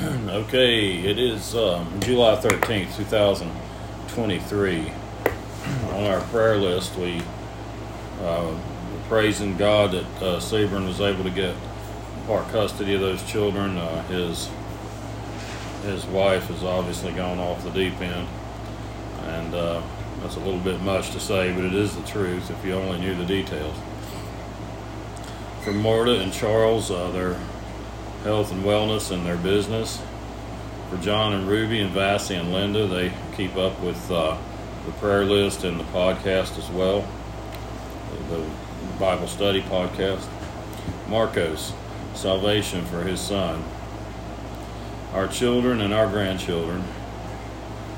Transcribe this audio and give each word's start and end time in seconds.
Okay, 0.30 0.96
it 0.98 1.18
is 1.18 1.54
um, 1.54 2.00
July 2.00 2.34
13th, 2.36 2.96
2023. 2.96 4.78
On 5.92 6.04
our 6.04 6.22
prayer 6.28 6.56
list, 6.56 6.96
we 6.96 7.20
uh, 8.22 8.58
praising 9.08 9.58
God 9.58 9.92
that 9.92 10.06
uh, 10.22 10.36
was 10.36 11.00
able 11.02 11.24
to 11.24 11.30
get 11.30 11.54
part 12.26 12.48
custody 12.48 12.94
of 12.94 13.02
those 13.02 13.22
children. 13.30 13.76
Uh, 13.76 14.02
his 14.04 14.48
his 15.82 16.06
wife 16.06 16.46
has 16.46 16.64
obviously 16.64 17.12
gone 17.12 17.38
off 17.38 17.62
the 17.62 17.70
deep 17.70 18.00
end, 18.00 18.26
and 19.24 19.54
uh, 19.54 19.82
that's 20.22 20.36
a 20.36 20.40
little 20.40 20.60
bit 20.60 20.80
much 20.80 21.10
to 21.10 21.20
say, 21.20 21.52
but 21.52 21.64
it 21.64 21.74
is 21.74 21.94
the 21.94 22.02
truth 22.04 22.50
if 22.50 22.64
you 22.64 22.72
only 22.72 22.98
knew 22.98 23.14
the 23.14 23.26
details. 23.26 23.76
For 25.62 25.72
Marta 25.72 26.20
and 26.20 26.32
Charles, 26.32 26.90
uh, 26.90 27.10
their 27.10 27.38
health 28.22 28.52
and 28.52 28.64
wellness 28.64 29.10
and 29.10 29.24
their 29.24 29.36
business. 29.36 30.02
For 30.90 30.96
John 30.98 31.32
and 31.32 31.48
Ruby 31.48 31.80
and 31.80 31.90
Vassie 31.90 32.34
and 32.34 32.52
Linda, 32.52 32.86
they 32.86 33.12
keep 33.36 33.56
up 33.56 33.80
with 33.80 34.10
uh, 34.10 34.36
the 34.86 34.92
prayer 34.92 35.24
list 35.24 35.64
and 35.64 35.78
the 35.78 35.84
podcast 35.84 36.58
as 36.58 36.68
well, 36.70 37.08
the 38.28 38.44
Bible 38.98 39.28
study 39.28 39.62
podcast. 39.62 40.26
Marcos, 41.08 41.72
salvation 42.14 42.84
for 42.86 43.02
his 43.02 43.20
son. 43.20 43.64
Our 45.12 45.26
children 45.26 45.80
and 45.80 45.92
our 45.92 46.08
grandchildren. 46.08 46.84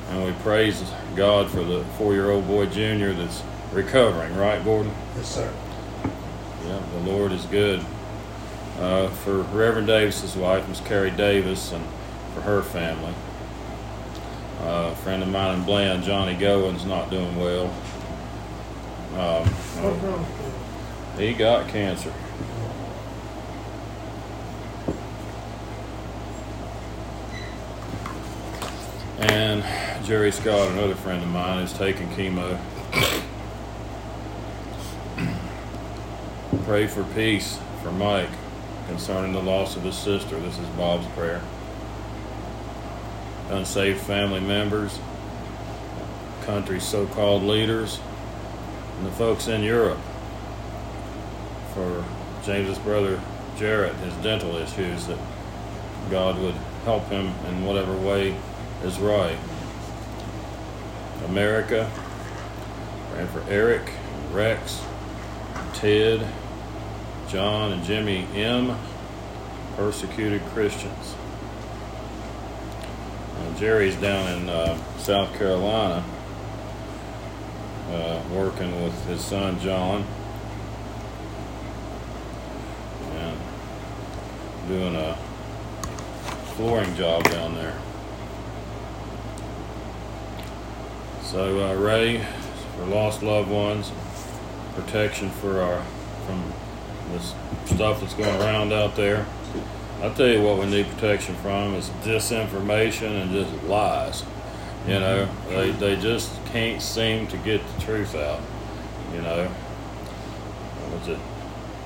And 0.08 0.24
we 0.24 0.32
praise 0.42 0.82
God 1.16 1.50
for 1.50 1.62
the 1.62 1.84
four 1.96 2.12
year 2.12 2.30
old 2.30 2.46
boy, 2.46 2.66
Junior, 2.66 3.12
that's 3.12 3.42
recovering, 3.72 4.36
right, 4.36 4.62
Gordon? 4.64 4.92
Yes, 5.16 5.34
sir. 5.34 5.52
Yeah, 6.66 6.82
the 6.92 7.10
Lord 7.10 7.32
is 7.32 7.44
good. 7.46 7.84
Uh, 8.82 9.08
for 9.08 9.42
Reverend 9.42 9.86
Davis's 9.86 10.34
wife, 10.34 10.68
Miss 10.68 10.80
Carrie 10.80 11.12
Davis, 11.12 11.70
and 11.70 11.86
for 12.34 12.40
her 12.40 12.62
family. 12.62 13.14
Uh, 14.60 14.90
a 14.90 14.96
friend 14.96 15.22
of 15.22 15.28
mine 15.28 15.60
in 15.60 15.64
Bland, 15.64 16.02
Johnny 16.02 16.34
Goins, 16.34 16.84
not 16.84 17.08
doing 17.08 17.38
well. 17.38 17.72
Um, 19.14 19.46
he 21.16 21.32
got 21.32 21.68
cancer. 21.68 22.12
And 29.20 29.62
Jerry 30.04 30.32
Scott, 30.32 30.72
another 30.72 30.96
friend 30.96 31.22
of 31.22 31.28
mine, 31.28 31.62
is 31.62 31.72
taking 31.72 32.08
chemo. 32.08 32.58
Pray 36.64 36.88
for 36.88 37.04
peace 37.14 37.60
for 37.80 37.92
Mike 37.92 38.28
concerning 38.86 39.32
the 39.32 39.42
loss 39.42 39.76
of 39.76 39.82
his 39.82 39.96
sister. 39.96 40.38
This 40.40 40.58
is 40.58 40.66
Bob's 40.76 41.06
prayer. 41.08 41.40
Unsaved 43.50 44.00
family 44.00 44.40
members, 44.40 44.98
country's 46.42 46.84
so 46.84 47.06
called 47.06 47.42
leaders, 47.42 48.00
and 48.98 49.06
the 49.06 49.12
folks 49.12 49.48
in 49.48 49.62
Europe 49.62 50.00
for 51.74 52.04
James's 52.44 52.78
brother 52.78 53.20
Jarrett, 53.58 53.94
his 53.96 54.14
dental 54.16 54.56
issues, 54.56 55.06
that 55.06 55.18
God 56.10 56.40
would 56.40 56.54
help 56.84 57.04
him 57.08 57.32
in 57.48 57.64
whatever 57.64 57.96
way 57.96 58.36
is 58.82 58.98
right. 58.98 59.36
America, 61.26 61.90
praying 63.12 63.28
for 63.28 63.44
Eric, 63.48 63.90
Rex, 64.32 64.82
Ted, 65.74 66.26
John, 67.32 67.72
and 67.72 67.82
Jimmy 67.82 68.26
M., 68.34 68.76
persecuted 69.76 70.42
Christians. 70.52 71.14
Uh, 73.38 73.58
Jerry's 73.58 73.96
down 73.96 74.42
in 74.42 74.48
uh, 74.50 74.76
South 74.98 75.34
Carolina 75.38 76.04
uh, 77.88 78.22
working 78.30 78.84
with 78.84 79.06
his 79.06 79.24
son 79.24 79.58
John 79.60 80.04
and 83.12 83.38
doing 84.68 84.94
a 84.94 85.14
flooring 86.56 86.94
job 86.96 87.24
down 87.30 87.54
there. 87.54 87.78
So 91.22 91.66
uh, 91.66 91.74
Ray 91.76 92.26
for 92.76 92.84
lost 92.84 93.22
loved 93.22 93.48
ones, 93.48 93.90
protection 94.74 95.30
for 95.30 95.62
our 95.62 95.82
from 96.26 96.52
this 97.12 97.34
stuff 97.66 98.00
that's 98.00 98.14
going 98.14 98.40
around 98.40 98.72
out 98.72 98.96
there. 98.96 99.26
I'll 100.02 100.12
tell 100.14 100.26
you 100.26 100.42
what 100.42 100.58
we 100.58 100.66
need 100.66 100.86
protection 100.88 101.34
from 101.36 101.74
is 101.74 101.88
disinformation 102.02 103.22
and 103.22 103.30
just 103.30 103.64
lies. 103.64 104.24
You 104.86 104.98
know, 104.98 105.28
they, 105.48 105.70
they 105.70 105.96
just 105.96 106.44
can't 106.46 106.82
seem 106.82 107.28
to 107.28 107.36
get 107.38 107.60
the 107.74 107.82
truth 107.82 108.16
out. 108.16 108.40
You 109.14 109.22
know, 109.22 109.46
What 109.46 111.00
was 111.00 111.08
it? 111.08 111.18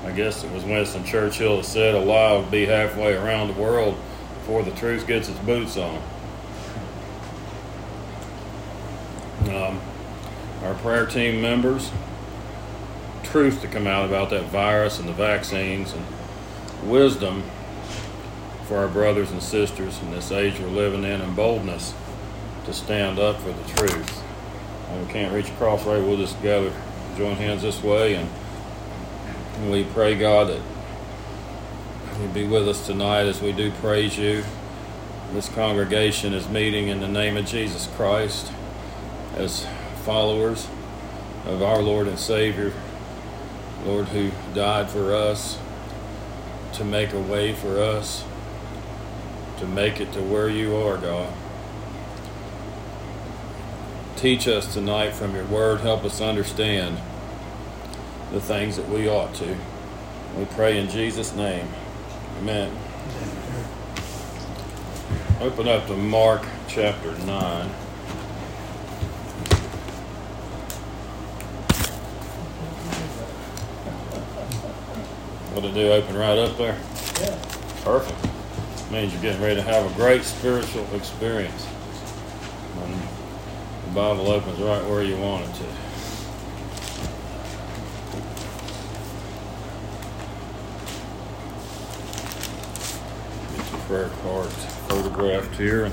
I 0.04 0.12
guess 0.12 0.44
it 0.44 0.50
was 0.52 0.64
Winston 0.64 1.04
Churchill 1.04 1.56
that 1.58 1.64
said 1.64 1.94
a 1.94 1.98
lie 1.98 2.38
would 2.38 2.50
be 2.50 2.66
halfway 2.66 3.14
around 3.14 3.48
the 3.48 3.60
world 3.60 3.96
before 4.38 4.62
the 4.62 4.70
truth 4.70 5.06
gets 5.06 5.28
its 5.28 5.38
boots 5.40 5.76
on. 5.76 6.00
Um, 9.48 9.80
our 10.62 10.74
prayer 10.74 11.06
team 11.06 11.42
members, 11.42 11.90
truth 13.36 13.60
to 13.60 13.68
come 13.68 13.86
out 13.86 14.06
about 14.06 14.30
that 14.30 14.44
virus 14.44 14.98
and 14.98 15.06
the 15.06 15.12
vaccines, 15.12 15.92
and 15.92 16.90
wisdom 16.90 17.42
for 18.64 18.78
our 18.78 18.88
brothers 18.88 19.30
and 19.30 19.42
sisters 19.42 20.00
in 20.00 20.10
this 20.10 20.32
age 20.32 20.58
we're 20.58 20.68
living 20.68 21.04
in, 21.04 21.20
and 21.20 21.36
boldness 21.36 21.92
to 22.64 22.72
stand 22.72 23.18
up 23.18 23.38
for 23.42 23.52
the 23.52 23.74
truth. 23.74 24.22
And 24.88 25.06
we 25.06 25.12
can't 25.12 25.34
reach 25.34 25.50
across 25.50 25.84
right, 25.84 26.02
we'll 26.02 26.16
just 26.16 26.40
gather, 26.42 26.72
join 27.18 27.36
hands 27.36 27.60
this 27.60 27.82
way, 27.82 28.14
and 28.14 28.26
we 29.70 29.84
pray, 29.84 30.14
God, 30.14 30.48
that 30.48 30.62
you 32.22 32.28
be 32.28 32.46
with 32.46 32.66
us 32.66 32.86
tonight 32.86 33.26
as 33.26 33.42
we 33.42 33.52
do 33.52 33.70
praise 33.82 34.16
you. 34.16 34.44
This 35.34 35.50
congregation 35.50 36.32
is 36.32 36.48
meeting 36.48 36.88
in 36.88 37.00
the 37.00 37.08
name 37.08 37.36
of 37.36 37.44
Jesus 37.44 37.86
Christ 37.96 38.50
as 39.34 39.66
followers 40.04 40.68
of 41.44 41.62
our 41.62 41.82
Lord 41.82 42.06
and 42.08 42.18
Savior, 42.18 42.72
Lord, 43.86 44.08
who 44.08 44.32
died 44.54 44.90
for 44.90 45.14
us 45.14 45.58
to 46.74 46.84
make 46.84 47.12
a 47.12 47.20
way 47.20 47.54
for 47.54 47.80
us 47.80 48.24
to 49.58 49.66
make 49.66 50.00
it 50.00 50.12
to 50.12 50.20
where 50.20 50.48
you 50.48 50.76
are, 50.76 50.98
God. 50.98 51.32
Teach 54.16 54.48
us 54.48 54.72
tonight 54.72 55.10
from 55.10 55.34
your 55.34 55.44
word. 55.46 55.80
Help 55.80 56.04
us 56.04 56.20
understand 56.20 56.98
the 58.32 58.40
things 58.40 58.76
that 58.76 58.88
we 58.88 59.08
ought 59.08 59.34
to. 59.36 59.56
We 60.36 60.44
pray 60.46 60.78
in 60.78 60.88
Jesus' 60.88 61.34
name. 61.34 61.68
Amen. 62.38 62.76
Open 65.40 65.68
up 65.68 65.86
to 65.86 65.96
Mark 65.96 66.44
chapter 66.66 67.12
9. 67.24 67.85
What'd 75.56 75.70
it 75.70 75.74
do? 75.74 75.90
Open 75.90 76.18
right 76.18 76.36
up 76.36 76.58
there? 76.58 76.78
Yeah. 77.18 77.34
Perfect. 77.82 78.92
Means 78.92 79.10
you're 79.14 79.22
getting 79.22 79.40
ready 79.40 79.54
to 79.54 79.62
have 79.62 79.90
a 79.90 79.94
great 79.94 80.22
spiritual 80.22 80.84
experience. 80.94 81.64
When 82.74 82.90
the 83.88 83.94
Bible 83.98 84.30
opens 84.30 84.58
right 84.58 84.84
where 84.84 85.02
you 85.02 85.16
want 85.16 85.46
it 85.46 85.54
to. 85.54 85.62
Get 93.56 93.72
your 93.72 93.80
prayer 93.86 94.10
cards 94.20 94.64
photographed 94.88 95.56
here. 95.56 95.90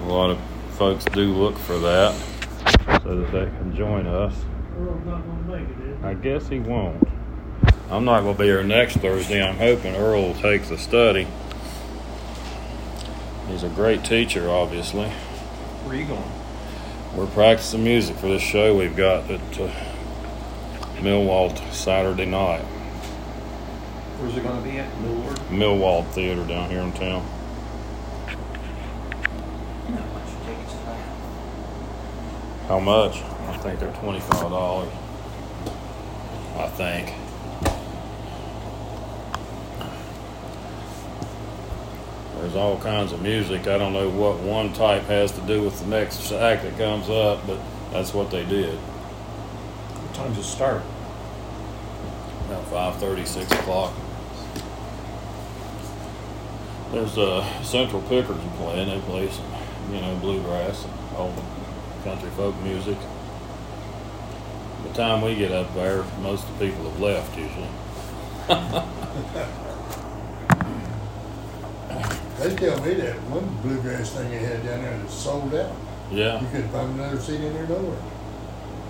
A 0.00 0.04
lot 0.04 0.28
of 0.28 0.38
folks 0.76 1.06
do 1.06 1.32
look 1.32 1.56
for 1.56 1.78
that 1.78 2.14
so 3.02 3.16
that 3.18 3.32
they 3.32 3.46
can 3.46 3.74
join 3.74 4.06
us. 4.06 4.34
Earl's 4.78 5.04
not 5.06 5.26
gonna 5.26 5.42
make 5.42 5.68
it, 5.68 5.88
is 5.88 6.04
I 6.04 6.14
guess 6.14 6.48
he 6.48 6.58
won't. 6.60 7.06
I'm 7.88 8.04
not 8.04 8.22
going 8.22 8.34
to 8.34 8.42
be 8.42 8.46
here 8.46 8.64
next 8.64 8.96
Thursday. 8.96 9.40
I'm 9.40 9.58
hoping 9.58 9.94
Earl 9.94 10.22
will 10.22 10.34
take 10.34 10.64
the 10.64 10.76
study. 10.76 11.28
He's 13.46 13.62
a 13.62 13.68
great 13.68 14.04
teacher, 14.04 14.50
obviously. 14.50 15.08
Where 15.08 15.94
are 15.94 15.98
you 16.00 16.06
going? 16.06 16.32
We're 17.14 17.32
practicing 17.32 17.84
music 17.84 18.16
for 18.16 18.26
this 18.26 18.42
show 18.42 18.76
we've 18.76 18.96
got 18.96 19.30
at 19.30 19.60
uh, 19.60 19.70
Millwald 20.96 21.72
Saturday 21.72 22.26
night. 22.26 22.62
Where's 24.18 24.36
it 24.36 24.42
going 24.42 24.62
to 24.62 24.68
be 24.68 24.78
at? 24.78 25.00
Millward? 25.00 25.36
Millwald 25.48 26.08
Theater 26.08 26.44
down 26.44 26.70
here 26.70 26.80
in 26.80 26.92
town. 26.92 27.24
How 32.66 32.80
much 32.80 33.22
tickets 33.70 33.80
to 33.80 33.86
that? 33.86 33.96
How 33.96 34.06
much? 34.06 34.16
I 34.16 34.20
think 34.20 34.20
they're 34.20 34.20
twenty-five 34.20 34.50
dollars. 34.50 34.92
I 36.56 36.68
think. 36.68 37.14
There's 42.40 42.54
all 42.54 42.78
kinds 42.78 43.12
of 43.12 43.22
music. 43.22 43.66
I 43.66 43.78
don't 43.78 43.92
know 43.92 44.08
what 44.10 44.38
one 44.40 44.72
type 44.72 45.02
has 45.04 45.32
to 45.32 45.40
do 45.42 45.62
with 45.62 45.80
the 45.80 45.86
next 45.86 46.32
act 46.32 46.62
that 46.62 46.76
comes 46.76 47.08
up, 47.10 47.46
but 47.46 47.58
that's 47.92 48.14
what 48.14 48.30
they 48.30 48.44
did. 48.44 48.74
What 48.74 50.14
time 50.14 50.34
does 50.34 50.46
it 50.46 50.48
start? 50.48 50.82
About 52.46 52.66
five 52.68 52.96
thirty, 53.00 53.24
six 53.24 53.50
o'clock. 53.50 53.94
There's 56.92 57.18
uh, 57.18 57.62
Central 57.62 58.02
Pickers 58.02 58.38
playing. 58.58 58.88
They 58.88 59.00
play 59.06 59.28
some, 59.28 59.44
you 59.92 60.00
know, 60.00 60.16
bluegrass 60.16 60.84
and 60.84 60.94
old 61.16 61.34
country 62.04 62.30
folk 62.30 62.54
music. 62.62 62.96
The 64.86 64.94
time 64.94 65.22
we 65.22 65.34
get 65.34 65.52
up 65.52 65.74
there, 65.74 66.04
most 66.22 66.48
of 66.48 66.58
the 66.58 66.68
people 66.68 66.90
have 66.90 67.00
left 67.00 67.36
usually. 67.36 67.68
They 72.38 72.54
tell 72.54 72.78
me 72.84 72.92
that 72.94 73.14
one 73.30 73.46
bluegrass 73.62 74.10
thing 74.10 74.30
they 74.30 74.38
had 74.38 74.62
down 74.62 74.82
there 74.82 75.08
sold 75.08 75.54
out. 75.54 75.72
Yeah, 76.10 76.40
You 76.40 76.46
couldn't 76.48 76.68
find 76.68 76.92
another 77.00 77.18
seat 77.18 77.40
in 77.40 77.54
there 77.54 77.66
nowhere. 77.66 77.98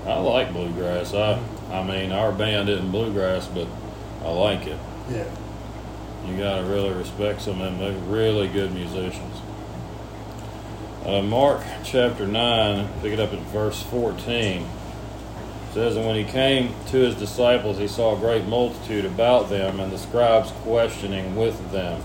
I 0.05 0.19
like 0.19 0.53
bluegrass. 0.53 1.15
I, 1.15 1.41
I 1.71 1.85
mean, 1.85 2.11
our 2.11 2.33
band 2.33 2.69
isn't 2.69 2.91
bluegrass, 2.91 3.47
but 3.47 3.69
I 4.25 4.31
like 4.31 4.67
it. 4.67 4.79
Yeah. 5.11 5.25
You 6.27 6.37
gotta 6.37 6.65
really 6.65 6.93
respect 6.93 7.41
some 7.41 7.61
of 7.61 7.79
them. 7.79 7.79
They're 7.79 8.13
really 8.13 8.49
good 8.49 8.73
musicians. 8.73 9.41
Uh, 11.05 11.23
Mark 11.23 11.63
chapter 11.85 12.27
9, 12.27 12.89
pick 13.01 13.13
it 13.13 13.21
up 13.21 13.33
at 13.33 13.39
verse 13.39 13.81
14. 13.85 14.69
Says, 15.77 15.95
And 15.95 16.07
when 16.07 16.17
he 16.17 16.25
came 16.25 16.73
to 16.87 16.97
his 16.97 17.15
disciples, 17.15 17.77
he 17.77 17.87
saw 17.87 18.17
a 18.17 18.19
great 18.19 18.47
multitude 18.47 19.05
about 19.05 19.51
them, 19.51 19.79
and 19.79 19.93
the 19.93 19.99
scribes 19.99 20.51
questioning 20.63 21.37
with 21.37 21.71
them. 21.71 22.01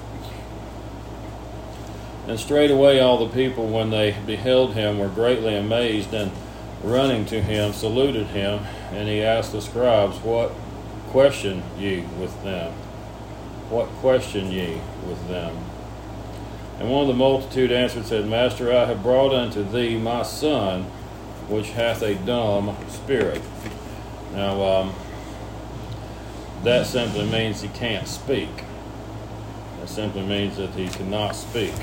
And 2.27 2.37
straightway 2.37 2.99
all 2.99 3.25
the 3.25 3.33
people, 3.33 3.69
when 3.69 3.89
they 3.89 4.17
beheld 4.25 4.73
him, 4.73 4.99
were 4.99 5.07
greatly 5.07 5.55
amazed, 5.55 6.13
and 6.13 6.33
running 6.83 7.25
to 7.27 7.41
him, 7.41 7.71
saluted 7.71 8.27
him. 8.27 8.59
And 8.91 9.07
he 9.07 9.21
asked 9.21 9.53
the 9.53 9.61
scribes, 9.61 10.17
What 10.17 10.51
question 11.11 11.63
ye 11.79 12.01
with 12.19 12.43
them? 12.43 12.73
What 13.69 13.87
question 14.01 14.51
ye 14.51 14.81
with 15.07 15.29
them? 15.29 15.55
And 16.77 16.91
one 16.91 17.03
of 17.03 17.07
the 17.07 17.13
multitude 17.13 17.71
answered, 17.71 18.05
said, 18.05 18.27
Master, 18.27 18.69
I 18.69 18.83
have 18.83 19.01
brought 19.01 19.33
unto 19.33 19.63
thee 19.63 19.97
my 19.97 20.23
son, 20.23 20.91
which 21.51 21.69
hath 21.71 22.01
a 22.01 22.15
dumb 22.15 22.75
spirit. 22.87 23.41
Now, 24.33 24.63
um, 24.63 24.95
that 26.63 26.87
simply 26.87 27.25
means 27.25 27.61
he 27.61 27.67
can't 27.67 28.07
speak. 28.07 28.49
That 29.79 29.89
simply 29.89 30.21
means 30.21 30.55
that 30.57 30.69
he 30.69 30.87
cannot 30.87 31.35
speak. 31.35 31.73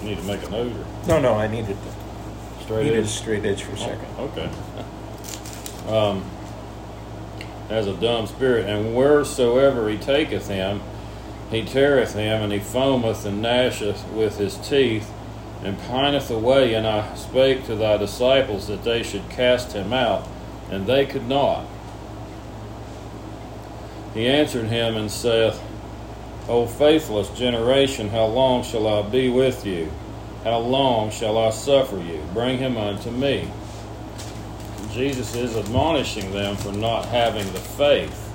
You 0.00 0.08
need 0.08 0.18
to 0.18 0.24
make 0.24 0.42
a 0.42 0.50
note 0.50 0.72
or 0.72 0.86
No, 1.06 1.20
no, 1.20 1.34
I 1.34 1.48
needed 1.48 1.76
to, 1.76 2.62
straight 2.64 2.84
needed 2.84 3.00
a 3.00 3.02
edge? 3.02 3.08
straight 3.08 3.44
edge 3.44 3.62
for 3.62 3.72
a 3.72 3.78
second. 3.78 4.06
Okay. 4.18 4.50
Um, 5.88 6.22
has 7.70 7.86
a 7.86 7.94
dumb 7.94 8.26
spirit, 8.26 8.68
and 8.68 8.94
wheresoever 8.94 9.88
he 9.88 9.96
taketh 9.96 10.46
him, 10.46 10.82
he 11.50 11.64
teareth 11.64 12.12
him, 12.12 12.42
and 12.42 12.52
he 12.52 12.58
foameth 12.58 13.24
and 13.24 13.42
gnasheth 13.42 14.06
with 14.12 14.36
his 14.36 14.56
teeth, 14.58 15.10
and 15.62 15.78
pineth 15.78 16.30
away. 16.30 16.74
And 16.74 16.86
I 16.86 17.14
spake 17.14 17.64
to 17.66 17.76
thy 17.76 17.96
disciples 17.96 18.66
that 18.68 18.84
they 18.84 19.02
should 19.02 19.28
cast 19.28 19.72
him 19.72 19.92
out, 19.92 20.26
and 20.70 20.86
they 20.86 21.06
could 21.06 21.28
not. 21.28 21.66
He 24.14 24.26
answered 24.26 24.66
him 24.66 24.96
and 24.96 25.10
saith, 25.10 25.62
O 26.48 26.66
faithless 26.66 27.28
generation, 27.38 28.08
how 28.08 28.26
long 28.26 28.62
shall 28.62 28.86
I 28.86 29.02
be 29.08 29.28
with 29.28 29.66
you? 29.66 29.90
How 30.44 30.58
long 30.58 31.10
shall 31.10 31.36
I 31.36 31.50
suffer 31.50 31.98
you? 31.98 32.22
Bring 32.32 32.58
him 32.58 32.76
unto 32.76 33.10
me. 33.10 33.50
Jesus 34.92 35.34
is 35.34 35.56
admonishing 35.56 36.32
them 36.32 36.56
for 36.56 36.72
not 36.72 37.04
having 37.06 37.44
the 37.52 37.58
faith 37.58 38.32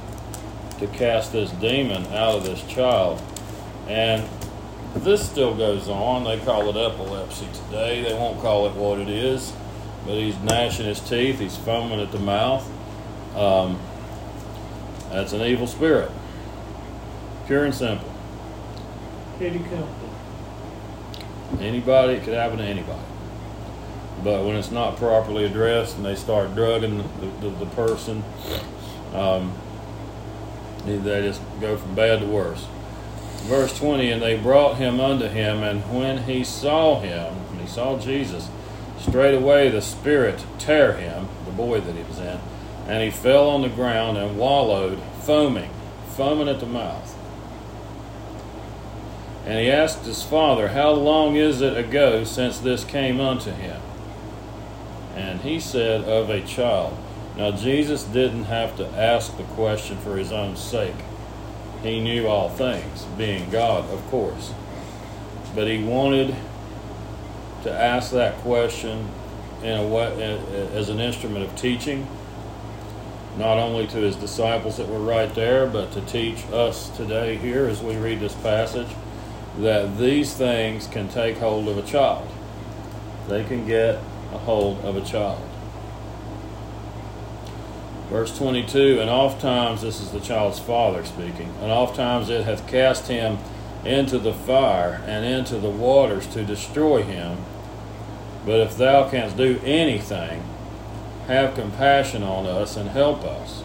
to 0.80 0.88
cast 0.88 1.32
this 1.32 1.50
demon 1.52 2.06
out 2.08 2.36
of 2.36 2.44
this 2.44 2.62
child. 2.68 3.22
And 3.88 4.24
this 4.96 5.28
still 5.28 5.56
goes 5.56 5.90
on. 5.90 6.24
They 6.24 6.40
call 6.40 6.70
it 6.70 6.78
epilepsy 6.78 7.48
today. 7.66 8.04
They 8.04 8.14
won't 8.14 8.40
call 8.42 8.68
it 8.68 8.74
what 8.74 9.00
it 9.00 9.10
is. 9.10 9.54
But 10.06 10.16
he's 10.16 10.38
gnashing 10.40 10.86
his 10.86 11.00
teeth, 11.00 11.40
he's 11.40 11.56
foaming 11.56 12.00
at 12.00 12.12
the 12.12 12.20
mouth. 12.20 12.70
Um, 13.36 13.80
that's 15.10 15.32
an 15.34 15.42
evil 15.42 15.68
spirit. 15.68 16.12
Pure 17.48 17.66
and 17.66 17.76
simple. 17.76 18.14
Kitty 19.40 19.60
Company. 19.60 20.10
Anybody, 21.60 22.14
it 22.14 22.24
could 22.24 22.34
happen 22.34 22.58
to 22.58 22.64
anybody. 22.64 23.00
But 24.24 24.46
when 24.46 24.56
it's 24.56 24.72
not 24.72 24.98
properly 24.98 25.46
addressed 25.46 25.98
and 25.98 26.06
they 26.06 26.16
start 26.16 26.56
drugging 26.56 26.98
the, 26.98 27.28
the, 27.42 27.50
the 27.50 27.66
person, 27.68 28.24
um, 29.14 29.54
they 30.86 31.22
just 31.22 31.42
go 31.62 31.78
from 31.78 31.96
bad 31.96 32.20
to 32.22 32.26
worse. 32.26 32.66
Verse 33.44 33.78
20 33.78 34.10
And 34.10 34.22
they 34.22 34.38
brought 34.38 34.78
him 34.78 35.00
unto 35.00 35.28
him, 35.28 35.64
and 35.64 35.82
when 35.94 36.24
he 36.24 36.44
saw 36.44 37.02
him, 37.02 37.34
when 37.50 37.60
he 37.60 37.68
saw 37.68 38.00
Jesus, 38.00 38.50
straightway 39.00 39.70
the 39.70 39.82
Spirit 39.82 40.46
tear 40.60 40.94
him, 40.94 41.28
the 41.46 41.52
boy 41.52 41.82
that 41.82 41.96
he 41.96 42.04
was 42.04 42.20
in, 42.20 42.40
and 42.88 43.04
he 43.04 43.12
fell 43.12 43.50
on 43.50 43.62
the 43.62 43.70
ground 43.70 44.18
and 44.18 44.38
wallowed, 44.38 45.02
foaming, 45.22 45.70
foaming 46.16 46.48
at 46.48 46.62
the 46.62 46.66
mouth. 46.66 47.18
And 49.46 49.60
he 49.60 49.70
asked 49.70 50.06
his 50.06 50.24
father, 50.24 50.70
How 50.70 50.92
long 50.92 51.36
is 51.36 51.60
it 51.60 51.76
ago 51.76 52.24
since 52.24 52.60
this 52.60 52.86
came 52.86 53.20
unto 53.20 53.52
him? 53.52 53.82
And 55.16 55.42
he 55.42 55.60
said, 55.60 56.06
Of 56.06 56.30
a 56.30 56.42
child. 56.42 56.98
Now, 57.36 57.52
Jesus 57.52 58.04
didn't 58.04 58.46
have 58.46 58.78
to 58.78 58.88
ask 58.90 59.36
the 59.36 59.44
question 59.44 59.98
for 59.98 60.18
his 60.18 60.32
own 60.32 60.56
sake. 60.56 60.96
He 61.84 62.00
knew 62.00 62.28
all 62.28 62.50
things, 62.50 63.04
being 63.18 63.50
God, 63.50 63.90
of 63.92 64.04
course. 64.08 64.54
But 65.54 65.68
he 65.68 65.84
wanted 65.84 66.34
to 67.64 67.72
ask 67.72 68.12
that 68.12 68.38
question 68.38 69.10
in 69.62 69.78
a 69.80 69.88
way, 69.88 70.40
as 70.74 70.90
an 70.90 71.00
instrument 71.00 71.46
of 71.46 71.56
teaching, 71.56 72.08
not 73.38 73.58
only 73.58 73.88
to 73.88 73.98
his 73.98 74.16
disciples 74.16 74.78
that 74.78 74.88
were 74.88 75.00
right 75.00 75.34
there, 75.36 75.68
but 75.68 75.92
to 75.92 76.02
teach 76.02 76.46
us 76.52 76.90
today 76.96 77.36
here 77.36 77.68
as 77.68 77.82
we 77.82 77.96
read 77.96 78.20
this 78.20 78.36
passage 78.36 78.90
that 79.60 79.98
these 79.98 80.34
things 80.34 80.88
can 80.88 81.08
take 81.10 81.38
hold 81.38 81.68
of 81.68 81.78
a 81.78 81.84
child. 81.84 82.28
They 83.28 83.44
can 83.44 83.68
get 83.68 83.96
a 84.32 84.38
hold 84.40 84.80
of 84.84 84.98
a 84.98 85.02
child. 85.02 85.42
Verse 88.14 88.38
22 88.38 89.00
And 89.02 89.10
oft 89.10 89.42
times, 89.42 89.82
this 89.82 90.00
is 90.00 90.12
the 90.12 90.20
child's 90.20 90.60
father 90.60 91.04
speaking, 91.04 91.52
and 91.60 91.72
oft 91.72 91.96
times 91.96 92.30
it 92.30 92.46
hath 92.46 92.68
cast 92.68 93.08
him 93.08 93.40
into 93.84 94.20
the 94.20 94.36
fire 94.36 95.02
and 95.08 95.26
into 95.26 95.58
the 95.58 95.72
waters 95.72 96.28
to 96.28 96.46
destroy 96.46 97.02
him. 97.02 97.40
But 98.46 98.60
if 98.60 98.78
thou 98.78 99.10
canst 99.10 99.36
do 99.36 99.60
anything, 99.64 100.44
have 101.26 101.56
compassion 101.56 102.22
on 102.22 102.46
us 102.46 102.78
and 102.78 102.92
help 102.92 103.24
us. 103.24 103.64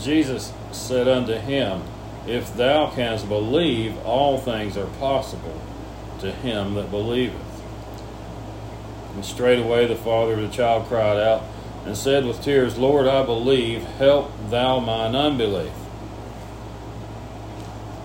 Jesus 0.00 0.54
said 0.72 1.06
unto 1.06 1.34
him, 1.34 1.82
If 2.26 2.56
thou 2.56 2.88
canst 2.88 3.28
believe, 3.28 3.98
all 4.06 4.38
things 4.38 4.74
are 4.78 4.86
possible 4.98 5.60
to 6.20 6.32
him 6.32 6.72
that 6.76 6.90
believeth. 6.90 7.62
And 9.14 9.22
straightway 9.22 9.86
the 9.86 9.96
father 9.96 10.32
of 10.32 10.40
the 10.40 10.48
child 10.48 10.86
cried 10.86 11.18
out 11.18 11.42
and 11.88 11.96
said 11.96 12.26
with 12.26 12.42
tears, 12.42 12.76
Lord, 12.76 13.06
I 13.06 13.24
believe, 13.24 13.82
help 13.82 14.30
thou 14.50 14.78
mine 14.78 15.16
unbelief. 15.16 15.72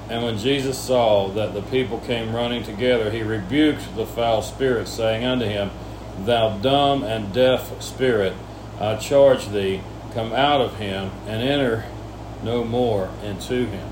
And 0.10 0.24
when 0.24 0.38
Jesus 0.38 0.80
saw 0.80 1.28
that 1.34 1.54
the 1.54 1.63
people 1.63 2.00
came 2.00 2.34
running 2.34 2.63
together, 2.63 3.12
he 3.12 3.24
rebuked 3.24 3.98
the 3.98 4.06
foul 4.06 4.42
spirit, 4.42 4.88
saying 4.88 5.25
unto 5.25 5.44
him, 5.44 5.70
Thou 6.18 6.60
dumb 6.60 7.04
and 7.04 7.34
deaf 7.34 7.82
spirit, 7.82 8.32
I 8.80 8.96
charge 8.96 9.50
thee, 9.50 9.82
come 10.13 10.32
out 10.32 10.62
of 10.62 10.78
him 10.78 11.12
and 11.28 11.44
enter 11.44 11.84
no 12.42 12.63
more 12.63 13.10
into 13.22 13.66
him. 13.66 13.90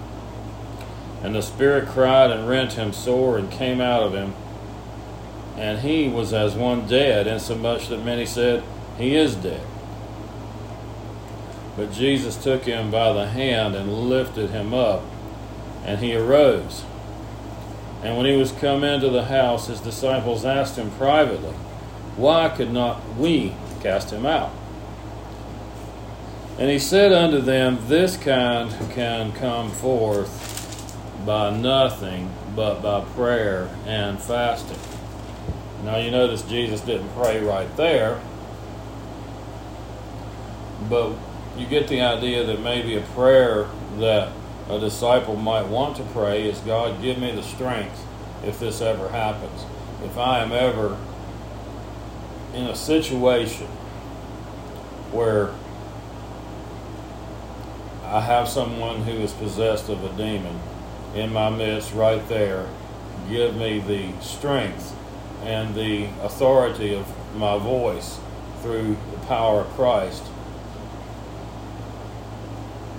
And 1.21 1.36
the 1.36 1.41
spirit 1.41 1.89
cried 1.89 2.31
and 2.31 2.48
rent 2.48 2.74
him 2.74 2.93
sore 2.93 3.38
and 3.38 3.51
came 3.51 3.81
out 3.81 4.03
of 4.03 4.13
him. 4.13 4.36
And 5.57 5.79
he 5.79 6.07
was 6.07 6.31
as 6.31 6.55
one 6.55 6.88
dead, 6.88 7.27
insomuch 7.27 7.89
that 7.89 8.05
many 8.05 8.25
said, 8.25 8.63
He 8.98 9.17
is 9.17 9.36
dead. 9.36 9.67
But 11.75 11.91
Jesus 11.91 12.41
took 12.41 12.63
him 12.65 12.91
by 12.91 13.13
the 13.13 13.27
hand 13.27 13.75
and 13.75 14.09
lifted 14.09 14.49
him 14.49 14.73
up, 14.73 15.03
and 15.85 15.99
he 15.99 16.15
arose. 16.15 16.83
And 18.03 18.17
when 18.17 18.25
he 18.25 18.35
was 18.35 18.51
come 18.51 18.83
into 18.83 19.09
the 19.09 19.25
house, 19.25 19.67
his 19.67 19.79
disciples 19.79 20.43
asked 20.43 20.77
him 20.77 20.91
privately, 20.91 21.53
Why 22.17 22.49
could 22.49 22.71
not 22.71 23.15
we 23.15 23.55
cast 23.81 24.11
him 24.11 24.25
out? 24.25 24.51
And 26.57 26.69
he 26.69 26.79
said 26.79 27.13
unto 27.13 27.39
them, 27.39 27.79
This 27.87 28.17
kind 28.17 28.71
can 28.91 29.31
come 29.31 29.71
forth 29.71 30.49
by 31.25 31.55
nothing 31.55 32.31
but 32.55 32.81
by 32.81 33.01
prayer 33.01 33.69
and 33.85 34.19
fasting. 34.19 34.79
Now 35.83 35.97
you 35.97 36.11
notice 36.11 36.41
Jesus 36.43 36.81
didn't 36.81 37.09
pray 37.09 37.43
right 37.43 37.75
there, 37.77 38.19
but 40.89 41.13
you 41.58 41.65
get 41.67 41.88
the 41.88 42.01
idea 42.01 42.46
that 42.46 42.62
maybe 42.62 42.96
a 42.96 43.01
prayer 43.01 43.67
that 44.00 44.31
a 44.70 44.79
disciple 44.79 45.36
might 45.36 45.67
want 45.67 45.98
to 45.98 46.03
pray 46.03 46.48
is 46.48 46.60
God, 46.60 47.01
give 47.01 47.17
me 47.17 47.31
the 47.31 47.43
strength 47.43 48.05
if 48.43 48.60
this 48.60 48.81
ever 48.81 49.10
happens. 49.10 49.65
If 50.03 50.17
I 50.17 50.39
am 50.39 50.51
ever 50.51 50.98
in 52.53 52.63
a 52.63 52.75
situation 52.75 53.67
where 55.12 55.51
I 58.05 58.22
have 58.22 58.48
someone 58.48 59.03
who 59.03 59.12
is 59.12 59.34
possessed 59.34 59.89
of 59.89 60.03
a 60.03 60.17
demon 60.17 60.60
in 61.15 61.34
my 61.34 61.50
midst 61.50 61.93
right 61.93 62.25
there, 62.29 62.67
give 63.29 63.55
me 63.55 63.79
the 63.79 64.20
strength 64.22 64.96
and 65.43 65.75
the 65.75 66.05
authority 66.22 66.96
of 66.96 67.08
my 67.36 67.58
voice 67.58 68.20
through 68.62 68.96
the 69.12 69.17
power 69.27 69.62
of 69.62 69.67
Christ 69.72 70.24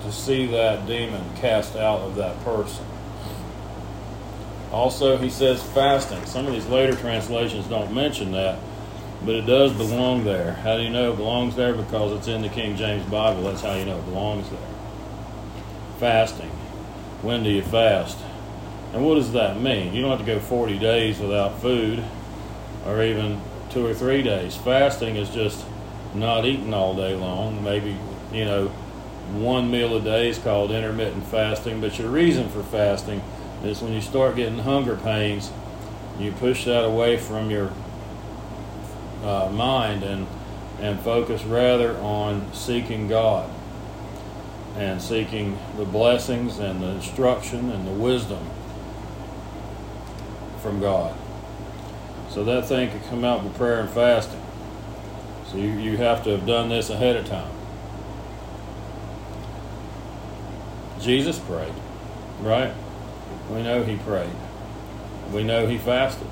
to 0.03 0.13
see 0.13 0.47
that 0.47 0.87
demon 0.87 1.23
cast 1.37 1.77
out 1.77 2.01
of 2.01 2.17
that 2.17 2.43
person. 2.45 2.85
Also, 4.73 5.19
he 5.19 5.29
says 5.29 5.63
fasting. 5.63 6.25
Some 6.25 6.47
of 6.47 6.53
these 6.53 6.67
later 6.67 6.97
translations 6.97 7.67
don't 7.67 7.93
mention 7.93 8.33
that, 8.33 8.59
but 9.25 9.35
it 9.35 9.47
does 9.47 9.73
belong 9.73 10.25
there. 10.25 10.55
How 10.55 10.77
do 10.77 10.83
you 10.83 10.91
know 10.91 11.13
it 11.13 11.17
belongs 11.17 11.57
there? 11.57 11.75
Because 11.75 12.13
it's 12.13 12.27
in 12.27 12.41
the 12.41 12.49
King 12.49 12.77
James 12.77 13.05
Bible. 13.11 13.43
That's 13.43 13.61
how 13.61 13.75
you 13.75 13.85
know 13.85 13.99
it 13.99 14.05
belongs 14.07 14.49
there. 14.49 14.59
Fasting. 15.99 16.51
When 17.21 17.45
do 17.45 17.51
you 17.51 17.63
fast? 17.63 18.19
And 18.93 19.05
what 19.05 19.15
does 19.15 19.33
that 19.33 19.61
mean? 19.61 19.95
You 19.95 20.03
don't 20.03 20.11
have 20.11 20.21
to 20.21 20.27
go 20.27 20.41
40 20.41 20.79
days 20.79 21.19
without 21.19 21.61
food 21.61 22.03
or 22.87 23.03
even 23.03 23.41
two 23.71 23.87
or 23.87 23.95
three 23.95 24.23
days. 24.23 24.57
Fasting 24.57 25.17
is 25.17 25.31
just 25.31 25.65
not 26.15 26.45
eating 26.45 26.75
all 26.75 26.95
day 26.95 27.15
long. 27.15 27.63
Maybe, 27.63 27.97
you 28.33 28.45
know, 28.45 28.73
one 29.41 29.71
meal 29.71 29.97
a 29.97 30.01
day 30.01 30.29
is 30.29 30.39
called 30.39 30.71
intermittent 30.71 31.27
fasting, 31.27 31.81
but 31.81 31.99
your 31.99 32.09
reason 32.09 32.49
for 32.49 32.63
fasting 32.63 33.23
is 33.65 33.81
when 33.81 33.93
you 33.93 34.01
start 34.01 34.37
getting 34.37 34.59
hunger 34.59 34.97
pains, 34.97 35.51
you 36.19 36.33
push 36.33 36.65
that 36.65 36.85
away 36.85 37.17
from 37.17 37.51
your 37.51 37.73
uh, 39.25 39.49
mind 39.53 40.03
and 40.03 40.27
and 40.81 40.99
focus 41.01 41.45
rather 41.45 41.97
on 41.99 42.53
seeking 42.53 43.07
God 43.07 43.49
and 44.77 45.01
seeking 45.01 45.57
the 45.77 45.85
blessings 45.85 46.59
and 46.59 46.83
the 46.83 46.89
instruction 46.89 47.71
and 47.71 47.87
the 47.87 47.93
wisdom 47.93 48.45
from 50.61 50.81
God. 50.81 51.15
So 52.31 52.43
that 52.45 52.67
thing 52.67 52.91
could 52.91 53.05
come 53.05 53.25
out 53.25 53.45
with 53.45 53.55
prayer 53.55 53.81
and 53.81 53.91
fasting. 53.91 54.43
So 55.51 55.59
you, 55.59 55.71
you 55.71 55.99
have 55.99 56.25
to 56.25 56.31
have 56.31 56.47
done 56.47 56.71
this 56.71 56.91
ahead 56.91 57.17
of 57.17 57.27
time. 57.27 57.52
Jesus 61.03 61.39
prayed, 61.41 61.75
right? 62.41 62.73
We 63.51 63.63
know 63.63 63.83
he 63.83 63.97
prayed. 63.97 64.31
We 65.33 65.43
know 65.43 65.67
he 65.67 65.79
fasted. 65.79 66.29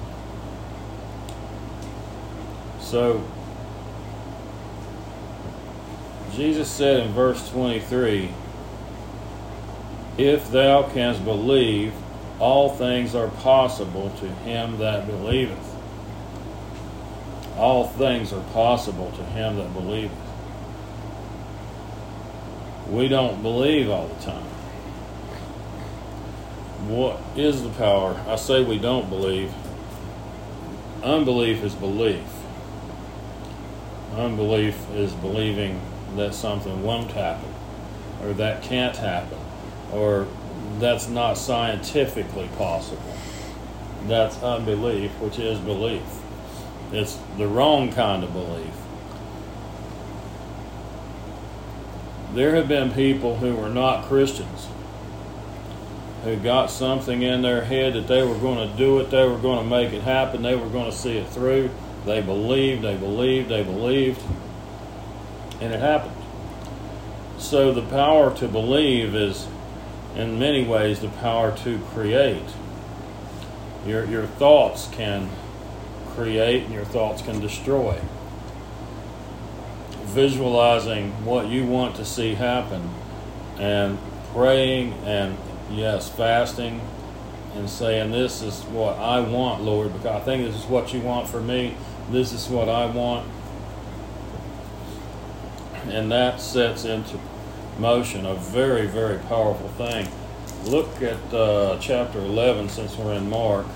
So, 2.81 3.25
Jesus 6.35 6.71
said 6.71 7.01
in 7.01 7.13
verse 7.13 7.49
23 7.51 8.31
If 10.17 10.51
thou 10.51 10.85
canst 10.85 11.25
believe, 11.25 11.93
all 12.39 12.71
things 12.71 13.15
are 13.15 13.29
possible 13.29 14.11
to 14.21 14.29
him 14.29 14.79
that 14.79 15.07
believeth. 15.07 15.67
All 17.57 17.89
things 17.89 18.33
are 18.33 18.43
possible 18.53 19.11
to 19.17 19.23
him 19.25 19.57
that 19.57 19.75
believeth. 19.75 20.17
We 22.89 23.09
don't 23.09 23.43
believe 23.43 23.91
all 23.91 24.09
the 24.09 24.25
time. 24.25 24.50
What 26.87 27.21
is 27.37 27.63
the 27.63 27.69
power? 27.69 28.23
I 28.27 28.37
say 28.37 28.65
we 28.65 28.79
don't 28.79 29.11
believe. 29.11 29.53
Unbelief 31.03 31.63
is 31.63 31.75
belief. 31.75 32.25
Unbelief 34.17 34.91
is 34.95 35.13
believing 35.13 35.81
that 36.17 36.35
something 36.35 36.83
won't 36.83 37.13
happen, 37.13 37.53
or 38.23 38.33
that 38.33 38.63
can't 38.63 38.97
happen, 38.97 39.39
or 39.93 40.27
that's 40.79 41.09
not 41.09 41.35
scientifically 41.35 42.49
possible. 42.57 43.15
That's 44.07 44.43
unbelief, 44.43 45.11
which 45.21 45.39
is 45.39 45.59
belief. 45.59 46.03
It's 46.93 47.19
the 47.37 47.47
wrong 47.47 47.93
kind 47.93 48.25
of 48.25 48.33
belief. 48.33 48.75
There 52.33 52.55
have 52.57 52.69
been 52.69 52.91
people 52.93 53.37
who 53.37 53.55
were 53.55 53.69
not 53.69 54.07
Christians 54.07 54.69
who 56.25 56.37
got 56.37 56.71
something 56.71 57.23
in 57.23 57.43
their 57.43 57.65
head 57.65 57.95
that 57.95 58.07
they 58.07 58.23
were 58.23 58.37
going 58.37 58.69
to 58.69 58.77
do 58.77 58.99
it, 58.99 59.11
they 59.11 59.27
were 59.27 59.39
going 59.39 59.63
to 59.63 59.69
make 59.69 59.93
it 59.93 60.03
happen, 60.03 60.43
they 60.43 60.55
were 60.55 60.69
going 60.69 60.91
to 60.91 60.97
see 60.97 61.17
it 61.17 61.29
through. 61.29 61.71
They 62.05 62.21
believed, 62.21 62.83
they 62.83 62.97
believed, 62.97 63.49
they 63.49 63.63
believed, 63.63 64.21
and 65.61 65.73
it 65.73 65.81
happened. 65.81 66.17
So 67.39 67.73
the 67.73 67.83
power 67.83 68.35
to 68.37 68.49
believe 68.49 69.15
is, 69.15 69.47
in 70.15 70.39
many 70.39 70.65
ways, 70.65 71.01
the 71.01 71.09
power 71.09 71.57
to 71.59 71.79
create. 71.93 72.45
Your, 73.87 74.05
your 74.05 74.27
thoughts 74.27 74.89
can 74.93 75.31
create 76.15 76.65
and 76.65 76.75
your 76.75 76.85
thoughts 76.85 77.23
can 77.23 77.41
destroy. 77.41 77.99
Visualizing 80.05 81.25
what 81.25 81.49
you 81.49 81.65
want 81.65 81.97
to 81.97 82.05
see 82.05 82.35
happen 82.35 82.91
and 83.59 83.99
praying 84.33 84.93
and 85.05 85.37
yes, 85.71 86.09
fasting 86.09 86.81
and 87.55 87.69
saying, 87.69 88.11
This 88.13 88.43
is 88.43 88.63
what 88.65 88.97
I 88.99 89.21
want, 89.21 89.63
Lord, 89.63 89.93
because 89.93 90.21
I 90.21 90.25
think 90.25 90.45
this 90.47 90.57
is 90.57 90.67
what 90.67 90.93
you 90.93 91.01
want 91.01 91.29
for 91.29 91.41
me. 91.41 91.77
This 92.11 92.33
is 92.33 92.49
what 92.49 92.69
I 92.69 92.87
want. 92.87 93.29
And 95.89 96.11
that 96.13 96.41
sets 96.41 96.85
into 96.85 97.19
motion 97.79 98.27
a 98.27 98.35
very, 98.35 98.87
very 98.87 99.19
powerful 99.19 99.69
thing. 99.71 100.09
Look 100.65 101.03
at 101.03 101.35
uh, 101.35 101.79
chapter 101.81 102.19
11 102.19 102.69
since 102.69 102.97
we're 102.97 103.15
in 103.15 103.31
Mark. 103.31 103.67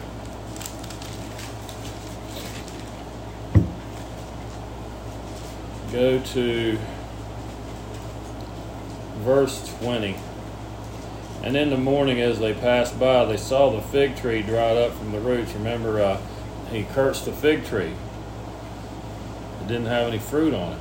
Go 5.90 6.20
to 6.20 6.78
verse 9.22 9.74
20. 9.78 10.16
And 11.44 11.58
in 11.58 11.68
the 11.68 11.76
morning, 11.76 12.22
as 12.22 12.40
they 12.40 12.54
passed 12.54 12.98
by, 12.98 13.26
they 13.26 13.36
saw 13.36 13.68
the 13.68 13.82
fig 13.82 14.16
tree 14.16 14.40
dried 14.40 14.78
up 14.78 14.94
from 14.94 15.12
the 15.12 15.20
roots. 15.20 15.52
Remember, 15.52 16.00
uh, 16.00 16.18
he 16.70 16.84
cursed 16.84 17.26
the 17.26 17.32
fig 17.32 17.66
tree. 17.66 17.92
It 19.60 19.68
didn't 19.68 19.84
have 19.84 20.08
any 20.08 20.18
fruit 20.18 20.54
on 20.54 20.72
it. 20.72 20.78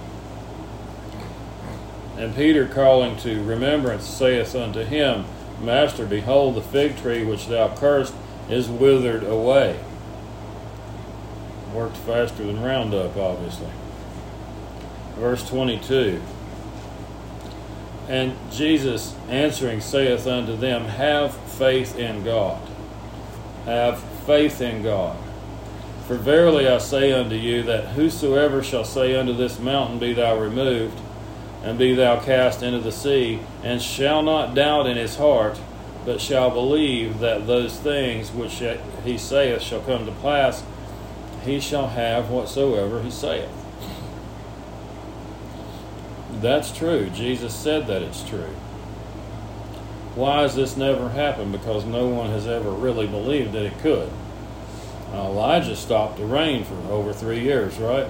And 2.18 2.34
Peter, 2.34 2.66
calling 2.66 3.18
to 3.18 3.44
remembrance, 3.44 4.06
saith 4.06 4.56
unto 4.56 4.86
him, 4.86 5.26
Master, 5.62 6.06
behold, 6.06 6.56
the 6.56 6.62
fig 6.62 6.96
tree 6.96 7.26
which 7.26 7.48
thou 7.48 7.76
cursed 7.76 8.14
is 8.50 8.70
withered 8.70 9.26
away. 9.26 9.78
Worked 11.74 11.98
faster 11.98 12.46
than 12.46 12.62
Roundup, 12.62 13.18
obviously. 13.18 13.72
Verse 15.18 15.46
22. 15.50 16.22
And 18.08 18.36
Jesus 18.52 19.16
answering 19.30 19.82
saith 19.82 20.28
unto 20.28 20.56
them, 20.56 20.86
Have 20.86 21.34
faith 21.34 21.98
in 21.98 22.24
God. 22.24 22.62
Have 23.66 24.00
faith 24.26 24.62
in 24.62 24.84
God. 24.84 25.18
For 26.08 26.16
verily 26.16 26.68
I 26.68 26.80
say 26.80 27.14
unto 27.14 27.36
you, 27.36 27.64
that 27.64 27.90
whosoever 27.90 28.62
shall 28.62 28.84
say 28.84 29.16
unto 29.16 29.34
this 29.34 29.58
mountain, 29.58 30.00
Be 30.00 30.14
thou 30.14 30.38
removed, 30.38 31.00
and 31.64 31.78
be 31.78 31.96
thou 31.96 32.20
cast 32.20 32.62
into 32.62 32.80
the 32.80 32.92
sea, 32.92 33.40
and 33.64 33.82
shall 33.82 34.22
not 34.22 34.54
doubt 34.54 34.86
in 34.86 34.98
his 34.98 35.16
heart, 35.16 35.60
but 36.06 36.20
shall 36.20 36.52
believe 36.52 37.20
that 37.20 37.48
those 37.48 37.80
things 37.80 38.32
which 38.32 38.62
he 39.06 39.18
saith 39.18 39.62
shall 39.62 39.80
come 39.82 40.06
to 40.06 40.12
pass, 40.12 40.64
he 41.46 41.62
shall 41.62 41.88
have 41.88 42.30
whatsoever 42.30 43.02
he 43.02 43.10
saith. 43.10 43.63
That's 46.44 46.78
true. 46.78 47.10
Jesus 47.10 47.56
said 47.56 47.88
that 47.88 48.02
it's 48.02 48.22
true. 48.22 48.54
Why 50.14 50.42
has 50.42 50.56
this 50.56 50.76
never 50.76 51.08
happened? 51.08 51.54
Because 51.54 51.86
no 51.86 52.08
one 52.08 52.32
has 52.32 52.46
ever 52.46 52.70
really 52.70 53.08
believed 53.08 53.54
that 53.54 53.64
it 53.64 53.80
could. 53.80 54.12
Now, 55.14 55.28
Elijah 55.28 55.78
stopped 55.78 56.18
the 56.18 56.26
rain 56.26 56.66
for 56.66 56.76
over 56.92 57.14
three 57.14 57.40
years, 57.40 57.78
right? 57.78 58.10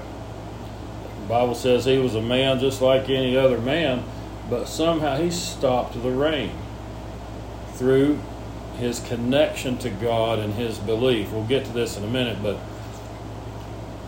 The 1.21 1.27
Bible 1.29 1.53
says 1.53 1.85
he 1.85 1.99
was 1.99 2.15
a 2.15 2.23
man 2.23 2.59
just 2.59 2.81
like 2.81 3.07
any 3.07 3.37
other 3.37 3.59
man, 3.59 4.03
but 4.49 4.65
somehow 4.65 5.17
he 5.17 5.29
stopped 5.29 5.93
the 6.01 6.09
rain 6.09 6.57
through 7.73 8.19
his 8.79 8.99
connection 8.99 9.77
to 9.77 9.91
God 9.91 10.39
and 10.39 10.55
his 10.55 10.79
belief. 10.79 11.31
We'll 11.31 11.45
get 11.45 11.65
to 11.65 11.71
this 11.71 11.97
in 11.97 12.03
a 12.03 12.09
minute, 12.09 12.41
but 12.41 12.57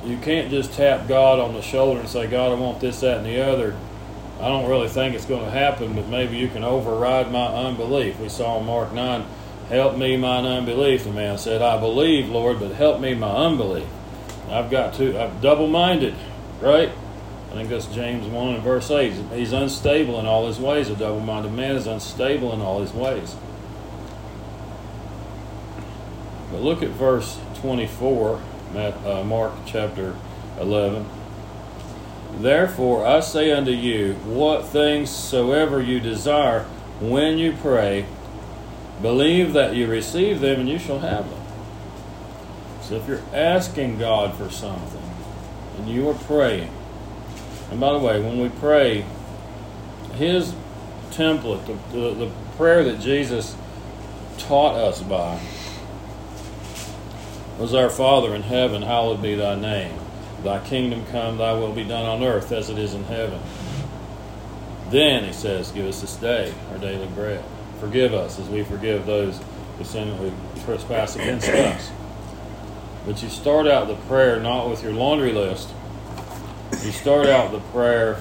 you 0.03 0.17
can't 0.17 0.49
just 0.49 0.73
tap 0.73 1.07
God 1.07 1.39
on 1.39 1.53
the 1.53 1.61
shoulder 1.61 1.99
and 1.99 2.09
say, 2.09 2.25
God, 2.25 2.51
I 2.51 2.55
want 2.55 2.79
this, 2.79 3.01
that, 3.01 3.17
and 3.17 3.25
the 3.27 3.39
other. 3.39 3.77
I 4.39 4.49
don't 4.49 4.69
really 4.69 4.89
think 4.89 5.15
it's 5.15 5.25
going 5.25 5.45
to 5.45 5.51
happen, 5.51 5.95
but 5.95 6.07
maybe 6.07 6.37
you 6.37 6.49
can 6.49 6.63
override 6.63 7.31
my 7.31 7.47
unbelief. 7.47 8.19
We 8.19 8.27
saw 8.27 8.59
in 8.59 8.65
Mark 8.65 8.91
9, 8.91 9.25
help 9.69 9.97
me 9.97 10.17
mine 10.17 10.45
unbelief. 10.45 11.05
The 11.05 11.11
man 11.11 11.37
said, 11.37 11.61
I 11.61 11.79
believe, 11.79 12.29
Lord, 12.29 12.59
but 12.59 12.71
help 12.71 12.99
me 12.99 13.13
my 13.13 13.31
unbelief. 13.31 13.87
I've 14.49 14.69
got 14.69 14.93
to, 14.95 15.17
I'm 15.17 15.39
double 15.39 15.67
minded, 15.67 16.15
right? 16.59 16.91
I 17.49 17.53
think 17.53 17.69
that's 17.69 17.87
James 17.87 18.27
1 18.27 18.55
and 18.55 18.63
verse 18.63 18.91
8. 18.91 19.13
He's 19.31 19.53
unstable 19.53 20.19
in 20.19 20.25
all 20.25 20.47
his 20.47 20.59
ways. 20.59 20.89
A 20.89 20.95
double 20.95 21.21
minded 21.21 21.53
man 21.53 21.77
is 21.77 21.87
unstable 21.87 22.51
in 22.51 22.59
all 22.59 22.81
his 22.81 22.91
ways. 22.91 23.35
But 26.51 26.61
look 26.61 26.83
at 26.83 26.89
verse 26.89 27.39
24, 27.55 28.41
uh, 28.75 29.23
Mark 29.25 29.53
chapter 29.65 30.17
11. 30.59 31.05
Therefore 32.39 33.05
I 33.05 33.21
say 33.21 33.51
unto 33.51 33.71
you, 33.71 34.13
what 34.25 34.65
things 34.65 35.09
soever 35.09 35.81
you 35.81 35.99
desire 35.99 36.63
when 36.99 37.37
you 37.37 37.53
pray, 37.53 38.05
believe 39.01 39.53
that 39.53 39.75
you 39.75 39.87
receive 39.87 40.41
them 40.41 40.61
and 40.61 40.69
you 40.69 40.79
shall 40.79 40.99
have 40.99 41.29
them. 41.29 41.41
So 42.81 42.95
if 42.95 43.07
you're 43.07 43.23
asking 43.33 43.97
God 43.97 44.35
for 44.35 44.49
something 44.49 45.01
and 45.77 45.89
you 45.89 46.09
are 46.09 46.13
praying, 46.13 46.71
and 47.71 47.79
by 47.79 47.93
the 47.93 47.99
way, 47.99 48.21
when 48.21 48.39
we 48.39 48.49
pray, 48.49 49.05
his 50.13 50.53
template, 51.11 51.65
the, 51.65 51.97
the, 51.97 52.13
the 52.25 52.31
prayer 52.57 52.83
that 52.83 52.99
Jesus 52.99 53.55
taught 54.37 54.75
us 54.75 55.01
by, 55.01 55.39
was 57.57 57.73
Our 57.73 57.89
Father 57.89 58.35
in 58.35 58.43
heaven, 58.43 58.81
hallowed 58.81 59.21
be 59.21 59.35
thy 59.35 59.55
name. 59.55 60.04
Thy 60.45 60.63
kingdom 60.63 61.03
come, 61.07 61.39
thy 61.39 61.53
will 61.53 61.73
be 61.73 61.83
done 61.83 62.05
on 62.05 62.23
earth 62.23 62.51
as 62.51 62.69
it 62.69 62.77
is 62.77 62.93
in 62.93 63.03
heaven. 63.05 63.41
Then, 64.91 65.23
he 65.23 65.33
says, 65.33 65.71
give 65.71 65.87
us 65.87 66.01
this 66.01 66.15
day 66.17 66.53
our 66.71 66.77
daily 66.77 67.07
bread. 67.07 67.43
Forgive 67.79 68.13
us 68.13 68.39
as 68.39 68.47
we 68.47 68.63
forgive 68.63 69.07
those 69.07 69.39
who 69.79 69.83
sin 69.83 70.15
who 70.17 70.31
trespass 70.63 71.15
against 71.15 71.49
us. 71.49 71.89
But 73.07 73.23
you 73.23 73.29
start 73.29 73.65
out 73.65 73.87
the 73.87 73.95
prayer 74.07 74.39
not 74.39 74.69
with 74.69 74.83
your 74.83 74.93
laundry 74.93 75.33
list. 75.33 75.71
You 76.83 76.91
start 76.91 77.25
out 77.25 77.51
the 77.51 77.59
prayer, 77.71 78.19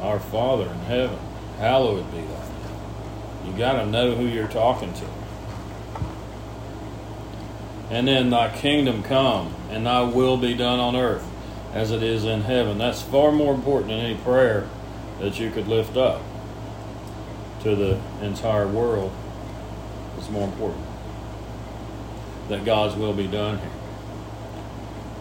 Our 0.00 0.18
Father 0.18 0.70
in 0.70 0.78
heaven, 0.80 1.18
hallowed 1.58 2.10
be 2.10 2.22
thy 2.22 2.24
name. 2.24 3.46
You 3.46 3.58
got 3.58 3.74
to 3.74 3.86
know 3.86 4.14
who 4.14 4.24
you're 4.26 4.48
talking 4.48 4.94
to. 4.94 5.06
And 7.90 8.08
then 8.08 8.30
thy 8.30 8.56
kingdom 8.56 9.02
come, 9.02 9.54
and 9.72 9.86
thy 9.86 10.02
will 10.02 10.36
be 10.36 10.54
done 10.54 10.78
on 10.78 10.94
earth 10.94 11.26
as 11.72 11.90
it 11.90 12.02
is 12.02 12.24
in 12.24 12.42
heaven. 12.42 12.76
That's 12.76 13.00
far 13.00 13.32
more 13.32 13.54
important 13.54 13.88
than 13.88 14.00
any 14.00 14.16
prayer 14.16 14.68
that 15.18 15.40
you 15.40 15.50
could 15.50 15.66
lift 15.66 15.96
up 15.96 16.20
to 17.62 17.74
the 17.74 17.98
entire 18.20 18.68
world. 18.68 19.12
It's 20.18 20.28
more 20.28 20.46
important 20.46 20.84
that 22.48 22.64
God's 22.64 22.96
will 22.96 23.14
be 23.14 23.26
done 23.26 23.58
here. 23.58 23.70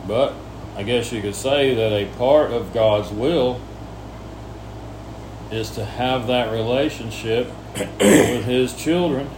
But 0.05 0.33
I 0.75 0.83
guess 0.83 1.11
you 1.13 1.21
could 1.21 1.35
say 1.35 1.73
that 1.73 1.93
a 1.93 2.05
part 2.17 2.51
of 2.51 2.73
God's 2.73 3.09
will 3.09 3.61
is 5.49 5.69
to 5.71 5.85
have 5.85 6.27
that 6.27 6.51
relationship 6.51 7.49
with 7.99 8.45
His 8.45 8.73
children 8.75 9.29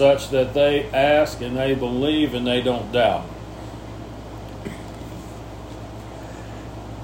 such 0.00 0.30
that 0.30 0.54
they 0.54 0.86
ask 0.94 1.42
and 1.42 1.58
they 1.58 1.74
believe 1.74 2.32
and 2.32 2.46
they 2.46 2.62
don't 2.62 2.90
doubt. 2.90 3.26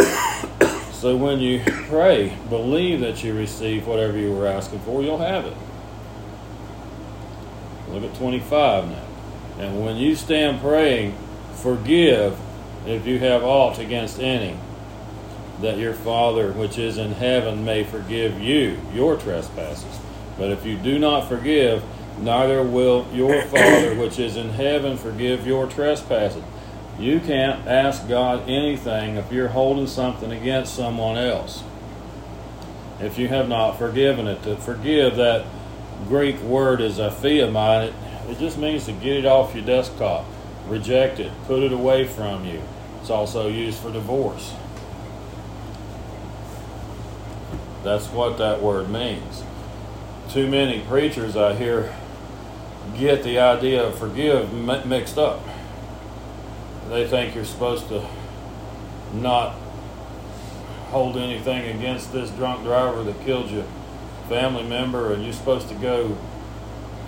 so 0.95 1.15
when 1.15 1.39
you 1.39 1.61
pray, 1.91 2.35
believe 2.49 3.01
that 3.01 3.23
you 3.23 3.37
receive 3.37 3.87
whatever 3.87 4.17
you 4.17 4.33
were 4.33 4.47
asking 4.47 4.79
for, 4.79 5.03
you'll 5.03 5.19
have 5.19 5.45
it. 5.45 5.53
Look 7.91 8.03
at 8.03 8.15
25 8.17 8.89
now. 8.89 9.05
And 9.59 9.85
when 9.85 9.97
you 9.97 10.17
stand 10.17 10.63
praying, 10.63 11.19
forgive 11.53 12.39
if 12.87 13.07
you 13.07 13.19
have 13.19 13.45
aught 13.45 13.79
against 13.79 14.19
any, 14.21 14.57
that 15.61 15.77
your 15.77 15.93
Father 15.93 16.51
which 16.51 16.79
is 16.79 16.97
in 16.97 17.13
heaven 17.13 17.63
may 17.63 17.85
forgive 17.85 18.41
you 18.41 18.81
your 18.95 19.19
trespasses. 19.19 20.01
But 20.39 20.51
if 20.51 20.65
you 20.65 20.79
do 20.79 20.99
not 20.99 21.29
forgive, 21.29 21.85
neither 22.19 22.63
will 22.63 23.07
your 23.13 23.43
Father 23.47 23.95
which 23.95 24.19
is 24.19 24.37
in 24.37 24.51
heaven 24.51 24.97
forgive 24.97 25.47
your 25.47 25.67
trespasses. 25.67 26.43
You 26.99 27.21
can't 27.21 27.67
ask 27.67 28.09
God 28.09 28.49
anything 28.49 29.17
if 29.17 29.31
you're 29.31 29.49
holding 29.49 29.87
something 29.87 30.33
against 30.33 30.75
someone 30.75 31.19
else. 31.19 31.63
If 33.01 33.19
you 33.19 33.29
have 33.29 33.49
not 33.49 33.79
forgiven 33.79 34.27
it, 34.27 34.43
to 34.45 34.57
forgive 34.57 35.17
that 35.17 35.45
Greek 36.09 36.41
word 36.41 36.81
is 36.81 36.99
aphiemi. 36.99 37.89
It, 37.89 37.95
it 38.31 38.39
just 38.39 38.57
means 38.57 38.87
to 38.87 38.93
get 38.93 39.19
it 39.19 39.27
off 39.27 39.55
your 39.55 39.65
desktop, 39.65 40.25
reject 40.67 41.21
it, 41.21 41.31
put 41.47 41.63
it 41.63 41.73
away 41.73 42.07
from 42.07 42.47
you. 42.47 42.63
It's 43.01 43.11
also 43.11 43.49
used 43.49 43.79
for 43.79 43.93
divorce. 43.93 44.55
That's 47.85 48.09
what 48.09 48.39
that 48.39 48.63
word 48.63 48.89
means. 48.89 49.45
Too 50.31 50.49
many 50.49 50.81
preachers 50.81 51.37
I 51.37 51.55
hear 51.55 51.95
get 52.97 53.23
the 53.23 53.39
idea 53.39 53.83
of 53.85 53.99
forgive 53.99 54.53
mixed 54.53 55.19
up. 55.19 55.41
They 56.89 57.07
think 57.07 57.35
you're 57.35 57.45
supposed 57.45 57.89
to 57.89 58.07
not 59.13 59.55
hold 60.91 61.17
anything 61.17 61.77
against 61.77 62.13
this 62.13 62.31
drunk 62.31 62.63
driver 62.63 63.03
that 63.03 63.21
killed 63.25 63.51
your 63.51 63.65
family 64.29 64.63
member, 64.63 65.13
and 65.13 65.25
you're 65.25 65.33
supposed 65.33 65.69
to 65.69 65.75
go 65.75 66.17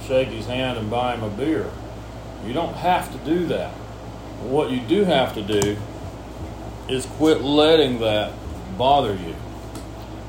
shake 0.06 0.28
his 0.28 0.46
hand 0.46 0.78
and 0.78 0.90
buy 0.90 1.14
him 1.14 1.22
a 1.22 1.30
beer. 1.30 1.70
You 2.44 2.52
don't 2.52 2.74
have 2.74 3.12
to 3.12 3.18
do 3.18 3.46
that. 3.46 3.72
What 4.42 4.70
you 4.70 4.80
do 4.80 5.04
have 5.04 5.34
to 5.34 5.42
do 5.42 5.76
is 6.88 7.06
quit 7.06 7.42
letting 7.42 8.00
that 8.00 8.32
bother 8.76 9.14
you. 9.14 9.34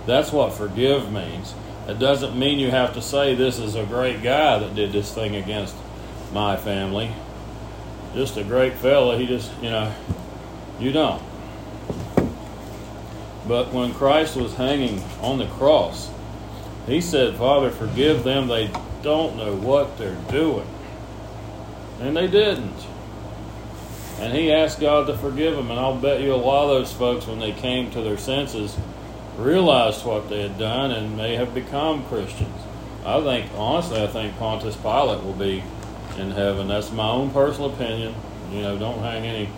That's 0.05 0.31
what 0.31 0.53
forgive 0.53 1.11
means. 1.11 1.53
It 1.89 1.97
doesn't 1.97 2.37
mean 2.37 2.59
you 2.59 2.69
have 2.69 2.93
to 2.93 3.01
say 3.01 3.33
this 3.33 3.57
is 3.57 3.73
a 3.73 3.83
great 3.83 4.21
guy 4.21 4.59
that 4.59 4.75
did 4.75 4.91
this 4.91 5.11
thing 5.11 5.35
against 5.35 5.75
my 6.31 6.55
family. 6.55 7.11
Just 8.13 8.37
a 8.37 8.43
great 8.43 8.75
fella. 8.75 9.17
He 9.17 9.25
just, 9.25 9.51
you 9.55 9.71
know, 9.71 9.91
you 10.79 10.91
don't. 10.91 11.23
But 13.47 13.73
when 13.73 13.95
Christ 13.95 14.35
was 14.35 14.53
hanging 14.53 15.01
on 15.21 15.39
the 15.39 15.47
cross, 15.47 16.11
he 16.85 17.01
said, 17.01 17.35
Father, 17.37 17.71
forgive 17.71 18.23
them. 18.23 18.47
They 18.47 18.69
don't 19.01 19.35
know 19.35 19.55
what 19.55 19.97
they're 19.97 20.21
doing. 20.29 20.67
And 21.99 22.15
they 22.15 22.27
didn't. 22.27 22.85
And 24.19 24.31
he 24.31 24.51
asked 24.51 24.79
God 24.79 25.07
to 25.07 25.17
forgive 25.17 25.55
them. 25.55 25.71
And 25.71 25.79
I'll 25.79 25.99
bet 25.99 26.21
you 26.21 26.33
a 26.33 26.35
lot 26.35 26.65
of 26.65 26.69
those 26.69 26.93
folks, 26.93 27.25
when 27.25 27.39
they 27.39 27.51
came 27.51 27.89
to 27.91 28.01
their 28.03 28.17
senses, 28.17 28.77
realized 29.39 30.05
what 30.05 30.29
they 30.29 30.41
had 30.41 30.57
done 30.57 30.91
and 30.91 31.15
may 31.15 31.35
have 31.35 31.53
become 31.53 32.05
Christians. 32.05 32.61
I 33.05 33.21
think, 33.21 33.49
honestly, 33.55 34.01
I 34.01 34.07
think 34.07 34.37
Pontius 34.37 34.75
Pilate 34.75 35.23
will 35.23 35.33
be 35.33 35.63
in 36.17 36.31
heaven. 36.31 36.67
That's 36.67 36.91
my 36.91 37.09
own 37.09 37.31
personal 37.31 37.73
opinion. 37.73 38.13
You 38.51 38.61
know, 38.61 38.77
don't 38.77 38.99
hang 38.99 39.25
any, 39.25 39.49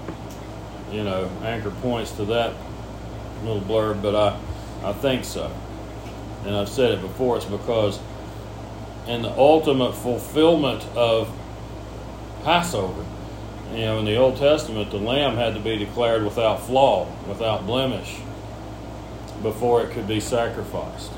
you 0.91 1.03
know, 1.03 1.29
anchor 1.43 1.71
points 1.71 2.11
to 2.13 2.25
that 2.25 2.53
little 3.43 3.61
blurb, 3.61 4.01
but 4.01 4.15
I, 4.15 4.39
I 4.87 4.93
think 4.93 5.25
so. 5.25 5.51
And 6.45 6.55
I've 6.55 6.69
said 6.69 6.91
it 6.91 7.01
before, 7.01 7.37
it's 7.37 7.45
because 7.45 7.99
in 9.07 9.23
the 9.23 9.31
ultimate 9.31 9.93
fulfillment 9.93 10.85
of 10.95 11.31
Passover, 12.43 13.05
you 13.71 13.81
know, 13.81 13.99
in 13.99 14.05
the 14.05 14.17
Old 14.17 14.37
Testament, 14.37 14.91
the 14.91 14.97
lamb 14.97 15.35
had 15.35 15.53
to 15.55 15.59
be 15.59 15.77
declared 15.77 16.23
without 16.23 16.61
flaw, 16.61 17.07
without 17.27 17.65
blemish 17.65 18.19
before 19.41 19.81
it 19.81 19.91
could 19.91 20.07
be 20.07 20.19
sacrificed. 20.19 21.11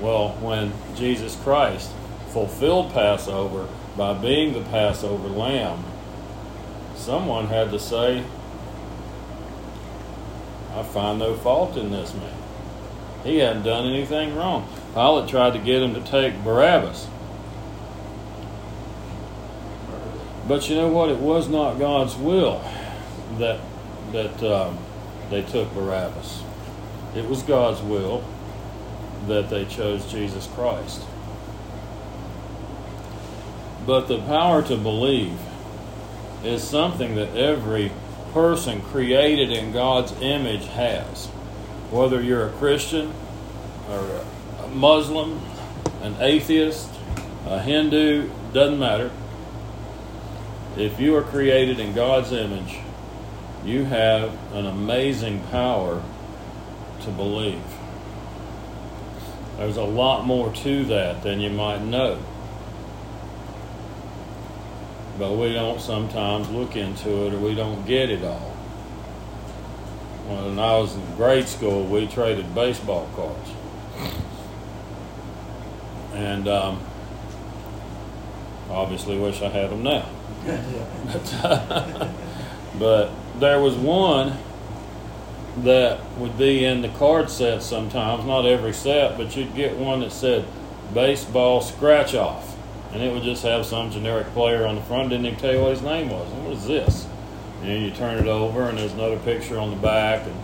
Well, 0.00 0.30
when 0.40 0.72
Jesus 0.94 1.36
Christ 1.36 1.90
fulfilled 2.28 2.92
Passover 2.92 3.68
by 3.96 4.12
being 4.14 4.52
the 4.52 4.60
Passover 4.60 5.28
lamb, 5.28 5.84
someone 6.94 7.46
had 7.46 7.70
to 7.70 7.78
say, 7.78 8.24
I 10.74 10.82
find 10.82 11.18
no 11.18 11.34
fault 11.34 11.76
in 11.76 11.90
this 11.90 12.12
man. 12.14 12.36
He 13.24 13.38
hadn't 13.38 13.62
done 13.62 13.86
anything 13.86 14.36
wrong. 14.36 14.68
Pilate 14.92 15.28
tried 15.28 15.52
to 15.54 15.58
get 15.58 15.82
him 15.82 15.94
to 15.94 16.00
take 16.00 16.44
Barabbas. 16.44 17.08
But 20.46 20.68
you 20.68 20.76
know 20.76 20.88
what? 20.88 21.08
It 21.08 21.18
was 21.18 21.48
not 21.48 21.78
God's 21.78 22.14
will 22.14 22.60
that 23.38 23.60
that 24.12 24.42
um, 24.42 24.78
they 25.30 25.42
took 25.42 25.72
Barabbas. 25.74 26.42
It 27.16 27.26
was 27.28 27.42
God's 27.42 27.80
will 27.80 28.22
that 29.26 29.48
they 29.48 29.64
chose 29.64 30.10
Jesus 30.12 30.46
Christ. 30.48 31.00
But 33.86 34.06
the 34.06 34.18
power 34.18 34.62
to 34.64 34.76
believe 34.76 35.38
is 36.44 36.62
something 36.62 37.14
that 37.14 37.34
every 37.34 37.90
person 38.32 38.82
created 38.82 39.50
in 39.50 39.72
God's 39.72 40.12
image 40.20 40.66
has. 40.66 41.26
Whether 41.90 42.20
you're 42.20 42.48
a 42.48 42.52
Christian 42.52 43.14
or 43.88 44.22
a 44.62 44.68
Muslim, 44.68 45.40
an 46.02 46.16
atheist, 46.20 46.90
a 47.46 47.62
Hindu, 47.62 48.28
doesn't 48.52 48.78
matter. 48.78 49.10
If 50.76 51.00
you 51.00 51.16
are 51.16 51.22
created 51.22 51.80
in 51.80 51.94
God's 51.94 52.32
image, 52.32 52.80
you 53.64 53.84
have 53.84 54.36
an 54.52 54.66
amazing 54.66 55.42
power 55.44 56.02
to 57.06 57.12
believe. 57.12 57.62
There's 59.56 59.76
a 59.76 59.84
lot 59.84 60.26
more 60.26 60.52
to 60.52 60.84
that 60.86 61.22
than 61.22 61.40
you 61.40 61.50
might 61.50 61.82
know. 61.82 62.18
But 65.18 65.32
we 65.32 65.54
don't 65.54 65.80
sometimes 65.80 66.50
look 66.50 66.76
into 66.76 67.26
it 67.26 67.32
or 67.32 67.38
we 67.38 67.54
don't 67.54 67.86
get 67.86 68.10
it 68.10 68.22
all. 68.22 68.54
When 70.26 70.58
I 70.58 70.76
was 70.76 70.94
in 70.96 71.16
grade 71.16 71.48
school, 71.48 71.84
we 71.86 72.06
traded 72.08 72.54
baseball 72.54 73.08
cards. 73.14 73.50
And 76.12 76.48
um, 76.48 76.80
obviously 78.68 79.16
wish 79.16 79.40
I 79.40 79.48
had 79.48 79.70
them 79.70 79.84
now. 79.84 80.06
but, 81.12 82.10
but 82.78 83.10
there 83.38 83.60
was 83.60 83.74
one 83.76 84.36
that 85.64 86.00
would 86.18 86.36
be 86.36 86.64
in 86.64 86.82
the 86.82 86.88
card 86.88 87.30
set 87.30 87.62
sometimes, 87.62 88.24
not 88.24 88.44
every 88.44 88.72
set, 88.72 89.16
but 89.16 89.36
you'd 89.36 89.54
get 89.54 89.76
one 89.76 90.00
that 90.00 90.12
said 90.12 90.44
baseball 90.92 91.60
scratch 91.60 92.14
off. 92.14 92.56
And 92.92 93.02
it 93.02 93.12
would 93.12 93.22
just 93.22 93.42
have 93.42 93.66
some 93.66 93.90
generic 93.90 94.26
player 94.28 94.66
on 94.66 94.74
the 94.74 94.82
front, 94.82 95.10
didn't 95.10 95.26
even 95.26 95.38
tell 95.38 95.52
you 95.52 95.60
what 95.60 95.70
his 95.70 95.82
name 95.82 96.10
was. 96.10 96.28
What 96.28 96.52
is 96.52 96.66
this? 96.66 97.06
And 97.62 97.82
you 97.82 97.90
turn 97.90 98.18
it 98.18 98.28
over, 98.28 98.68
and 98.68 98.78
there's 98.78 98.92
another 98.92 99.18
picture 99.18 99.58
on 99.58 99.70
the 99.70 99.76
back, 99.76 100.26
and 100.26 100.36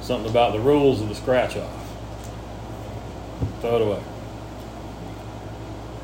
something 0.00 0.30
about 0.30 0.52
the 0.52 0.60
rules 0.60 1.00
of 1.00 1.08
the 1.08 1.14
scratch 1.14 1.56
off. 1.56 1.92
Throw 3.60 3.76
it 3.76 3.82
away. 3.82 4.02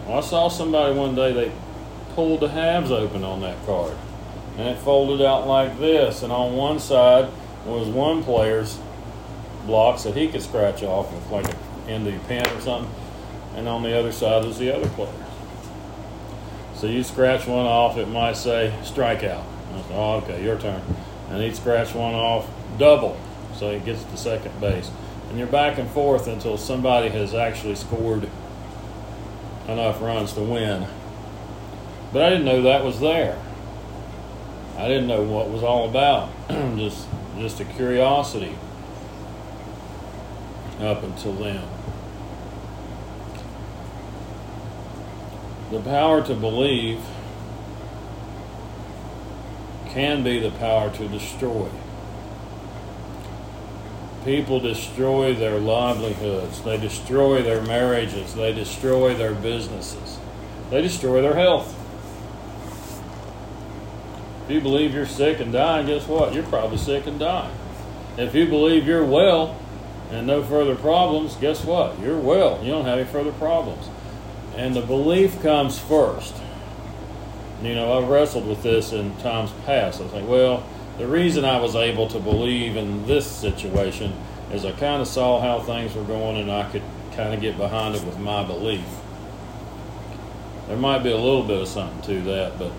Well, 0.06 0.18
I 0.18 0.20
saw 0.20 0.48
somebody 0.48 0.94
one 0.94 1.14
day, 1.14 1.32
they 1.32 1.52
pulled 2.14 2.40
the 2.40 2.48
halves 2.48 2.90
open 2.90 3.24
on 3.24 3.40
that 3.40 3.64
card 3.64 3.96
and 4.56 4.68
it 4.68 4.78
folded 4.78 5.24
out 5.24 5.46
like 5.46 5.78
this. 5.78 6.22
And 6.22 6.32
on 6.32 6.54
one 6.56 6.78
side 6.78 7.30
was 7.64 7.88
one 7.88 8.22
player's 8.22 8.78
blocks 9.66 10.02
that 10.02 10.16
he 10.16 10.28
could 10.28 10.42
scratch 10.42 10.82
off 10.82 11.12
with 11.12 11.30
like 11.30 11.46
an 11.88 12.06
of 12.06 12.28
pen 12.28 12.46
or 12.46 12.60
something, 12.60 12.92
and 13.54 13.68
on 13.68 13.82
the 13.82 13.98
other 13.98 14.12
side 14.12 14.44
was 14.44 14.58
the 14.58 14.74
other 14.74 14.88
player. 14.90 15.12
So 16.74 16.86
you 16.86 17.02
scratch 17.04 17.46
one 17.46 17.66
off, 17.66 17.96
it 17.96 18.08
might 18.08 18.36
say 18.36 18.74
strikeout. 18.82 19.44
I 19.72 19.82
said, 19.82 19.92
oh, 19.92 20.22
okay, 20.24 20.42
your 20.42 20.58
turn. 20.58 20.82
And 21.30 21.42
he'd 21.42 21.56
scratch 21.56 21.94
one 21.94 22.14
off, 22.14 22.50
double, 22.78 23.18
so 23.54 23.72
he 23.72 23.78
gets 23.78 24.02
to 24.04 24.16
second 24.16 24.60
base. 24.60 24.90
And 25.28 25.38
you're 25.38 25.46
back 25.46 25.78
and 25.78 25.88
forth 25.90 26.26
until 26.26 26.58
somebody 26.58 27.08
has 27.08 27.34
actually 27.34 27.76
scored 27.76 28.28
enough 29.68 30.02
runs 30.02 30.32
to 30.34 30.40
win. 30.40 30.86
But 32.12 32.22
I 32.22 32.30
didn't 32.30 32.44
know 32.44 32.62
that 32.62 32.84
was 32.84 33.00
there. 33.00 33.40
I 34.76 34.88
didn't 34.88 35.06
know 35.06 35.22
what 35.22 35.48
was 35.50 35.62
all 35.62 35.88
about. 35.88 36.30
just 36.48 37.06
just 37.38 37.60
a 37.60 37.64
curiosity 37.64 38.56
up 40.80 41.02
until 41.02 41.32
then. 41.34 41.62
The 45.70 45.80
power 45.80 46.22
to 46.26 46.34
believe 46.34 47.00
can 49.88 50.22
be 50.22 50.38
the 50.38 50.50
power 50.50 50.90
to 50.90 51.08
destroy. 51.08 51.68
People 54.24 54.60
destroy 54.60 55.34
their 55.34 55.58
livelihoods, 55.58 56.62
they 56.62 56.78
destroy 56.78 57.42
their 57.42 57.60
marriages, 57.62 58.34
they 58.34 58.52
destroy 58.52 59.14
their 59.14 59.34
businesses, 59.34 60.18
they 60.70 60.80
destroy 60.80 61.20
their 61.20 61.34
health. 61.34 61.76
You 64.52 64.60
believe 64.60 64.92
you're 64.92 65.06
sick 65.06 65.40
and 65.40 65.50
dying, 65.50 65.86
guess 65.86 66.06
what? 66.06 66.34
You're 66.34 66.42
probably 66.44 66.76
sick 66.76 67.06
and 67.06 67.18
dying. 67.18 67.54
If 68.18 68.34
you 68.34 68.46
believe 68.46 68.86
you're 68.86 69.04
well 69.04 69.58
and 70.10 70.26
no 70.26 70.42
further 70.42 70.74
problems, 70.74 71.36
guess 71.36 71.64
what? 71.64 71.98
You're 72.00 72.18
well. 72.18 72.62
You 72.62 72.70
don't 72.70 72.84
have 72.84 72.98
any 72.98 73.08
further 73.08 73.32
problems. 73.32 73.88
And 74.54 74.76
the 74.76 74.82
belief 74.82 75.40
comes 75.40 75.78
first. 75.78 76.34
You 77.62 77.74
know, 77.74 77.96
I've 77.96 78.08
wrestled 78.10 78.46
with 78.46 78.62
this 78.62 78.92
in 78.92 79.16
times 79.18 79.52
past. 79.64 80.02
I 80.02 80.08
think, 80.08 80.28
well, 80.28 80.68
the 80.98 81.06
reason 81.06 81.46
I 81.46 81.58
was 81.58 81.74
able 81.74 82.06
to 82.08 82.20
believe 82.20 82.76
in 82.76 83.06
this 83.06 83.26
situation 83.26 84.12
is 84.52 84.66
I 84.66 84.72
kind 84.72 85.00
of 85.00 85.08
saw 85.08 85.40
how 85.40 85.60
things 85.60 85.94
were 85.94 86.04
going 86.04 86.36
and 86.36 86.52
I 86.52 86.70
could 86.70 86.82
kind 87.16 87.32
of 87.32 87.40
get 87.40 87.56
behind 87.56 87.94
it 87.94 88.04
with 88.04 88.18
my 88.18 88.44
belief. 88.44 88.84
There 90.68 90.76
might 90.76 91.02
be 91.02 91.10
a 91.10 91.16
little 91.16 91.42
bit 91.42 91.62
of 91.62 91.68
something 91.68 92.02
to 92.02 92.20
that, 92.32 92.58
but 92.58 92.72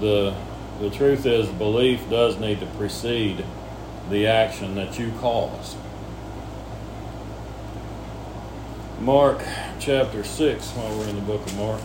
the 0.00 0.34
the 0.80 0.88
truth 0.88 1.26
is 1.26 1.46
belief 1.48 2.08
does 2.08 2.38
need 2.38 2.58
to 2.60 2.66
precede 2.66 3.44
the 4.08 4.26
action 4.26 4.74
that 4.74 4.98
you 4.98 5.12
cause. 5.20 5.76
Mark 8.98 9.42
chapter 9.78 10.24
6, 10.24 10.70
while 10.70 10.98
we're 10.98 11.08
in 11.08 11.16
the 11.16 11.22
book 11.22 11.44
of 11.44 11.56
Mark. 11.56 11.80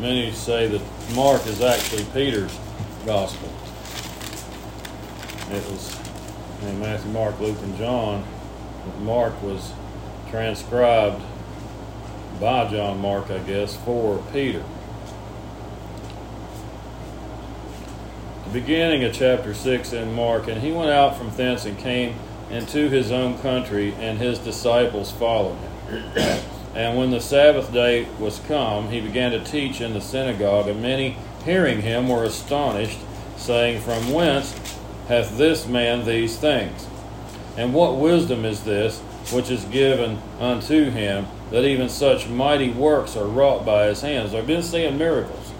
Many 0.00 0.32
say 0.32 0.66
that 0.66 0.82
Mark 1.14 1.46
is 1.46 1.60
actually 1.60 2.04
Peter's 2.12 2.58
gospel. 3.04 3.48
It 5.52 5.64
was 5.70 5.96
in 6.62 6.80
Matthew, 6.80 7.12
Mark, 7.12 7.38
Luke, 7.38 7.58
and 7.62 7.76
John. 7.78 8.24
Mark 9.02 9.40
was 9.42 9.72
transcribed 10.30 11.22
by 12.40 12.68
John 12.68 13.00
Mark, 13.00 13.30
I 13.30 13.38
guess, 13.38 13.76
for 13.76 14.22
Peter. 14.32 14.62
The 18.44 18.60
beginning 18.60 19.04
of 19.04 19.12
chapter 19.12 19.54
6 19.54 19.92
in 19.92 20.14
Mark, 20.14 20.48
and 20.48 20.60
he 20.60 20.72
went 20.72 20.90
out 20.90 21.16
from 21.16 21.30
thence 21.30 21.64
and 21.64 21.78
came 21.78 22.14
into 22.50 22.88
his 22.88 23.10
own 23.10 23.38
country, 23.38 23.94
and 23.94 24.18
his 24.18 24.38
disciples 24.38 25.10
followed 25.10 25.58
him. 25.58 26.02
and 26.74 26.96
when 26.96 27.10
the 27.10 27.20
Sabbath 27.20 27.72
day 27.72 28.06
was 28.18 28.38
come, 28.40 28.90
he 28.90 29.00
began 29.00 29.32
to 29.32 29.42
teach 29.42 29.80
in 29.80 29.94
the 29.94 30.00
synagogue, 30.00 30.68
and 30.68 30.80
many 30.80 31.16
hearing 31.44 31.82
him 31.82 32.08
were 32.08 32.24
astonished, 32.24 32.98
saying, 33.36 33.80
From 33.80 34.12
whence 34.12 34.52
hath 35.08 35.36
this 35.38 35.66
man 35.66 36.04
these 36.04 36.36
things? 36.36 36.86
And 37.56 37.72
what 37.72 37.96
wisdom 37.96 38.44
is 38.44 38.62
this 38.64 39.00
which 39.32 39.50
is 39.50 39.64
given 39.64 40.18
unto 40.38 40.90
him? 40.90 41.26
That 41.50 41.64
even 41.64 41.88
such 41.88 42.28
mighty 42.28 42.70
works 42.70 43.16
are 43.16 43.26
wrought 43.26 43.64
by 43.64 43.86
his 43.86 44.00
hands. 44.00 44.34
I've 44.34 44.46
been 44.46 44.62
seeing 44.62 44.98
miracles. 44.98 45.52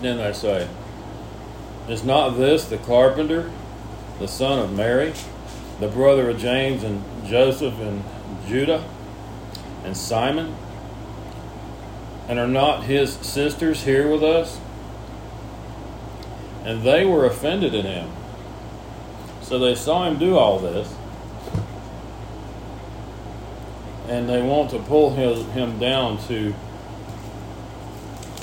Then 0.00 0.18
I 0.18 0.32
say, 0.32 0.68
Is 1.88 2.04
not 2.04 2.30
this 2.30 2.64
the 2.64 2.78
carpenter, 2.78 3.50
the 4.18 4.28
son 4.28 4.58
of 4.58 4.72
Mary, 4.72 5.12
the 5.80 5.88
brother 5.88 6.30
of 6.30 6.38
James 6.38 6.82
and 6.82 7.04
Joseph 7.26 7.78
and 7.78 8.02
Judah 8.46 8.84
and 9.84 9.96
Simon? 9.96 10.56
And 12.26 12.38
are 12.38 12.48
not 12.48 12.84
his 12.84 13.14
sisters 13.14 13.84
here 13.84 14.10
with 14.10 14.24
us? 14.24 14.58
And 16.64 16.82
they 16.82 17.04
were 17.04 17.26
offended 17.26 17.74
in 17.74 17.84
him. 17.84 18.10
So 19.42 19.58
they 19.58 19.74
saw 19.74 20.08
him 20.08 20.18
do 20.18 20.36
all 20.36 20.58
this 20.58 20.92
and 24.08 24.28
they 24.28 24.42
want 24.42 24.70
to 24.70 24.78
pull 24.78 25.10
him, 25.10 25.50
him 25.50 25.78
down 25.78 26.18
to 26.26 26.54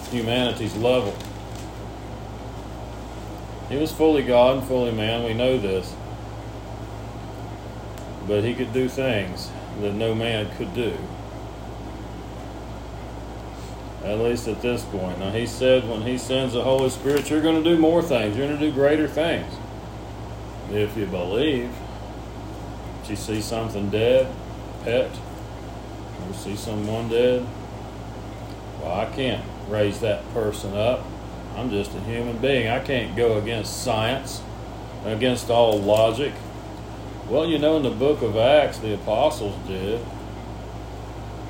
humanity's 0.10 0.76
level. 0.76 1.16
He 3.70 3.78
was 3.78 3.92
fully 3.92 4.24
God 4.24 4.58
and 4.58 4.68
fully 4.68 4.92
man, 4.92 5.24
we 5.24 5.34
know 5.34 5.58
this. 5.58 5.96
But 8.28 8.44
he 8.44 8.54
could 8.54 8.74
do 8.74 8.90
things 8.90 9.50
that 9.80 9.94
no 9.94 10.14
man 10.14 10.50
could 10.58 10.74
do. 10.74 10.98
At 14.04 14.20
least 14.20 14.48
at 14.48 14.62
this 14.62 14.84
point. 14.84 15.20
Now, 15.20 15.32
he 15.32 15.46
said 15.46 15.88
when 15.88 16.02
he 16.02 16.18
sends 16.18 16.54
the 16.54 16.64
Holy 16.64 16.90
Spirit, 16.90 17.30
you're 17.30 17.42
going 17.42 17.64
to 17.64 17.70
do 17.70 17.78
more 17.78 18.02
things. 18.02 18.36
You're 18.36 18.48
going 18.48 18.60
to 18.60 18.66
do 18.66 18.74
greater 18.74 19.08
things. 19.08 19.54
If 20.72 20.98
you 20.98 21.06
believe. 21.06 21.72
Did 23.02 23.12
you 23.12 23.16
see 23.16 23.42
something 23.42 23.90
dead, 23.90 24.28
pet? 24.84 25.12
You 26.32 26.38
see 26.38 26.56
someone 26.56 27.10
dead? 27.10 27.46
Well, 28.80 28.98
I 28.98 29.06
can't 29.14 29.44
raise 29.68 30.00
that 30.00 30.24
person 30.34 30.78
up. 30.78 31.04
I'm 31.58 31.70
just 31.70 31.94
a 31.94 32.00
human 32.00 32.38
being. 32.38 32.70
I 32.70 32.80
can't 32.80 33.18
go 33.18 33.38
against 33.38 33.84
science, 33.84 34.42
against 35.04 35.50
all 35.50 35.78
logic. 35.78 36.32
Well, 37.28 37.46
you 37.46 37.60
know, 37.60 37.76
in 37.76 37.84
the 37.84 37.90
book 37.90 38.22
of 38.22 38.38
Acts, 38.38 38.78
the 38.78 38.94
apostles 38.94 39.58
did. 39.68 40.00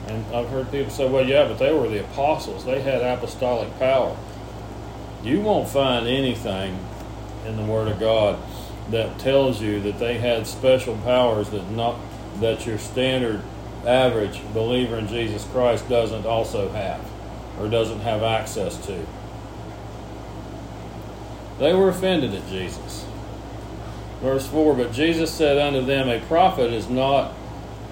And 0.08 0.26
I've 0.34 0.50
heard 0.50 0.72
people 0.72 0.92
say, 0.92 1.08
well, 1.08 1.28
yeah, 1.28 1.48
but 1.48 1.60
they 1.60 1.72
were 1.72 1.88
the 1.88 2.04
apostles. 2.04 2.66
They 2.66 2.82
had 2.82 3.04
apostolic 3.04 3.78
power. 3.78 4.18
You 5.24 5.42
won't 5.42 5.70
find 5.70 6.08
anything 6.08 6.84
in 7.46 7.56
the 7.56 7.64
Word 7.64 7.88
of 7.88 8.00
God 8.00 8.40
that 8.90 9.20
tells 9.20 9.62
you 9.62 9.80
that 9.82 10.00
they 10.00 10.18
had 10.18 10.48
special 10.48 10.98
powers 10.98 11.52
that 11.52 11.70
not 11.70 12.00
that 12.40 12.66
your 12.66 12.80
standard 12.80 13.44
average 13.86 14.42
believer 14.54 14.98
in 14.98 15.08
Jesus 15.08 15.46
Christ 15.46 15.88
doesn't 15.90 16.26
also 16.26 16.70
have 16.70 17.02
or 17.60 17.68
doesn't 17.68 18.02
have 18.02 18.24
access 18.24 18.78
to. 18.86 19.06
They 21.60 21.74
were 21.74 21.90
offended 21.90 22.34
at 22.34 22.48
Jesus. 22.48 23.06
Verse 24.22 24.48
4 24.48 24.76
But 24.76 24.94
Jesus 24.94 25.32
said 25.32 25.58
unto 25.58 25.86
them, 25.86 26.10
A 26.10 26.20
prophet 26.22 26.72
is 26.72 26.90
not 26.90 27.34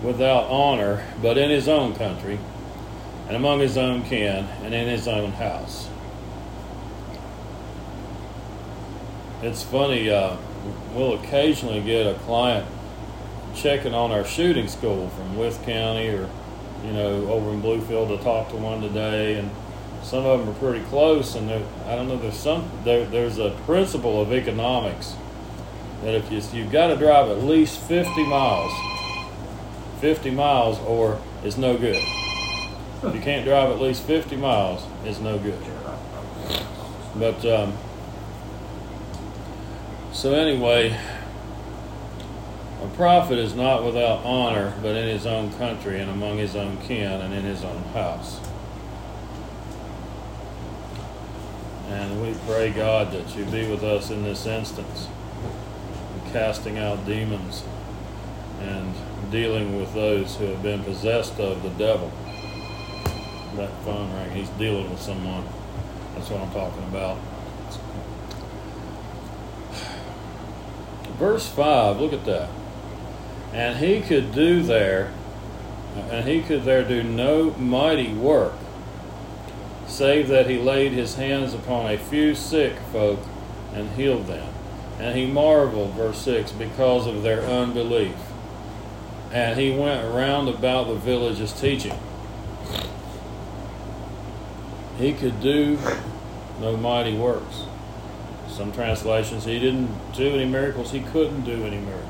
without 0.02 0.46
honor, 0.46 1.06
but 1.22 1.38
in 1.38 1.50
his 1.50 1.68
own 1.68 1.94
country, 1.96 2.40
and 3.28 3.36
among 3.36 3.60
his 3.60 3.78
own 3.78 4.04
kin, 4.04 4.46
and 4.64 4.74
in 4.74 4.88
his 4.88 5.08
own 5.08 5.32
house. 5.34 5.90
It's 9.42 9.64
funny, 9.64 10.10
uh, 10.10 10.36
we'll 10.94 11.14
occasionally 11.14 11.82
get 11.82 12.08
a 12.08 12.18
client 12.20 12.68
checking 13.56 13.94
on 13.94 14.12
our 14.12 14.26
shooting 14.26 14.68
school 14.68 15.10
from 15.10 15.38
Wythe 15.38 15.62
County 15.64 16.10
or, 16.10 16.30
you 16.84 16.92
know, 16.92 17.30
over 17.32 17.52
in 17.52 17.62
Bluefield 17.62 18.16
to 18.16 18.24
talk 18.24 18.50
to 18.50 18.56
one 18.56 18.82
today, 18.82 19.36
and 19.36 19.50
some 20.04 20.26
of 20.26 20.40
them 20.40 20.50
are 20.50 20.60
pretty 20.60 20.84
close. 20.86 21.36
And 21.36 21.52
I 21.52 21.96
don't 21.96 22.08
know, 22.08 22.18
there's 22.18 22.38
some 22.38 22.70
there, 22.84 23.06
there's 23.06 23.38
a 23.38 23.52
principle 23.66 24.22
of 24.22 24.32
economics 24.32 25.16
that 26.04 26.16
if 26.16 26.32
you, 26.32 26.42
you've 26.58 26.72
got 26.72 26.88
to 26.88 26.96
drive 26.96 27.30
at 27.30 27.44
least 27.44 27.80
50 27.82 28.26
miles, 28.26 28.72
50 30.00 30.32
miles, 30.32 30.80
or 30.80 31.20
it's 31.44 31.58
no 31.58 31.78
good. 31.78 32.02
If 33.04 33.16
you 33.16 33.22
can't 33.22 33.46
drive 33.46 33.70
at 33.72 33.80
least 33.80 34.04
50 34.04 34.36
miles, 34.38 34.86
it's 35.06 35.20
no 35.20 35.38
good. 35.38 35.60
But 37.16 37.46
um, 37.46 37.74
so 40.14 40.34
anyway, 40.34 41.00
prophet 43.00 43.38
is 43.38 43.56
not 43.56 43.82
without 43.86 44.26
honor, 44.26 44.74
but 44.82 44.94
in 44.94 45.08
his 45.08 45.26
own 45.26 45.54
country 45.54 46.02
and 46.02 46.12
among 46.12 46.38
his 46.38 46.54
own 46.54 46.76
kin 46.82 47.22
and 47.22 47.34
in 47.34 47.46
his 47.46 47.64
own 47.64 47.82
house. 47.94 48.42
And 51.88 52.22
we 52.22 52.36
pray, 52.46 52.72
God, 52.72 53.14
that 53.14 53.38
you 53.38 53.46
be 53.46 53.66
with 53.72 53.86
us 53.86 54.10
in 54.10 54.24
this 54.24 54.46
instance, 54.46 55.08
in 56.14 56.32
casting 56.34 56.78
out 56.78 57.06
demons 57.06 57.64
and 58.60 58.94
dealing 59.32 59.80
with 59.80 59.94
those 59.94 60.36
who 60.36 60.48
have 60.48 60.62
been 60.62 60.84
possessed 60.84 61.40
of 61.40 61.64
the 61.64 61.70
devil. 61.70 62.12
That 63.56 63.72
phone 63.86 64.12
rang. 64.12 64.32
He's 64.32 64.50
dealing 64.50 64.90
with 64.90 65.02
someone. 65.02 65.46
That's 66.16 66.30
what 66.30 66.42
I'm 66.42 66.52
talking 66.52 66.84
about. 66.84 67.18
Verse 71.18 71.48
5, 71.48 72.02
look 72.02 72.12
at 72.12 72.26
that. 72.26 72.50
And 73.54 73.80
he 73.80 74.02
could 74.02 74.34
do 74.34 74.62
there, 74.62 75.12
and 75.96 76.28
he 76.28 76.42
could 76.42 76.64
there 76.64 76.84
do 76.84 77.04
no 77.04 77.52
mighty 77.52 78.14
work, 78.14 78.54
save 79.88 80.28
that 80.28 80.50
he 80.50 80.60
laid 80.60 80.92
his 80.92 81.16
hands 81.16 81.54
upon 81.54 81.92
a 81.92 81.98
few 81.98 82.36
sick 82.36 82.78
folk 82.92 83.20
and 83.74 83.90
healed 83.92 84.28
them. 84.28 84.54
And 85.00 85.18
he 85.18 85.26
marveled, 85.26 85.94
verse 85.94 86.20
6, 86.20 86.52
because 86.54 87.08
of 87.08 87.24
their 87.24 87.42
unbelief. 87.42 88.16
And 89.32 89.60
he 89.60 89.72
went 89.72 90.04
around 90.06 90.48
about 90.48 90.88
the 90.88 90.96
villages 90.96 91.54
teaching. 91.54 91.98
He 94.98 95.14
could 95.14 95.40
do 95.40 95.80
no 96.60 96.76
mighty 96.76 97.16
works. 97.16 97.64
Some 98.50 98.74
translations, 98.74 99.46
he 99.46 99.58
didn't 99.60 100.14
do 100.14 100.34
any 100.34 100.46
miracles, 100.46 100.92
he 100.92 101.00
couldn't 101.00 101.44
do 101.44 101.64
any 101.66 101.78
miracles. 101.78 102.09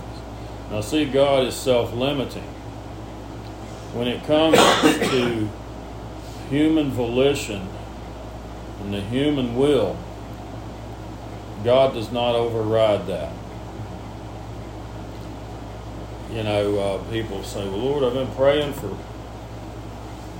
Now, 0.71 0.81
see, 0.81 1.05
God 1.05 1.47
is 1.47 1.55
self 1.55 1.93
limiting. 1.93 2.43
When 3.93 4.07
it 4.07 4.23
comes 4.25 4.57
to 5.09 5.49
human 6.49 6.91
volition 6.91 7.67
and 8.81 8.93
the 8.93 9.01
human 9.01 9.55
will, 9.55 9.97
God 11.63 11.93
does 11.93 12.11
not 12.11 12.35
override 12.35 13.07
that. 13.07 13.33
You 16.31 16.43
know, 16.43 16.77
uh, 16.77 17.11
people 17.11 17.43
say, 17.43 17.67
Well, 17.67 17.79
Lord, 17.79 18.03
I've 18.03 18.13
been 18.13 18.35
praying 18.35 18.73
for 18.73 18.95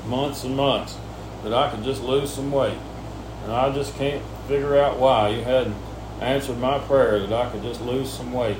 months 0.08 0.44
and 0.44 0.56
months 0.56 0.98
that 1.44 1.54
I 1.54 1.72
could 1.72 1.84
just 1.84 2.04
lose 2.04 2.32
some 2.32 2.52
weight. 2.52 2.78
And 3.44 3.52
I 3.52 3.74
just 3.74 3.96
can't 3.96 4.24
figure 4.48 4.78
out 4.78 5.00
why 5.00 5.30
you 5.30 5.44
hadn't 5.44 5.76
answered 6.22 6.60
my 6.60 6.80
prayer 6.80 7.20
that 7.20 7.34
I 7.34 7.50
could 7.50 7.64
just 7.64 7.82
lose 7.82 8.12
some 8.12 8.32
weight. 8.32 8.58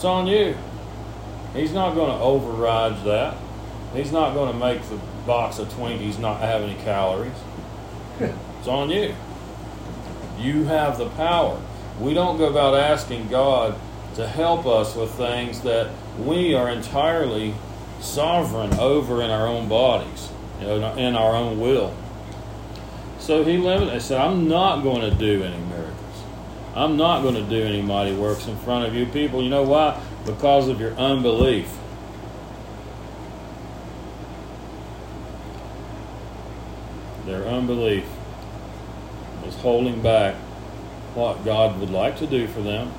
It's 0.00 0.04
on 0.06 0.26
you. 0.26 0.56
He's 1.52 1.74
not 1.74 1.94
going 1.94 2.08
to 2.08 2.24
override 2.24 3.04
that. 3.04 3.36
He's 3.92 4.10
not 4.10 4.32
going 4.32 4.50
to 4.50 4.58
make 4.58 4.82
the 4.84 4.96
box 5.26 5.58
of 5.58 5.68
Twinkies 5.68 6.18
not 6.18 6.40
have 6.40 6.62
any 6.62 6.74
calories. 6.76 7.34
It's 8.18 8.66
on 8.66 8.88
you. 8.88 9.14
You 10.38 10.64
have 10.64 10.96
the 10.96 11.10
power. 11.10 11.60
We 12.00 12.14
don't 12.14 12.38
go 12.38 12.48
about 12.48 12.76
asking 12.76 13.28
God 13.28 13.78
to 14.14 14.26
help 14.26 14.64
us 14.64 14.96
with 14.96 15.10
things 15.10 15.60
that 15.64 15.90
we 16.18 16.54
are 16.54 16.70
entirely 16.70 17.52
sovereign 18.00 18.72
over 18.80 19.20
in 19.20 19.28
our 19.28 19.46
own 19.46 19.68
bodies, 19.68 20.30
in 20.62 21.14
our 21.14 21.36
own 21.36 21.60
will. 21.60 21.94
So 23.18 23.44
he 23.44 23.58
limited. 23.58 23.92
He 23.92 24.00
said, 24.00 24.18
"I'm 24.18 24.48
not 24.48 24.82
going 24.82 25.02
to 25.02 25.10
do 25.10 25.42
any 25.42 25.56
miracles." 25.56 25.69
I'm 26.74 26.96
not 26.96 27.22
going 27.22 27.34
to 27.34 27.42
do 27.42 27.62
any 27.62 27.82
mighty 27.82 28.14
works 28.14 28.46
in 28.46 28.56
front 28.58 28.86
of 28.86 28.94
you 28.94 29.06
people. 29.06 29.42
You 29.42 29.50
know 29.50 29.64
why? 29.64 30.00
Because 30.24 30.68
of 30.68 30.80
your 30.80 30.92
unbelief. 30.92 31.68
Their 37.26 37.44
unbelief 37.46 38.04
was 39.44 39.56
holding 39.56 40.00
back 40.00 40.36
what 41.14 41.44
God 41.44 41.80
would 41.80 41.90
like 41.90 42.18
to 42.18 42.26
do 42.26 42.46
for 42.46 42.60
them, 42.60 42.92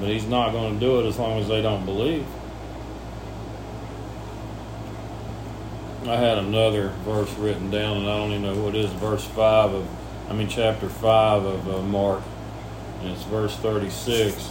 but 0.00 0.08
He's 0.08 0.26
not 0.26 0.52
going 0.52 0.74
to 0.74 0.80
do 0.80 1.00
it 1.00 1.06
as 1.06 1.18
long 1.18 1.40
as 1.40 1.48
they 1.48 1.62
don't 1.62 1.84
believe. 1.84 2.26
I 6.06 6.16
had 6.16 6.38
another 6.38 6.88
verse 7.04 7.32
written 7.34 7.70
down, 7.70 7.98
and 7.98 8.06
I 8.08 8.16
don't 8.16 8.30
even 8.30 8.42
know 8.42 8.62
what 8.62 8.74
it 8.74 8.84
is. 8.84 8.92
Verse 8.92 9.24
five 9.24 9.72
of, 9.72 9.88
I 10.28 10.32
mean, 10.34 10.48
chapter 10.48 10.88
five 10.88 11.44
of 11.44 11.68
uh, 11.68 11.82
Mark 11.82 12.22
it's 13.02 13.22
verse 13.24 13.54
36, 13.56 14.50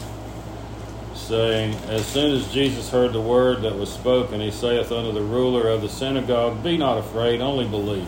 saying, 1.13 1.73
As 1.87 2.05
soon 2.05 2.35
as 2.35 2.51
Jesus 2.53 2.89
heard 2.89 3.13
the 3.13 3.21
word 3.21 3.61
that 3.63 3.75
was 3.75 3.91
spoken, 3.91 4.39
he 4.39 4.51
saith 4.51 4.91
unto 4.91 5.11
the 5.11 5.21
ruler 5.21 5.67
of 5.67 5.81
the 5.81 5.89
synagogue, 5.89 6.63
Be 6.63 6.77
not 6.77 6.97
afraid, 6.97 7.41
only 7.41 7.67
believe. 7.67 8.07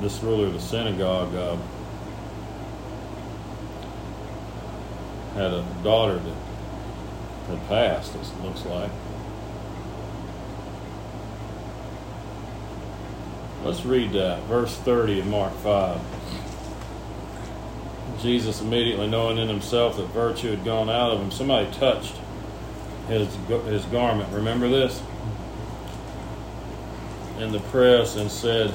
This 0.00 0.22
ruler 0.22 0.46
of 0.46 0.54
the 0.54 0.60
synagogue 0.60 1.34
uh, 1.34 1.56
had 5.34 5.52
a 5.52 5.64
daughter 5.82 6.18
that 6.18 6.34
had 7.48 7.68
passed, 7.68 8.14
it 8.14 8.42
looks 8.42 8.64
like. 8.64 8.90
Let's 13.62 13.84
read 13.84 14.12
that, 14.12 14.42
verse 14.44 14.74
30 14.74 15.20
of 15.20 15.26
Mark 15.26 15.52
5. 15.56 16.00
Jesus, 18.22 18.62
immediately 18.62 19.06
knowing 19.06 19.36
in 19.36 19.48
himself 19.48 19.96
that 19.96 20.06
virtue 20.06 20.50
had 20.50 20.64
gone 20.64 20.88
out 20.88 21.12
of 21.12 21.20
him, 21.20 21.30
somebody 21.30 21.70
touched 21.72 22.14
his, 23.08 23.28
his 23.66 23.84
garment. 23.86 24.32
Remember 24.32 24.68
this? 24.68 25.02
In 27.38 27.52
the 27.52 27.60
press 27.60 28.16
and 28.16 28.30
said, 28.30 28.70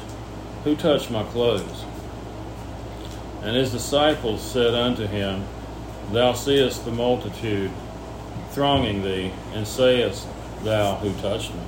Who 0.63 0.75
touched 0.75 1.09
my 1.09 1.23
clothes? 1.23 1.83
And 3.41 3.55
his 3.55 3.71
disciples 3.71 4.41
said 4.41 4.75
unto 4.75 5.07
him, 5.07 5.45
Thou 6.11 6.33
seest 6.33 6.85
the 6.85 6.91
multitude 6.91 7.71
thronging 8.51 9.03
thee, 9.03 9.31
and 9.53 9.67
sayest 9.67 10.27
thou, 10.63 10.95
Who 10.97 11.13
touched 11.21 11.53
me? 11.53 11.61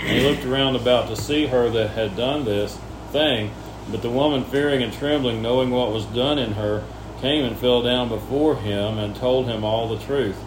And 0.00 0.08
he 0.08 0.20
looked 0.20 0.44
around 0.44 0.76
about 0.76 1.08
to 1.08 1.16
see 1.16 1.46
her 1.46 1.68
that 1.70 1.90
had 1.90 2.16
done 2.16 2.44
this 2.44 2.78
thing. 3.12 3.52
But 3.90 4.02
the 4.02 4.10
woman, 4.10 4.44
fearing 4.44 4.82
and 4.82 4.92
trembling, 4.92 5.42
knowing 5.42 5.70
what 5.70 5.92
was 5.92 6.04
done 6.06 6.38
in 6.38 6.52
her, 6.52 6.84
came 7.20 7.44
and 7.44 7.56
fell 7.56 7.82
down 7.82 8.08
before 8.08 8.56
him 8.56 8.98
and 8.98 9.14
told 9.14 9.46
him 9.46 9.64
all 9.64 9.88
the 9.88 10.02
truth. 10.04 10.38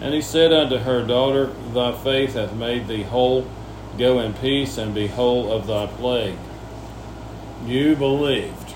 And 0.00 0.14
he 0.14 0.22
said 0.22 0.52
unto 0.52 0.78
her, 0.78 1.04
Daughter, 1.04 1.46
thy 1.72 1.92
faith 1.92 2.34
hath 2.34 2.52
made 2.54 2.86
thee 2.86 3.02
whole. 3.02 3.48
Go 3.96 4.20
in 4.20 4.34
peace 4.34 4.78
and 4.78 4.94
be 4.94 5.08
whole 5.08 5.50
of 5.50 5.66
thy 5.66 5.86
plague. 5.86 6.38
You 7.66 7.96
believed. 7.96 8.74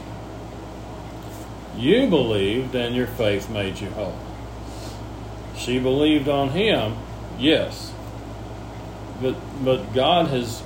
You 1.77 2.09
believed, 2.09 2.75
and 2.75 2.95
your 2.95 3.07
faith 3.07 3.49
made 3.49 3.81
you 3.81 3.91
whole. 3.91 4.19
She 5.57 5.79
believed 5.79 6.29
on 6.29 6.51
him, 6.51 6.97
yes. 7.39 7.92
But, 9.23 9.37
but 9.65 9.95
God 9.95 10.27
has 10.29 10.63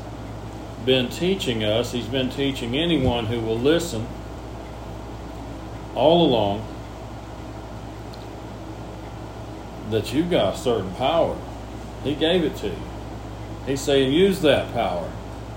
been 0.84 1.08
teaching 1.08 1.62
us, 1.62 1.92
He's 1.92 2.06
been 2.06 2.30
teaching 2.30 2.76
anyone 2.76 3.26
who 3.26 3.40
will 3.40 3.58
listen 3.58 4.06
all 5.94 6.26
along 6.26 6.66
that 9.90 10.12
you've 10.12 10.30
got 10.30 10.54
a 10.54 10.56
certain 10.56 10.92
power. 10.94 11.36
He 12.02 12.14
gave 12.14 12.44
it 12.44 12.56
to 12.56 12.68
you. 12.68 12.82
He's 13.66 13.80
saying, 13.80 14.12
use 14.12 14.40
that 14.42 14.72
power. 14.72 15.10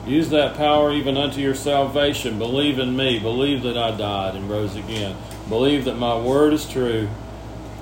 Use 0.05 0.29
that 0.29 0.55
power 0.55 0.91
even 0.91 1.17
unto 1.17 1.41
your 1.41 1.55
salvation. 1.55 2.39
Believe 2.39 2.79
in 2.79 2.95
me. 2.95 3.19
Believe 3.19 3.63
that 3.63 3.77
I 3.77 3.95
died 3.95 4.35
and 4.35 4.49
rose 4.49 4.75
again. 4.75 5.15
Believe 5.47 5.85
that 5.85 5.95
my 5.95 6.17
word 6.17 6.53
is 6.53 6.67
true 6.67 7.09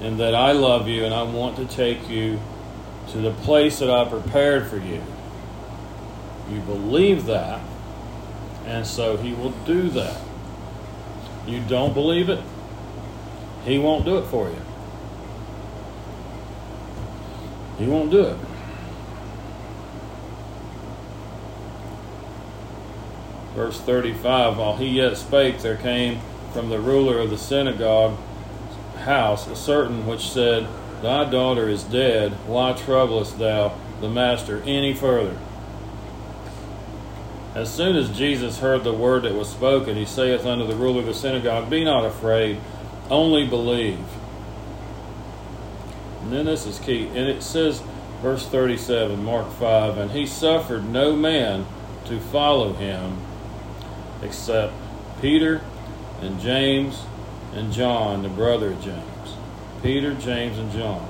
and 0.01 0.19
that 0.19 0.36
I 0.36 0.51
love 0.51 0.88
you 0.88 1.06
and 1.06 1.13
I 1.13 1.23
want 1.23 1.58
to 1.58 1.65
take 1.65 2.10
you 2.10 2.39
to 3.11 3.17
the 3.19 3.31
place 3.31 3.79
that 3.79 3.89
I 3.89 4.05
prepared 4.05 4.67
for 4.67 4.77
you. 4.77 5.01
You 6.49 6.59
believe 6.61 7.25
that, 7.25 7.61
and 8.65 8.85
so 8.85 9.17
He 9.17 9.33
will 9.33 9.51
do 9.65 9.89
that. 9.89 10.21
You 11.45 11.61
don't 11.61 11.93
believe 11.93 12.29
it, 12.29 12.41
He 13.63 13.77
won't 13.77 14.05
do 14.05 14.17
it 14.17 14.25
for 14.25 14.49
you. 14.49 14.61
He 17.77 17.85
won't 17.85 18.09
do 18.09 18.21
it. 18.21 18.37
Verse 23.57 23.79
35 23.81 24.57
While 24.57 24.77
he 24.77 24.87
yet 24.87 25.17
spake, 25.17 25.59
there 25.59 25.77
came 25.77 26.19
from 26.53 26.69
the 26.69 26.79
ruler 26.79 27.19
of 27.19 27.29
the 27.29 27.37
synagogue 27.37 28.17
house 28.97 29.47
a 29.47 29.55
certain 29.55 30.05
which 30.05 30.29
said, 30.29 30.67
Thy 31.01 31.29
daughter 31.29 31.69
is 31.69 31.83
dead. 31.83 32.31
Why 32.47 32.73
troublest 32.73 33.38
thou 33.38 33.77
the 34.01 34.10
master 34.10 34.62
any 34.65 34.93
further? 34.93 35.38
As 37.53 37.73
soon 37.73 37.95
as 37.95 38.15
Jesus 38.15 38.60
heard 38.60 38.83
the 38.83 38.93
word 38.93 39.23
that 39.23 39.33
was 39.33 39.49
spoken, 39.49 39.95
he 39.95 40.05
saith 40.05 40.45
unto 40.45 40.67
the 40.67 40.75
ruler 40.75 40.99
of 40.99 41.07
the 41.07 41.13
synagogue, 41.13 41.69
Be 41.69 41.83
not 41.83 42.05
afraid, 42.05 42.60
only 43.10 43.47
believe. 43.47 44.05
And 46.21 46.31
then 46.31 46.45
this 46.45 46.65
is 46.65 46.77
key. 46.77 47.07
And 47.07 47.27
it 47.27 47.41
says, 47.41 47.81
verse 48.21 48.45
37, 48.47 49.23
Mark 49.23 49.51
5, 49.53 49.97
And 49.97 50.12
he 50.12 50.27
suffered 50.27 50.88
no 50.88 51.15
man 51.15 51.65
to 52.05 52.19
follow 52.19 52.73
him 52.73 53.17
except 54.21 54.73
Peter 55.21 55.62
and 56.21 56.39
James 56.39 57.03
and 57.53 57.71
John, 57.71 58.23
the 58.23 58.29
brother 58.29 58.71
of 58.71 58.81
James. 58.83 59.06
Peter, 59.88 60.13
James, 60.15 60.58
and 60.58 60.69
John. 60.73 61.08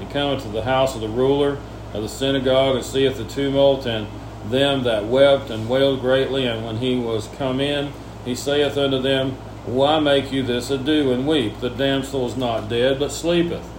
He 0.00 0.06
cometh 0.06 0.42
to 0.42 0.48
the 0.48 0.64
house 0.64 0.96
of 0.96 1.02
the 1.02 1.08
ruler 1.08 1.56
of 1.94 2.02
the 2.02 2.08
synagogue 2.08 2.74
and 2.74 2.84
seeth 2.84 3.16
the 3.16 3.24
tumult 3.24 3.86
and 3.86 4.08
them 4.50 4.82
that 4.82 5.04
wept 5.04 5.48
and 5.48 5.68
wailed 5.68 6.00
greatly. 6.00 6.46
And 6.46 6.66
when 6.66 6.78
he 6.78 6.96
was 6.96 7.28
come 7.38 7.60
in, 7.60 7.92
he 8.24 8.34
saith 8.34 8.76
unto 8.76 9.00
them, 9.00 9.36
Why 9.66 10.00
make 10.00 10.32
you 10.32 10.42
this 10.42 10.68
ado 10.68 11.12
and 11.12 11.24
weep? 11.24 11.60
The 11.60 11.70
damsel 11.70 12.26
is 12.26 12.36
not 12.36 12.68
dead, 12.68 12.98
but 12.98 13.12
sleepeth. 13.12 13.70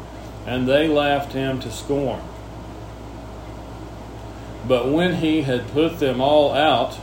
And 0.47 0.65
they 0.65 0.87
laughed 0.87 1.33
him 1.33 1.59
to 1.59 1.69
scorn. 1.69 2.21
But 4.65 4.89
when 4.89 5.15
he 5.15 5.41
had 5.41 5.67
put 5.67 5.99
them 5.99 6.21
all 6.21 6.53
out, 6.53 6.97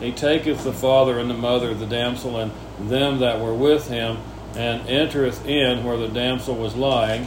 he 0.00 0.10
taketh 0.10 0.64
the 0.64 0.72
father 0.72 1.20
and 1.20 1.30
the 1.30 1.34
mother 1.34 1.70
of 1.70 1.78
the 1.78 1.86
damsel 1.86 2.36
and 2.38 2.50
them 2.80 3.20
that 3.20 3.40
were 3.40 3.54
with 3.54 3.86
him, 3.86 4.18
and 4.56 4.88
entereth 4.88 5.46
in 5.46 5.84
where 5.84 5.96
the 5.96 6.08
damsel 6.08 6.54
was 6.54 6.74
lying. 6.74 7.26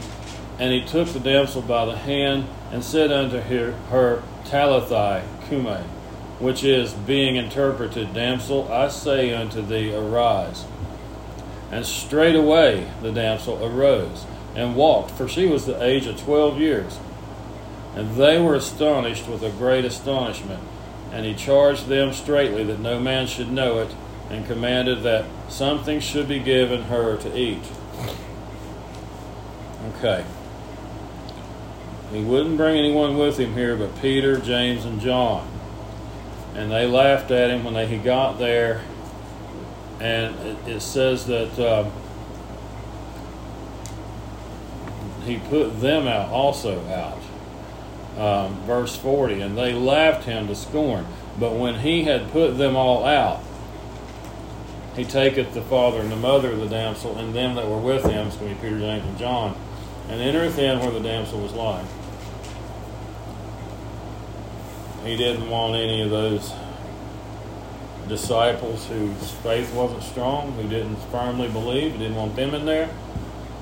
And 0.58 0.72
he 0.72 0.86
took 0.86 1.10
the 1.10 1.20
damsel 1.20 1.62
by 1.62 1.86
the 1.86 1.98
hand, 1.98 2.48
and 2.72 2.84
said 2.84 3.12
unto 3.12 3.40
her, 3.40 3.72
her 3.90 4.24
Talitha 4.46 5.28
Cumi, 5.48 5.84
which 6.40 6.64
is, 6.64 6.94
being 6.94 7.36
interpreted, 7.36 8.14
Damsel, 8.14 8.72
I 8.72 8.88
say 8.88 9.34
unto 9.34 9.62
thee, 9.62 9.94
arise. 9.94 10.66
And 11.72 11.86
straightway 11.86 12.90
the 13.02 13.12
damsel 13.12 13.66
arose 13.66 14.26
and 14.56 14.76
walked, 14.76 15.12
for 15.12 15.28
she 15.28 15.46
was 15.46 15.66
the 15.66 15.82
age 15.84 16.06
of 16.06 16.20
twelve 16.20 16.60
years. 16.60 17.00
And 17.96 18.16
they 18.16 18.40
were 18.40 18.56
astonished 18.56 19.28
with 19.28 19.44
a 19.44 19.50
great 19.50 19.84
astonishment. 19.84 20.62
And 21.12 21.26
he 21.26 21.34
charged 21.34 21.88
them 21.88 22.14
straitly 22.14 22.64
that 22.66 22.80
no 22.80 23.00
man 23.00 23.28
should 23.28 23.52
know 23.52 23.80
it, 23.80 23.94
and 24.30 24.46
commanded 24.46 25.04
that 25.04 25.26
something 25.50 26.00
should 26.00 26.28
be 26.28 26.40
given 26.40 26.84
her 26.84 27.18
to 27.18 27.38
eat. 27.38 27.64
Okay. 29.98 30.26
He 32.12 32.22
wouldn't 32.22 32.58
bring 32.58 32.78
anyone 32.78 33.18
with 33.18 33.38
him 33.38 33.54
here 33.54 33.76
but 33.76 34.00
Peter, 34.02 34.40
James, 34.40 34.86
and 34.86 35.00
John. 35.00 35.52
And 36.54 36.72
they 36.72 36.88
laughed 36.88 37.32
at 37.32 37.50
him 37.50 37.64
when 37.64 37.74
they, 37.74 37.88
he 37.88 37.98
got 37.98 38.40
there. 38.40 38.82
And 40.00 40.36
it, 40.40 40.58
it 40.68 40.80
says 40.82 41.26
that 41.28 41.60
uh, 41.60 41.90
he 45.26 45.38
put 45.38 45.82
them 45.82 46.08
out 46.08 46.30
also 46.30 46.82
out. 46.88 47.22
Um, 48.18 48.62
verse 48.62 48.96
40 48.96 49.42
And 49.42 49.58
they 49.58 49.74
laughed 49.74 50.26
him 50.26 50.48
to 50.48 50.56
scorn. 50.56 51.06
But 51.38 51.54
when 51.54 51.80
he 51.80 52.04
had 52.04 52.32
put 52.32 52.58
them 52.58 52.76
all 52.76 53.06
out, 53.06 53.44
he 54.96 55.04
taketh 55.04 55.54
the 55.54 55.62
father 55.62 56.00
and 56.00 56.12
the 56.12 56.16
mother 56.16 56.52
of 56.52 56.60
the 56.60 56.68
damsel 56.68 57.18
and 57.18 57.34
them 57.34 57.56
that 57.56 57.68
were 57.68 57.78
with 57.78 58.04
him, 58.04 58.28
it's 58.28 58.38
going 58.38 58.56
to 58.56 58.62
be 58.62 58.62
Peter, 58.62 58.80
James, 58.80 59.06
and 59.06 59.18
John, 59.18 59.58
and 60.10 60.22
entereth 60.22 60.58
in 60.58 60.80
where 60.80 60.92
the 60.92 61.02
damsel 61.02 61.40
was 61.40 61.54
lying. 61.54 61.88
He 65.04 65.18
didn't 65.18 65.50
want 65.50 65.76
any 65.76 66.02
of 66.02 66.10
those 66.10 66.54
disciples 68.08 68.88
whose 68.88 69.32
faith 69.32 69.74
wasn't 69.74 70.04
strong, 70.04 70.54
who 70.54 70.68
didn't 70.68 70.98
firmly 71.12 71.50
believe, 71.50 71.94
he 71.94 71.98
didn't 71.98 72.16
want 72.16 72.36
them 72.36 72.54
in 72.54 72.66
there. 72.66 72.90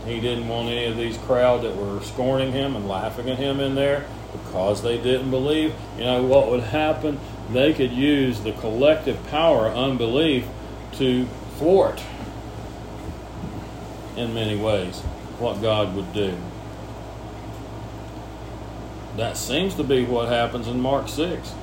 He 0.05 0.19
didn't 0.19 0.49
want 0.49 0.67
any 0.67 0.85
of 0.85 0.97
these 0.97 1.17
crowd 1.17 1.63
that 1.63 1.77
were 1.77 2.01
scorning 2.01 2.51
him 2.51 2.75
and 2.75 2.89
laughing 2.89 3.29
at 3.29 3.37
him 3.37 3.61
in 3.61 3.75
there 3.75 4.05
because 4.33 4.83
they 4.83 4.97
didn't 4.97 5.31
believe. 5.31 5.73
You 5.97 6.03
know 6.03 6.23
what 6.23 6.49
would 6.49 6.63
happen? 6.63 7.19
They 7.51 7.73
could 7.73 7.91
use 7.91 8.41
the 8.41 8.51
collective 8.51 9.25
power 9.27 9.67
of 9.67 9.77
unbelief 9.77 10.45
to 10.97 11.25
thwart 11.57 12.01
in 14.15 14.33
many 14.33 14.55
ways 14.55 14.99
what 15.39 15.61
God 15.61 15.95
would 15.95 16.13
do. 16.13 16.37
That 19.17 19.37
seems 19.37 19.75
to 19.75 19.83
be 19.83 20.05
what 20.05 20.29
happens 20.29 20.67
in 20.67 20.79
Mark 20.79 21.07
6, 21.07 21.53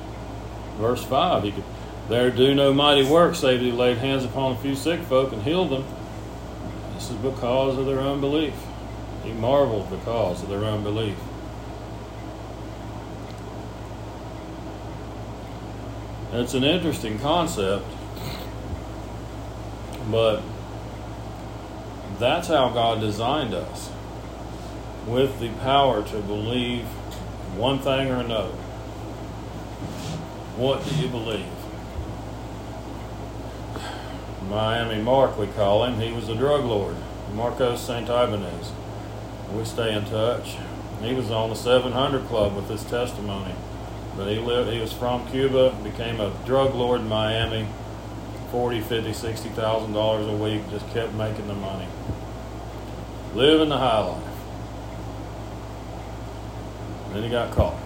verse 0.77 1.03
5. 1.03 1.43
He 1.43 1.51
could, 1.51 1.63
there 2.07 2.31
do 2.31 2.55
no 2.55 2.73
mighty 2.73 3.03
work 3.03 3.35
save 3.35 3.61
he 3.61 3.71
laid 3.71 3.97
hands 3.97 4.23
upon 4.23 4.53
a 4.53 4.57
few 4.57 4.75
sick 4.75 5.01
folk 5.01 5.33
and 5.33 5.43
healed 5.43 5.69
them. 5.69 5.85
This 6.93 7.09
is 7.09 7.17
because 7.17 7.77
of 7.77 7.85
their 7.85 7.99
unbelief. 7.99 8.53
He 9.23 9.31
marveled 9.31 9.89
because 9.89 10.41
of 10.43 10.49
their 10.49 10.63
unbelief. 10.63 11.17
It's 16.33 16.53
an 16.53 16.63
interesting 16.63 17.19
concept, 17.19 17.85
but 20.09 20.41
that's 22.19 22.47
how 22.47 22.69
God 22.69 23.01
designed 23.01 23.53
us 23.53 23.91
with 25.07 25.39
the 25.39 25.49
power 25.59 26.03
to 26.03 26.19
believe 26.19 26.85
one 27.55 27.79
thing 27.79 28.09
or 28.09 28.17
another. 28.17 28.53
What 30.57 30.85
do 30.85 30.95
you 30.95 31.07
believe? 31.07 31.45
Miami 34.49 35.01
Mark, 35.01 35.37
we 35.37 35.47
call 35.47 35.85
him. 35.85 35.99
He 35.99 36.11
was 36.11 36.29
a 36.29 36.35
drug 36.35 36.65
lord, 36.65 36.95
Marcos 37.33 37.81
St. 37.81 38.07
Ibanez. 38.07 38.71
We 39.53 39.65
stay 39.65 39.95
in 39.95 40.05
touch. 40.05 40.57
He 41.01 41.13
was 41.13 41.31
on 41.31 41.49
the 41.49 41.55
700 41.55 42.27
Club 42.27 42.55
with 42.55 42.69
his 42.69 42.83
testimony. 42.83 43.55
But 44.15 44.27
he 44.27 44.39
lived, 44.39 44.71
he 44.71 44.79
was 44.79 44.93
from 44.93 45.27
Cuba, 45.31 45.75
became 45.83 46.19
a 46.19 46.33
drug 46.45 46.75
lord 46.75 47.01
in 47.01 47.07
Miami, 47.07 47.67
40, 48.51 48.81
50, 48.81 49.13
60,000 49.13 49.93
dollars 49.93 50.27
a 50.27 50.35
week, 50.35 50.69
just 50.69 50.87
kept 50.89 51.13
making 51.13 51.47
the 51.47 51.53
money. 51.53 51.87
Living 53.33 53.69
the 53.69 53.77
high 53.77 54.05
life. 54.05 54.23
Then 57.13 57.23
he 57.23 57.29
got 57.29 57.51
caught. 57.53 57.77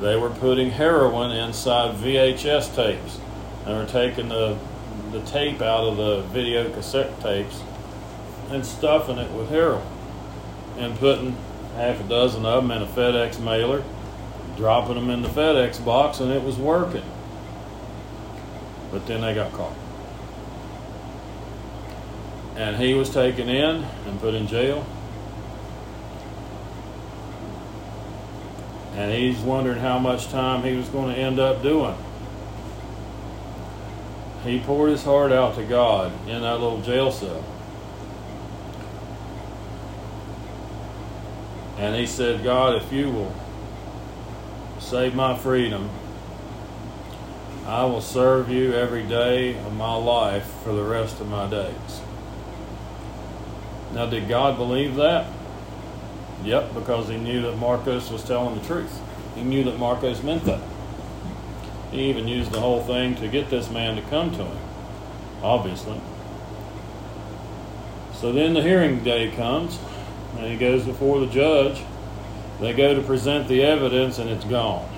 They 0.00 0.16
were 0.16 0.30
putting 0.30 0.70
heroin 0.70 1.30
inside 1.30 1.96
VHS 1.96 2.74
tapes. 2.74 3.18
They 3.64 3.72
were 3.72 3.86
taking 3.86 4.28
the 4.28 4.58
the 5.12 5.20
tape 5.22 5.62
out 5.62 5.84
of 5.84 5.96
the 5.96 6.22
video 6.22 6.68
cassette 6.72 7.20
tapes 7.20 7.62
and 8.50 8.66
stuffing 8.66 9.16
it 9.16 9.30
with 9.30 9.48
heroin 9.48 9.86
and 10.76 10.98
putting 10.98 11.36
half 11.76 12.00
a 12.00 12.08
dozen 12.08 12.44
of 12.44 12.62
them 12.62 12.70
in 12.70 12.82
a 12.82 12.86
FedEx 12.86 13.38
mailer, 13.40 13.82
dropping 14.56 14.96
them 14.96 15.10
in 15.10 15.22
the 15.22 15.28
FedEx 15.28 15.84
box, 15.84 16.20
and 16.20 16.32
it 16.32 16.42
was 16.42 16.56
working. 16.56 17.04
But 18.94 19.08
then 19.08 19.22
they 19.22 19.34
got 19.34 19.52
caught. 19.52 19.74
And 22.54 22.76
he 22.76 22.94
was 22.94 23.10
taken 23.10 23.48
in 23.48 23.84
and 24.06 24.20
put 24.20 24.34
in 24.34 24.46
jail. 24.46 24.86
And 28.92 29.12
he's 29.12 29.38
wondering 29.40 29.80
how 29.80 29.98
much 29.98 30.28
time 30.28 30.62
he 30.62 30.76
was 30.76 30.88
going 30.90 31.12
to 31.12 31.20
end 31.20 31.40
up 31.40 31.60
doing. 31.60 31.96
He 34.44 34.60
poured 34.60 34.90
his 34.90 35.02
heart 35.02 35.32
out 35.32 35.56
to 35.56 35.64
God 35.64 36.12
in 36.28 36.42
that 36.42 36.60
little 36.60 36.80
jail 36.80 37.10
cell. 37.10 37.44
And 41.78 41.96
he 41.96 42.06
said, 42.06 42.44
God, 42.44 42.80
if 42.80 42.92
you 42.92 43.10
will 43.10 43.34
save 44.78 45.16
my 45.16 45.36
freedom, 45.36 45.90
I 47.66 47.84
will 47.86 48.02
serve 48.02 48.50
you 48.50 48.74
every 48.74 49.04
day 49.04 49.56
of 49.58 49.74
my 49.74 49.96
life 49.96 50.44
for 50.62 50.72
the 50.74 50.82
rest 50.82 51.18
of 51.20 51.28
my 51.28 51.48
days. 51.48 52.00
Now, 53.94 54.04
did 54.04 54.28
God 54.28 54.58
believe 54.58 54.96
that? 54.96 55.26
Yep, 56.42 56.74
because 56.74 57.08
he 57.08 57.16
knew 57.16 57.40
that 57.42 57.56
Marcos 57.56 58.10
was 58.10 58.22
telling 58.22 58.60
the 58.60 58.66
truth. 58.66 59.00
He 59.34 59.42
knew 59.42 59.64
that 59.64 59.78
Marcos 59.78 60.22
meant 60.22 60.44
that. 60.44 60.60
He 61.90 62.10
even 62.10 62.28
used 62.28 62.52
the 62.52 62.60
whole 62.60 62.82
thing 62.82 63.14
to 63.16 63.28
get 63.28 63.48
this 63.48 63.70
man 63.70 63.96
to 63.96 64.02
come 64.02 64.30
to 64.32 64.44
him, 64.44 64.58
obviously. 65.42 66.00
So 68.12 68.30
then 68.30 68.52
the 68.52 68.62
hearing 68.62 69.02
day 69.02 69.30
comes, 69.30 69.78
and 70.36 70.46
he 70.46 70.56
goes 70.56 70.84
before 70.84 71.20
the 71.20 71.26
judge. 71.26 71.80
They 72.60 72.74
go 72.74 72.94
to 72.94 73.00
present 73.00 73.48
the 73.48 73.62
evidence, 73.62 74.18
and 74.18 74.28
it's 74.28 74.44
gone. 74.44 74.88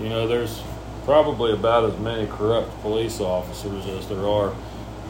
You 0.00 0.08
know, 0.08 0.26
there's 0.26 0.62
probably 1.04 1.52
about 1.52 1.84
as 1.84 1.98
many 1.98 2.26
corrupt 2.26 2.80
police 2.80 3.20
officers 3.20 3.86
as 3.86 4.08
there 4.08 4.26
are 4.26 4.54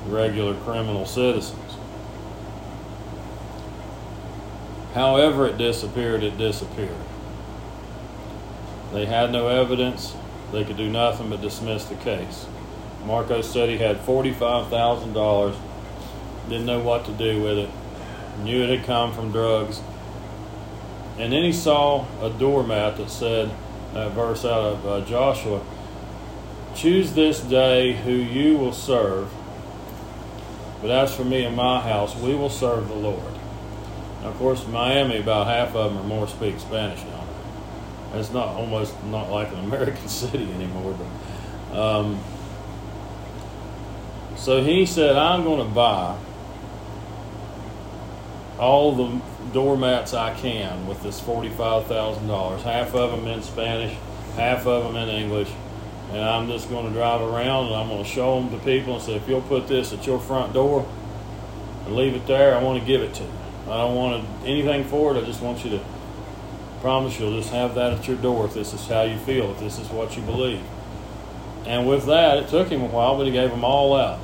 regular 0.07 0.55
criminal 0.61 1.07
citizens. 1.07 1.77
However, 4.95 5.47
it 5.47 5.59
disappeared, 5.59 6.23
it 6.23 6.37
disappeared. 6.39 6.95
They 8.93 9.07
had 9.07 9.33
no 9.33 9.49
evidence. 9.49 10.15
They 10.53 10.65
could 10.65 10.77
do 10.77 10.89
nothing 10.89 11.31
but 11.31 11.41
dismiss 11.41 11.85
the 11.87 11.97
case. 11.97 12.47
Marcos 13.05 13.51
said 13.53 13.69
he 13.69 13.79
had 13.79 13.99
$45,000, 13.99 15.57
didn't 16.49 16.67
know 16.67 16.81
what 16.81 17.05
to 17.07 17.13
do 17.13 17.43
with 17.43 17.59
it, 17.59 17.71
knew 18.43 18.63
it 18.63 18.71
had 18.71 18.87
come 18.87 19.13
from 19.13 19.33
drugs. 19.33 19.81
And 21.19 21.33
then 21.33 21.43
he 21.43 21.53
saw 21.53 22.07
a 22.23 22.31
doormat 22.31 22.97
that 22.97 23.11
said, 23.11 23.51
that 23.95 24.13
verse 24.13 24.45
out 24.45 24.65
of 24.65 24.87
uh, 24.87 25.01
Joshua 25.03 25.61
Choose 26.75 27.13
this 27.13 27.41
day 27.41 27.93
who 27.93 28.11
you 28.11 28.59
will 28.59 28.73
serve, 28.73 29.31
but 30.83 30.91
as 30.91 31.15
for 31.15 31.25
me 31.25 31.45
and 31.45 31.55
my 31.55 31.81
house, 31.81 32.17
we 32.17 32.35
will 32.35 32.51
serve 32.51 32.89
the 32.89 32.95
Lord. 32.95 33.33
Now, 34.21 34.31
of 34.31 34.37
course, 34.39 34.67
Miami, 34.67 35.19
about 35.19 35.47
half 35.47 35.77
of 35.77 35.95
them 35.95 36.03
or 36.03 36.05
more 36.05 36.27
speak 36.27 36.59
Spanish 36.59 37.01
now. 37.05 37.25
It's 38.15 38.33
not 38.33 38.49
almost 38.49 39.01
not 39.05 39.31
like 39.31 39.53
an 39.53 39.59
American 39.65 40.09
city 40.09 40.51
anymore. 40.53 40.99
But 41.71 41.79
um, 41.79 42.21
so 44.35 44.61
he 44.61 44.85
said, 44.85 45.17
"I'm 45.17 45.45
going 45.45 45.65
to 45.65 45.73
buy 45.73 46.19
all 48.59 48.97
the 48.97 49.21
doormats 49.53 50.15
I 50.15 50.35
can 50.35 50.87
with 50.87 51.03
this 51.03 51.21
forty-five 51.21 51.87
thousand 51.87 52.27
dollars. 52.27 52.63
Half 52.63 52.95
of 52.95 53.11
them 53.11 53.27
in 53.27 53.43
Spanish, 53.43 53.97
half 54.37 54.67
of 54.67 54.85
them 54.85 54.97
in 54.97 55.09
English." 55.09 55.51
And 56.13 56.23
I'm 56.23 56.47
just 56.47 56.69
going 56.69 56.87
to 56.87 56.93
drive 56.93 57.23
around 57.23 57.67
and 57.67 57.75
I'm 57.75 57.89
going 57.89 58.05
to 58.05 58.09
show 58.09 58.39
them 58.39 58.51
to 58.51 58.65
people 58.65 58.95
and 58.95 59.03
say, 59.03 59.15
if 59.15 59.29
you'll 59.29 59.43
put 59.43 59.67
this 59.67 59.93
at 59.93 60.07
your 60.07 60.21
front 60.21 60.53
door 60.53 60.87
and 61.87 61.97
leave 61.97 62.15
it 62.15 62.25
there, 62.29 62.55
I 62.55 62.63
want 62.63 62.79
to 62.79 62.87
give 62.87 63.03
it 63.03 63.15
to 63.15 63.25
you. 63.25 63.31
I 63.67 63.79
don't 63.79 63.97
want 63.97 64.25
anything 64.45 64.85
for 64.85 65.17
it. 65.17 65.21
I 65.21 65.25
just 65.25 65.41
want 65.41 65.65
you 65.65 65.71
to 65.71 65.85
promise 66.81 67.19
you'll 67.19 67.37
just 67.37 67.51
have 67.53 67.75
that 67.75 67.95
at 67.95 68.07
your 68.07 68.19
door 68.19 68.45
if 68.45 68.55
this 68.55 68.73
is 68.75 68.87
how 68.87 69.03
you 69.03 69.19
feel, 69.19 69.51
if 69.53 69.59
this 69.59 69.79
is 69.79 69.89
what 69.89 70.17
you 70.17 70.23
believe. 70.23 70.63
And 71.67 71.89
with 71.89 72.07
that, 72.07 72.37
it 72.39 72.49
took 72.49 72.69
him 72.69 72.83
a 72.83 72.87
while, 72.87 73.17
but 73.17 73.27
he 73.27 73.33
gave 73.33 73.51
them 73.51 73.65
all 73.65 73.97
out. 73.97 74.21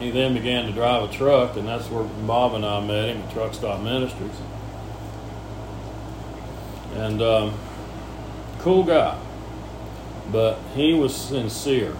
He 0.00 0.10
then 0.10 0.32
began 0.32 0.64
to 0.64 0.72
drive 0.72 1.10
a 1.10 1.12
truck, 1.12 1.56
and 1.56 1.68
that's 1.68 1.90
where 1.90 2.04
Bob 2.26 2.54
and 2.54 2.64
I 2.64 2.80
met 2.80 3.10
him 3.10 3.20
at 3.20 3.32
Truck 3.34 3.52
Stop 3.52 3.82
Ministries. 3.82 4.32
And 6.94 7.20
um, 7.20 7.54
cool 8.60 8.82
guy, 8.82 9.18
but 10.32 10.58
he 10.74 10.94
was 10.94 11.14
sincere 11.14 11.94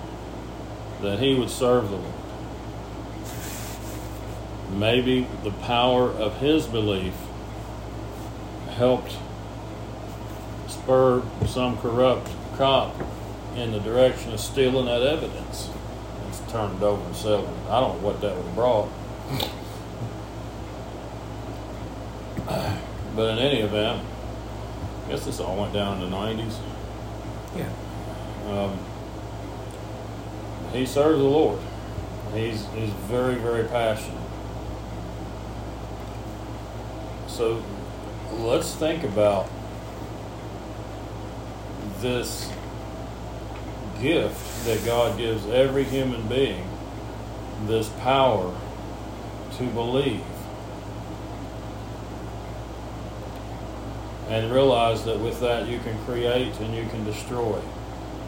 that 1.03 1.19
he 1.19 1.35
would 1.35 1.51
serve 1.51 1.91
the 1.91 1.97
Lord. 1.97 2.15
Maybe 4.71 5.27
the 5.45 5.51
power 5.51 6.09
of 6.09 6.39
his 6.39 6.67
belief 6.67 7.15
helped 8.71 9.15
spur 10.69 11.23
some 11.47 11.77
corrupt 11.77 12.31
cop 12.57 12.95
in 13.57 13.73
the 13.73 13.81
direction 13.81 14.33
of 14.33 14.41
stealing 14.41 14.87
that 14.87 15.03
evidence 15.03 15.69
turning 16.51 16.77
it 16.77 16.83
over 16.83 17.05
and 17.05 17.17
selling 17.17 17.45
it. 17.45 17.71
I 17.71 17.81
don't 17.81 18.01
know 18.01 18.09
what 18.09 18.21
that 18.21 18.37
would 18.37 18.45
have 18.45 18.55
brought. 18.55 18.89
But 23.15 23.37
in 23.37 23.39
any 23.39 23.61
event, 23.61 24.03
I 25.05 25.11
guess 25.11 25.25
this 25.25 25.41
all 25.41 25.57
went 25.61 25.73
down 25.73 26.01
in 26.01 26.11
the 26.11 26.17
90s. 26.17 26.57
Yeah. 27.57 27.69
Um, 28.49 28.79
he 30.73 30.87
serves 30.87 31.19
the 31.19 31.25
Lord. 31.25 31.59
He's, 32.33 32.67
he's 32.69 32.91
very, 32.91 33.35
very 33.35 33.65
passionate. 33.65 34.23
So 37.27 37.63
let's 38.33 38.75
think 38.77 39.03
about 39.03 39.51
this 41.99 42.51
gift 44.01 44.65
that 44.65 44.85
God 44.85 45.19
gives 45.19 45.47
every 45.47 45.85
human 45.85 46.27
being 46.29 46.67
this 47.67 47.89
power 48.01 48.55
to 49.59 49.67
believe. 49.69 50.25
And 54.29 54.53
realize 54.53 55.05
that 55.05 55.19
with 55.19 55.41
that 55.41 55.67
you 55.67 55.79
can 55.81 55.99
create 56.05 56.59
and 56.61 56.75
you 56.75 56.87
can 56.87 57.05
destroy. 57.05 57.61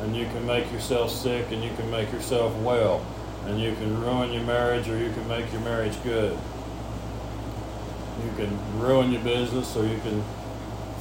And 0.00 0.16
you 0.16 0.26
can 0.26 0.44
make 0.46 0.70
yourself 0.72 1.10
sick 1.10 1.46
and 1.52 1.62
you 1.62 1.70
can 1.76 1.90
make 1.90 2.12
yourself 2.12 2.54
well. 2.56 3.06
And 3.46 3.60
you 3.60 3.72
can 3.74 4.00
ruin 4.00 4.32
your 4.32 4.42
marriage 4.42 4.88
or 4.88 4.98
you 4.98 5.12
can 5.12 5.26
make 5.28 5.52
your 5.52 5.62
marriage 5.62 6.00
good. 6.02 6.36
You 8.24 8.30
can 8.36 8.80
ruin 8.80 9.12
your 9.12 9.22
business 9.22 9.76
or 9.76 9.86
you 9.86 9.98
can 9.98 10.24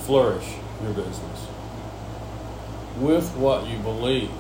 flourish 0.06 0.56
your 0.84 0.94
business 0.94 1.48
with 2.98 3.36
what 3.36 3.68
you 3.68 3.78
believe. 3.80 4.32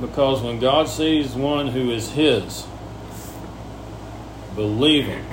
Because 0.00 0.40
when 0.40 0.58
God 0.58 0.88
sees 0.88 1.34
one 1.34 1.68
who 1.68 1.90
is 1.90 2.12
His, 2.12 2.66
believe 4.54 5.06
Him. 5.06 5.24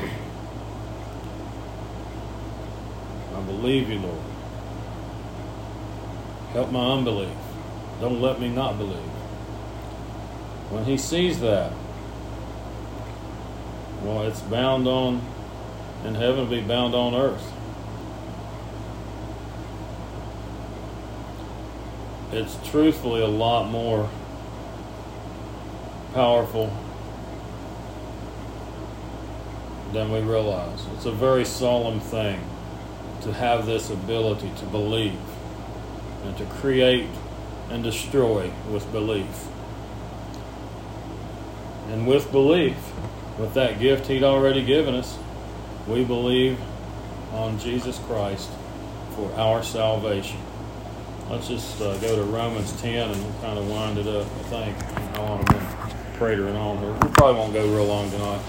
I 3.34 3.42
believe 3.42 3.90
you, 3.90 4.00
Lord. 4.00 4.22
Help 6.52 6.72
my 6.72 6.92
unbelief. 6.92 7.30
Don't 8.02 8.22
let 8.22 8.42
me 8.42 8.50
not 8.50 8.78
believe. 8.78 8.98
When 10.70 10.84
He 10.84 10.98
sees 10.98 11.40
that, 11.40 11.72
well, 14.02 14.24
it's 14.24 14.42
bound 14.42 14.88
on 14.88 15.22
in 16.04 16.16
heaven 16.16 16.50
be 16.50 16.62
bound 16.62 16.94
on 16.94 17.16
earth. 17.16 17.52
It's 22.32 22.58
truthfully 22.70 23.22
a 23.22 23.28
lot 23.28 23.70
more 23.70 24.10
powerful 26.18 26.76
than 29.94 30.12
we 30.12 30.20
realize. 30.20 30.84
It's 30.96 31.06
a 31.06 31.12
very 31.12 31.46
solemn 31.46 32.00
thing 32.00 32.42
to 33.22 33.32
have 33.32 33.68
this 33.68 33.92
ability 33.92 34.52
to 34.58 34.66
believe 34.66 35.20
and 36.24 36.36
to 36.40 36.46
create 36.46 37.08
and 37.70 37.84
destroy 37.84 38.52
with 38.72 38.92
belief. 38.92 39.48
And 41.90 42.08
with 42.08 42.32
belief, 42.32 42.78
with 43.38 43.54
that 43.54 43.80
gift 43.80 44.08
He'd 44.08 44.24
already 44.24 44.66
given 44.66 44.96
us, 44.96 45.20
we 45.86 46.04
believe 46.04 46.60
on 47.32 47.60
Jesus 47.60 48.00
Christ 48.08 48.50
for 49.16 49.32
our 49.36 49.62
salvation. 49.62 50.40
Let's 51.30 51.48
just 51.48 51.80
uh, 51.80 51.96
go 52.00 52.16
to 52.16 52.24
Romans 52.24 52.72
10 52.82 53.12
and 53.12 53.42
kind 53.42 53.60
of 53.60 53.70
wind 53.70 54.00
it 54.00 54.08
up, 54.08 54.26
I 54.26 54.74
think. 54.74 54.84
I 55.16 55.20
want 55.20 55.48
to 55.48 55.97
prater 56.18 56.48
and 56.48 56.58
on 56.58 56.80
here. 56.80 56.92
We 56.92 57.10
probably 57.10 57.36
won't 57.36 57.54
go 57.54 57.68
real 57.68 57.86
long 57.86 58.10
tonight. 58.10 58.42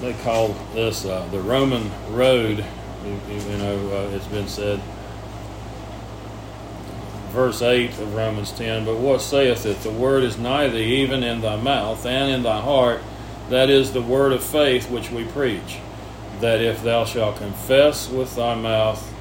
they 0.00 0.12
call 0.22 0.48
this 0.72 1.04
uh, 1.04 1.26
the 1.32 1.40
Roman 1.40 1.90
road. 2.10 2.64
You, 3.04 3.20
you 3.28 3.58
know, 3.58 3.90
uh, 3.92 4.14
it's 4.14 4.26
been 4.26 4.48
said. 4.48 4.80
Verse 7.30 7.60
8 7.60 7.90
of 7.98 8.14
Romans 8.14 8.52
10 8.52 8.84
But 8.84 8.96
what 8.96 9.20
saith 9.20 9.66
it? 9.66 9.80
The 9.80 9.90
word 9.90 10.22
is 10.22 10.38
nigh 10.38 10.68
thee, 10.68 11.02
even 11.02 11.22
in 11.22 11.40
thy 11.40 11.56
mouth 11.56 12.06
and 12.06 12.30
in 12.30 12.42
thy 12.42 12.60
heart. 12.60 13.02
That 13.50 13.68
is 13.68 13.92
the 13.92 14.02
word 14.02 14.32
of 14.32 14.42
faith 14.42 14.90
which 14.90 15.10
we 15.10 15.24
preach. 15.24 15.78
That 16.40 16.60
if 16.60 16.82
thou 16.82 17.04
shalt 17.04 17.36
confess 17.36 18.08
with 18.08 18.36
thy 18.36 18.54
mouth 18.54 19.12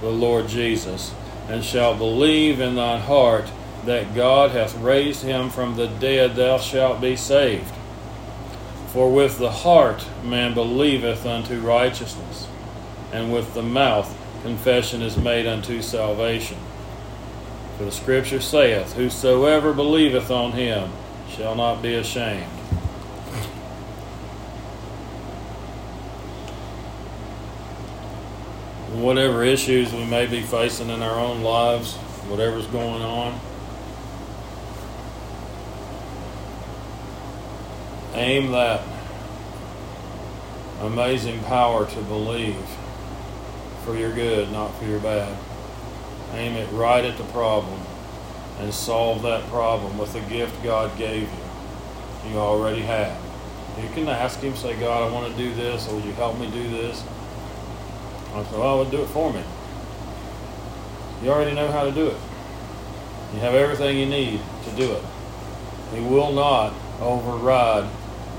the 0.00 0.10
Lord 0.10 0.48
Jesus, 0.48 1.14
and 1.48 1.64
shalt 1.64 1.98
believe 1.98 2.60
in 2.60 2.74
thine 2.74 3.00
heart 3.00 3.50
that 3.84 4.14
God 4.14 4.50
hath 4.50 4.76
raised 4.78 5.22
him 5.22 5.48
from 5.48 5.76
the 5.76 5.86
dead, 5.86 6.34
thou 6.34 6.58
shalt 6.58 7.00
be 7.00 7.16
saved. 7.16 7.72
For 8.88 9.12
with 9.12 9.38
the 9.38 9.50
heart 9.50 10.06
man 10.24 10.54
believeth 10.54 11.24
unto 11.24 11.60
righteousness, 11.60 12.48
and 13.12 13.32
with 13.32 13.54
the 13.54 13.62
mouth 13.62 14.16
confession 14.42 15.02
is 15.02 15.16
made 15.16 15.46
unto 15.46 15.82
salvation. 15.82 16.58
For 17.78 17.84
the 17.84 17.92
Scripture 17.92 18.40
saith, 18.40 18.94
Whosoever 18.94 19.72
believeth 19.72 20.30
on 20.30 20.52
him 20.52 20.90
shall 21.28 21.54
not 21.54 21.82
be 21.82 21.94
ashamed. 21.94 22.55
Whatever 29.06 29.44
issues 29.44 29.92
we 29.92 30.04
may 30.04 30.26
be 30.26 30.42
facing 30.42 30.90
in 30.90 31.00
our 31.00 31.16
own 31.16 31.42
lives, 31.42 31.94
whatever's 32.26 32.66
going 32.66 33.02
on, 33.02 33.38
aim 38.14 38.50
that 38.50 38.82
amazing 40.80 41.40
power 41.44 41.86
to 41.86 42.00
believe 42.02 42.66
for 43.84 43.96
your 43.96 44.12
good, 44.12 44.50
not 44.50 44.76
for 44.76 44.86
your 44.86 44.98
bad. 44.98 45.38
Aim 46.32 46.54
it 46.54 46.68
right 46.72 47.04
at 47.04 47.16
the 47.16 47.24
problem 47.26 47.80
and 48.58 48.74
solve 48.74 49.22
that 49.22 49.44
problem 49.50 49.98
with 49.98 50.14
the 50.14 50.20
gift 50.22 50.64
God 50.64 50.98
gave 50.98 51.22
you. 51.22 52.30
You 52.32 52.38
already 52.38 52.82
have. 52.82 53.16
You 53.80 53.88
can 53.90 54.08
ask 54.08 54.40
Him, 54.40 54.56
say, 54.56 54.74
God, 54.80 55.08
I 55.08 55.14
want 55.14 55.30
to 55.30 55.38
do 55.38 55.54
this, 55.54 55.88
or 55.88 55.94
would 55.94 56.04
you 56.04 56.12
help 56.14 56.40
me 56.40 56.50
do 56.50 56.68
this? 56.70 57.04
I 58.36 58.44
said, 58.44 58.58
well, 58.58 58.78
would 58.78 58.90
do 58.90 59.02
it 59.02 59.06
for 59.08 59.32
me. 59.32 59.42
You 61.22 61.30
already 61.30 61.54
know 61.54 61.70
how 61.70 61.84
to 61.84 61.92
do 61.92 62.08
it. 62.08 62.16
You 63.32 63.40
have 63.40 63.54
everything 63.54 63.98
you 63.98 64.06
need 64.06 64.40
to 64.64 64.70
do 64.76 64.92
it. 64.92 65.02
He 65.94 66.00
will 66.00 66.32
not 66.32 66.74
override 67.00 67.88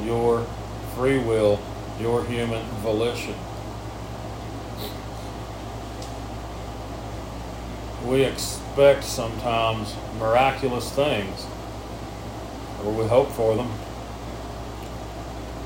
your 0.04 0.46
free 0.96 1.18
will, 1.18 1.60
your 2.00 2.24
human 2.26 2.64
volition. 2.82 3.34
We 8.06 8.24
expect 8.24 9.04
sometimes 9.04 9.96
miraculous 10.20 10.92
things, 10.92 11.48
or 12.84 12.92
we 12.94 13.08
hope 13.08 13.32
for 13.32 13.56
them, 13.56 13.72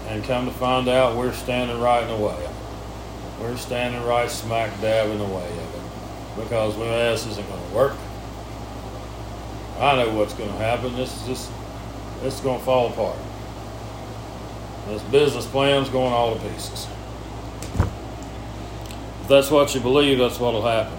and 0.07 0.23
come 0.23 0.45
to 0.45 0.51
find 0.51 0.87
out 0.87 1.17
we're 1.17 1.33
standing 1.33 1.79
right 1.79 2.03
in 2.03 2.07
the 2.07 2.15
way. 2.15 2.47
We're 3.41 3.57
standing 3.57 4.03
right 4.03 4.29
smack 4.29 4.69
dab 4.81 5.09
in 5.09 5.17
the 5.17 5.25
way 5.25 5.49
of 5.49 5.75
it 5.75 6.41
because 6.43 6.75
we 6.75 6.83
this 6.83 7.25
isn't 7.25 7.47
going 7.47 7.69
to 7.69 7.75
work. 7.75 7.97
I 9.79 9.95
know 9.95 10.13
what's 10.13 10.35
going 10.35 10.51
to 10.51 10.57
happen. 10.57 10.95
This 10.95 11.19
is 11.19 11.27
just, 11.27 11.51
it's 12.23 12.39
going 12.39 12.59
to 12.59 12.65
fall 12.65 12.89
apart. 12.89 13.17
This 14.87 15.01
business 15.03 15.47
plan's 15.47 15.89
going 15.89 16.13
all 16.13 16.35
to 16.35 16.39
pieces. 16.39 16.87
If 19.21 19.27
that's 19.27 19.49
what 19.49 19.73
you 19.73 19.81
believe, 19.81 20.19
that's 20.19 20.39
what'll 20.39 20.61
happen. 20.61 20.97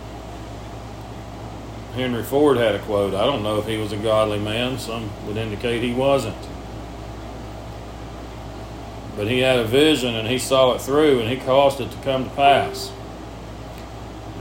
Henry 1.95 2.25
Ford 2.25 2.57
had 2.57 2.75
a 2.75 2.81
quote. 2.81 3.15
I 3.15 3.25
don't 3.25 3.45
know 3.45 3.59
if 3.59 3.67
he 3.67 3.77
was 3.77 3.93
a 3.93 3.97
godly 3.97 4.41
man. 4.41 4.79
Some 4.79 5.11
would 5.27 5.37
indicate 5.37 5.83
he 5.83 5.95
wasn't. 5.95 6.37
But 9.17 9.29
he 9.29 9.41
had 9.41 9.59
a 9.59 9.65
vision 9.65 10.15
and 10.15 10.29
he 10.29 10.39
saw 10.39 10.75
it 10.75 10.81
through 10.81 11.21
and 11.21 11.29
he 11.29 11.37
caused 11.37 11.81
it 11.81 11.91
to 11.91 11.97
come 11.99 12.25
to 12.25 12.31
pass. 12.31 12.91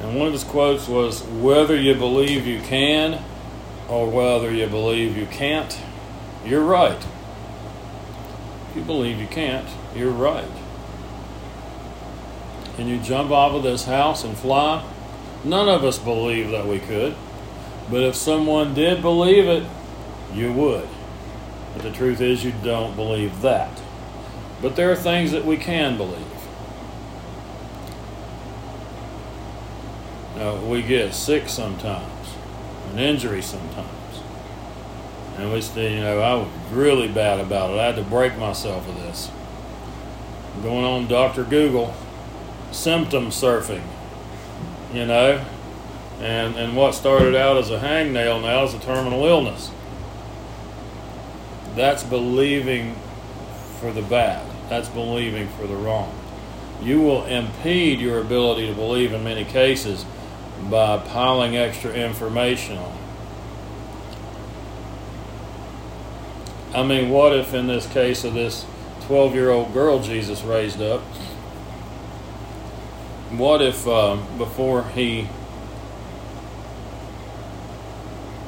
And 0.01 0.17
one 0.17 0.27
of 0.27 0.33
his 0.33 0.43
quotes 0.43 0.87
was 0.87 1.23
Whether 1.23 1.75
you 1.75 1.93
believe 1.93 2.47
you 2.47 2.61
can 2.61 3.23
or 3.87 4.09
whether 4.09 4.51
you 4.51 4.67
believe 4.67 5.17
you 5.17 5.25
can't, 5.25 5.79
you're 6.45 6.63
right. 6.63 7.05
If 8.69 8.77
you 8.77 8.83
believe 8.83 9.19
you 9.19 9.27
can't, 9.27 9.67
you're 9.95 10.11
right. 10.11 10.47
Can 12.75 12.87
you 12.87 12.99
jump 12.99 13.31
off 13.31 13.53
of 13.53 13.63
this 13.63 13.85
house 13.85 14.23
and 14.23 14.37
fly? 14.37 14.83
None 15.43 15.67
of 15.67 15.83
us 15.83 15.99
believe 15.99 16.51
that 16.51 16.67
we 16.67 16.79
could. 16.79 17.15
But 17.89 18.03
if 18.03 18.15
someone 18.15 18.73
did 18.73 19.01
believe 19.01 19.45
it, 19.45 19.63
you 20.33 20.53
would. 20.53 20.87
But 21.73 21.83
the 21.83 21.91
truth 21.91 22.21
is, 22.21 22.43
you 22.43 22.53
don't 22.63 22.95
believe 22.95 23.41
that. 23.41 23.81
But 24.61 24.75
there 24.75 24.91
are 24.91 24.95
things 24.95 25.31
that 25.31 25.45
we 25.45 25.57
can 25.57 25.97
believe. 25.97 26.25
Now, 30.35 30.55
we 30.55 30.81
get 30.81 31.13
sick 31.13 31.49
sometimes, 31.49 32.35
an 32.91 32.99
injury 32.99 33.41
sometimes. 33.41 33.89
And 35.37 35.51
we 35.51 35.61
still, 35.61 35.89
you 35.89 36.01
know, 36.01 36.19
I 36.19 36.35
was 36.35 36.47
really 36.71 37.07
bad 37.07 37.39
about 37.39 37.71
it. 37.71 37.79
I 37.79 37.85
had 37.85 37.95
to 37.95 38.03
break 38.03 38.37
myself 38.37 38.87
of 38.87 38.95
this. 38.95 39.31
Going 40.61 40.85
on 40.85 41.07
Dr. 41.07 41.43
Google, 41.43 41.95
symptom 42.71 43.27
surfing, 43.27 43.83
you 44.93 45.05
know, 45.05 45.43
and, 46.19 46.55
and 46.55 46.75
what 46.75 46.93
started 46.93 47.35
out 47.35 47.57
as 47.57 47.71
a 47.71 47.79
hangnail 47.79 48.41
now 48.41 48.63
is 48.63 48.73
a 48.73 48.79
terminal 48.79 49.25
illness. 49.25 49.71
That's 51.75 52.03
believing 52.03 52.95
for 53.79 53.91
the 53.91 54.03
bad. 54.03 54.50
That's 54.71 54.87
believing 54.87 55.49
for 55.49 55.67
the 55.67 55.75
wrong. 55.75 56.17
You 56.81 57.01
will 57.01 57.25
impede 57.25 57.99
your 57.99 58.21
ability 58.21 58.67
to 58.67 58.73
believe 58.73 59.11
in 59.11 59.21
many 59.21 59.43
cases 59.43 60.05
by 60.69 60.97
piling 60.97 61.57
extra 61.57 61.91
information 61.91 62.77
on. 62.77 62.97
I 66.73 66.83
mean, 66.83 67.09
what 67.09 67.35
if 67.35 67.53
in 67.53 67.67
this 67.67 67.85
case 67.85 68.23
of 68.23 68.33
this 68.33 68.65
12 69.07 69.35
year 69.35 69.49
old 69.49 69.73
girl 69.73 69.99
Jesus 69.99 70.41
raised 70.41 70.81
up, 70.81 71.01
what 73.31 73.61
if 73.61 73.85
um, 73.85 74.25
before 74.37 74.83
he 74.95 75.27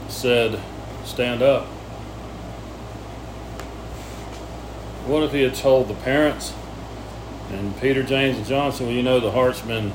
said, 0.08 0.58
Stand 1.04 1.42
up, 1.42 1.68
what 5.06 5.24
if 5.24 5.32
he 5.32 5.42
had 5.42 5.56
told 5.56 5.88
the 5.88 5.94
parents 5.96 6.54
and 7.52 7.80
Peter, 7.80 8.04
James, 8.04 8.38
and 8.38 8.48
John 8.48 8.72
said, 8.72 8.88
Well, 8.88 8.96
you 8.96 9.04
know, 9.04 9.20
the 9.20 9.32
heart's 9.32 9.62
been 9.62 9.92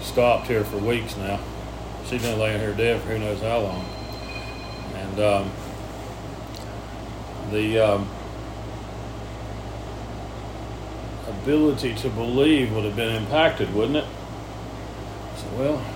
stopped 0.00 0.46
here 0.46 0.64
for 0.64 0.78
weeks 0.78 1.16
now. 1.16 1.38
She's 2.06 2.22
been 2.22 2.38
laying 2.38 2.60
here 2.60 2.72
dead 2.72 3.00
for 3.02 3.08
who 3.08 3.18
knows 3.18 3.40
how 3.40 3.60
long. 3.60 3.84
And 4.94 5.20
um, 5.20 5.52
the 7.50 7.78
um, 7.78 8.08
ability 11.28 11.94
to 11.96 12.08
believe 12.08 12.72
would 12.72 12.84
have 12.84 12.96
been 12.96 13.14
impacted, 13.14 13.72
wouldn't 13.74 13.98
it? 13.98 14.06
So, 15.36 15.46
well, 15.58 15.86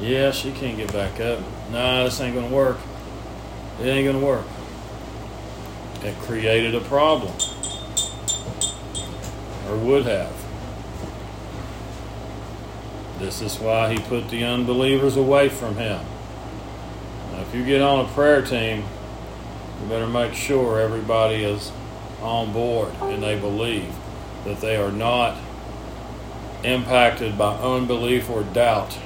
yeah, 0.00 0.30
she 0.30 0.50
can't 0.52 0.76
get 0.76 0.92
back 0.92 1.20
up. 1.20 1.40
Nah, 1.70 2.04
this 2.04 2.20
ain't 2.20 2.34
going 2.34 2.48
to 2.48 2.54
work. 2.54 2.78
It 3.80 3.86
ain't 3.86 4.06
going 4.06 4.18
to 4.18 4.26
work. 4.26 4.46
It 6.02 6.16
created 6.20 6.74
a 6.74 6.80
problem, 6.80 7.34
or 9.68 9.76
would 9.76 10.06
have. 10.06 10.32
This 13.18 13.40
is 13.40 13.58
why 13.58 13.92
he 13.92 13.98
put 13.98 14.28
the 14.28 14.44
unbelievers 14.44 15.16
away 15.16 15.48
from 15.48 15.76
him. 15.76 16.04
Now, 17.32 17.40
if 17.40 17.54
you 17.54 17.64
get 17.64 17.80
on 17.80 18.04
a 18.04 18.08
prayer 18.08 18.42
team, 18.42 18.84
you 19.80 19.88
better 19.88 20.06
make 20.06 20.34
sure 20.34 20.80
everybody 20.80 21.44
is 21.44 21.72
on 22.20 22.52
board 22.52 22.92
and 23.00 23.22
they 23.22 23.38
believe 23.38 23.94
that 24.44 24.60
they 24.60 24.76
are 24.76 24.92
not 24.92 25.36
impacted 26.62 27.36
by 27.36 27.54
unbelief 27.56 28.28
or 28.30 28.42
doubt. 28.42 28.98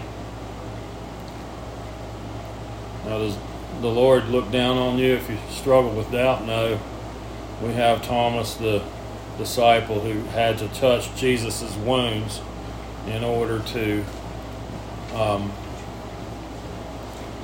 Now, 3.04 3.18
does 3.18 3.36
the 3.80 3.88
Lord 3.88 4.28
look 4.28 4.50
down 4.50 4.76
on 4.76 4.98
you 4.98 5.14
if 5.14 5.28
you 5.30 5.38
struggle 5.50 5.90
with 5.90 6.10
doubt? 6.12 6.44
No. 6.44 6.78
We 7.62 7.72
have 7.72 8.02
Thomas, 8.02 8.54
the 8.54 8.82
disciple, 9.38 10.00
who 10.00 10.20
had 10.30 10.58
to 10.58 10.68
touch 10.68 11.14
Jesus' 11.16 11.76
wounds 11.76 12.40
in 13.06 13.24
order 13.24 13.60
to 13.60 14.04
um, 15.14 15.52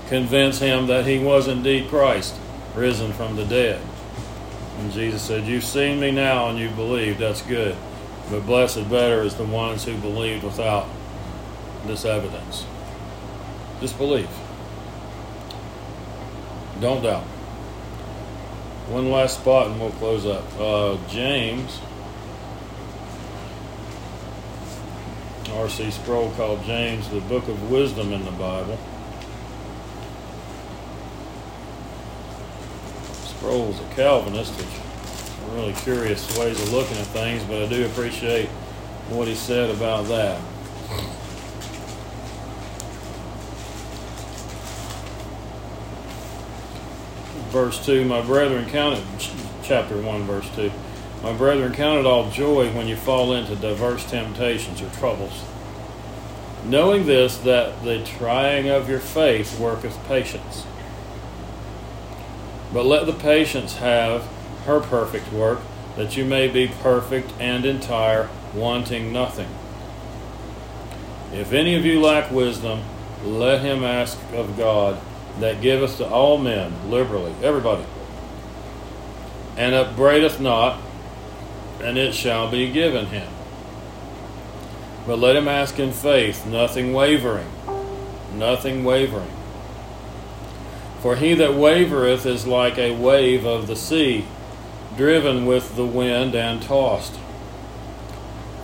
convince 0.09 0.59
him 0.59 0.87
that 0.87 1.07
he 1.07 1.19
was 1.19 1.49
indeed 1.49 1.89
Christ, 1.89 2.35
risen 2.75 3.13
from 3.13 3.37
the 3.37 3.45
dead. 3.45 3.81
And 4.79 4.93
Jesus 4.93 5.23
said, 5.23 5.47
You've 5.47 5.65
seen 5.65 6.01
me 6.01 6.11
now 6.11 6.49
and 6.49 6.59
you 6.59 6.69
believe. 6.71 7.19
That's 7.19 7.43
good. 7.43 7.77
But 8.31 8.45
blessed 8.45 8.91
better 8.91 9.23
is 9.23 9.37
the 9.37 9.45
ones 9.45 9.85
who 9.85 9.97
believed 9.97 10.45
without 10.45 10.87
this 11.87 12.05
evidence. 12.05 12.67
Just 13.81 13.97
believe. 13.97 14.29
Don't 16.81 17.03
doubt. 17.03 17.25
One 18.89 19.11
last 19.11 19.41
spot 19.41 19.69
and 19.69 19.81
we'll 19.81 19.91
close 19.93 20.27
up. 20.27 20.45
Uh, 20.59 20.97
James. 21.09 21.81
R.C. 25.53 25.91
Sproul 25.91 26.31
called 26.33 26.63
James 26.65 27.09
the 27.09 27.21
book 27.21 27.49
of 27.49 27.71
wisdom 27.71 28.13
in 28.13 28.25
the 28.25 28.31
Bible. 28.33 28.79
Sproul's 33.25 33.81
a 33.81 33.95
Calvinist, 33.95 34.53
which 34.57 35.55
really 35.55 35.73
curious 35.73 36.37
ways 36.39 36.61
of 36.61 36.73
looking 36.73 36.99
at 36.99 37.07
things, 37.07 37.43
but 37.45 37.63
I 37.63 37.69
do 37.69 37.87
appreciate 37.87 38.49
what 39.09 39.29
he 39.29 39.35
said 39.35 39.71
about 39.71 40.07
that. 40.07 40.41
Verse 47.57 47.83
2 47.87 48.05
My 48.05 48.21
brethren, 48.21 48.69
count 48.69 48.99
it, 48.99 49.31
chapter 49.63 49.97
1, 49.99 50.25
verse 50.25 50.47
2. 50.57 50.71
My 51.23 51.33
brethren, 51.33 51.73
count 51.73 52.01
it 52.01 52.05
all 52.05 52.31
joy 52.31 52.71
when 52.71 52.87
you 52.87 52.97
fall 52.97 53.33
into 53.33 53.57
diverse 53.57 54.05
temptations 54.05 54.83
or 54.83 54.91
troubles. 54.91 55.43
Knowing 56.67 57.07
this, 57.07 57.39
that 57.39 57.83
the 57.83 58.05
trying 58.05 58.69
of 58.69 58.91
your 58.91 59.01
faith 59.01 59.59
worketh 59.59 59.99
patience. 60.07 60.67
But 62.75 62.85
let 62.85 63.07
the 63.07 63.15
patience 63.15 63.77
have 63.77 64.25
her 64.67 64.81
perfect 64.81 65.33
work, 65.33 65.61
that 65.97 66.15
you 66.15 66.27
may 66.27 66.49
be 66.49 66.69
perfect 66.83 67.33
and 67.41 67.65
entire, 67.65 68.29
wanting 68.53 69.15
nothing. 69.15 69.49
If 71.33 71.55
any 71.55 71.75
of 71.75 71.87
you 71.87 72.03
lack 72.03 72.31
wisdom, 72.31 72.83
let 73.25 73.63
him 73.63 73.83
ask 73.83 74.19
of 74.35 74.59
God, 74.59 75.01
that 75.41 75.61
giveth 75.61 75.99
to 75.99 76.09
all 76.09 76.39
men 76.39 76.91
liberally, 76.91 77.35
everybody, 77.43 77.85
and 79.57 79.75
upbraideth 79.75 80.41
not, 80.41 80.81
and 81.83 81.99
it 81.99 82.15
shall 82.15 82.51
be 82.51 82.71
given 82.71 83.07
him. 83.07 83.29
But 85.07 85.19
let 85.19 85.37
him 85.37 85.47
ask 85.47 85.79
in 85.79 85.93
faith, 85.93 86.47
nothing 86.47 86.93
wavering, 86.93 87.49
nothing 88.35 88.85
wavering. 88.85 89.31
For 91.01 91.17
he 91.17 91.35
that 91.35 91.51
wavereth 91.51 92.27
is 92.27 92.47
like 92.47 92.79
a 92.79 92.97
wave 92.97 93.45
of 93.45 93.67
the 93.67 93.77
sea, 93.77 94.25
driven 94.97 95.47
with 95.47 95.77
the 95.77 95.87
wind 95.87 96.35
and 96.35 96.61
tossed. 96.61 97.15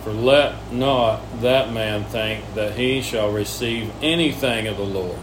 For 0.03 0.11
let 0.11 0.73
not 0.73 1.21
that 1.41 1.71
man 1.71 2.03
think 2.03 2.55
that 2.55 2.75
he 2.75 3.01
shall 3.01 3.31
receive 3.31 3.93
anything 4.01 4.67
of 4.67 4.75
the 4.75 4.83
Lord. 4.83 5.19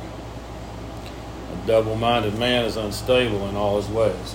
Double 1.71 1.95
minded 1.95 2.37
man 2.37 2.65
is 2.65 2.77
unstable 2.77 3.49
in 3.49 3.55
all 3.55 3.81
his 3.81 3.89
ways. 3.89 4.35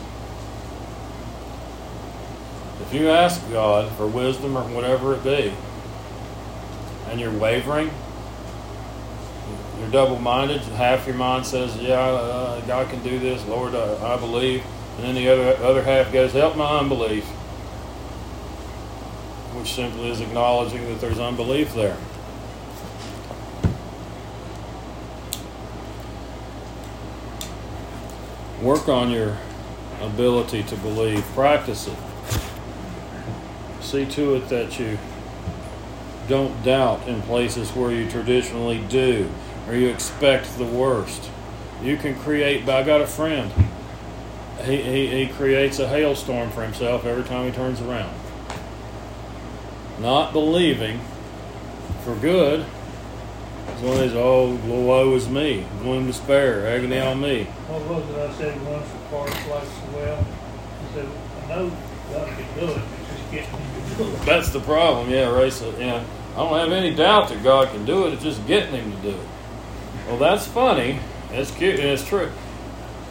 If 2.80 2.94
you 2.94 3.10
ask 3.10 3.42
God 3.52 3.92
for 3.98 4.08
wisdom 4.08 4.58
or 4.58 4.64
whatever 4.64 5.16
it 5.16 5.22
be, 5.22 5.54
and 7.10 7.20
you're 7.20 7.38
wavering, 7.38 7.92
you're 9.78 9.90
double 9.90 10.18
minded, 10.18 10.62
half 10.62 11.06
your 11.06 11.18
mind 11.18 11.46
says, 11.46 11.76
Yeah, 11.76 12.00
uh, 12.00 12.62
God 12.62 12.90
can 12.90 13.04
do 13.04 13.20
this, 13.20 13.46
Lord, 13.48 13.76
I, 13.76 14.14
I 14.14 14.18
believe. 14.18 14.64
And 14.96 15.04
then 15.06 15.16
the 15.16 15.28
other, 15.28 15.62
other 15.62 15.84
half 15.84 16.14
goes, 16.14 16.32
Help 16.32 16.56
my 16.56 16.80
unbelief. 16.80 17.26
Which 19.56 19.74
simply 19.74 20.10
is 20.10 20.22
acknowledging 20.22 20.88
that 20.88 21.02
there's 21.02 21.20
unbelief 21.20 21.74
there. 21.74 21.98
Work 28.62 28.88
on 28.88 29.12
your 29.12 29.38
ability 30.02 30.64
to 30.64 30.76
believe, 30.78 31.24
practice 31.34 31.88
it. 31.88 31.98
See 33.82 34.06
to 34.06 34.36
it 34.36 34.50
that 34.50 34.80
you 34.80 34.98
don't 36.28 36.64
doubt 36.64 37.08
in 37.08 37.22
places 37.22 37.72
where 37.72 37.92
you 37.92 38.10
traditionally 38.10 38.80
do 38.90 39.30
or 39.68 39.76
you 39.76 39.90
expect 39.90 40.58
the 40.58 40.66
worst. 40.66 41.30
You 41.84 41.98
can 41.98 42.16
create, 42.16 42.68
I 42.68 42.84
got 42.84 43.02
a 43.02 43.08
friend. 43.08 43.52
He, 44.64 44.82
he, 44.82 45.26
he 45.26 45.28
creates 45.28 45.80
a 45.80 45.88
hailstorm 45.88 46.50
for 46.52 46.64
himself 46.64 47.06
every 47.06 47.24
time 47.24 47.46
he 47.46 47.52
turns 47.52 47.82
around. 47.82 48.14
Not 50.00 50.34
believing 50.34 51.02
for 52.04 52.16
good. 52.16 52.66
It's 53.68 53.82
one 53.82 53.94
of 53.94 54.00
these, 54.00 54.14
oh, 54.14 54.56
woe 54.66 55.14
is 55.16 55.28
me, 55.28 55.66
gloom, 55.82 56.08
despair, 56.08 56.68
agony 56.68 57.00
on 57.00 57.20
me. 57.22 57.44
What 57.68 57.82
was 57.82 58.10
it 58.10 58.18
I 58.18 58.34
said 58.34 58.62
once 58.66 58.90
the 58.90 58.98
parts 59.10 59.48
like 59.48 59.94
well? 59.94 60.26
I 60.26 60.94
said, 60.94 61.08
I 61.44 61.48
know 61.50 61.72
God 62.12 62.28
can 62.28 62.60
do 62.60 62.72
it, 62.72 62.82
it's 62.82 63.10
just 63.10 63.32
getting 63.32 63.50
him 63.52 63.98
to 63.98 63.98
do 63.98 64.04
it. 64.12 64.26
That's 64.26 64.50
the 64.50 64.60
problem, 64.62 65.10
yeah, 65.10 65.36
Ray 65.36 65.50
said, 65.50 65.78
know, 65.80 66.06
I 66.34 66.38
don't 66.38 66.60
have 66.60 66.72
any 66.72 66.96
doubt 66.96 67.30
that 67.30 67.44
God 67.44 67.70
can 67.70 67.86
do 67.86 68.08
it, 68.08 68.14
it's 68.14 68.24
just 68.24 68.46
getting 68.48 68.74
him 68.74 68.92
to 68.92 68.98
do 69.02 69.10
it. 69.10 69.28
Well, 70.08 70.18
that's 70.18 70.46
funny. 70.46 71.00
It's 71.32 71.52
cute 71.52 71.80
and 71.80 71.90
it's 71.90 72.08
true. 72.08 72.32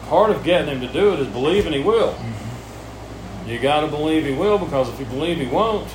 Part 0.07 0.31
of 0.31 0.43
getting 0.43 0.69
him 0.69 0.81
to 0.87 0.91
do 0.91 1.13
it 1.13 1.19
is 1.19 1.27
believing 1.27 1.73
he 1.73 1.79
will. 1.79 2.13
Mm-hmm. 2.13 3.49
You 3.49 3.59
got 3.59 3.81
to 3.81 3.87
believe 3.87 4.25
he 4.25 4.31
will 4.33 4.57
because 4.57 4.89
if 4.89 4.99
you 4.99 5.05
believe 5.05 5.37
he 5.37 5.45
won't, 5.45 5.89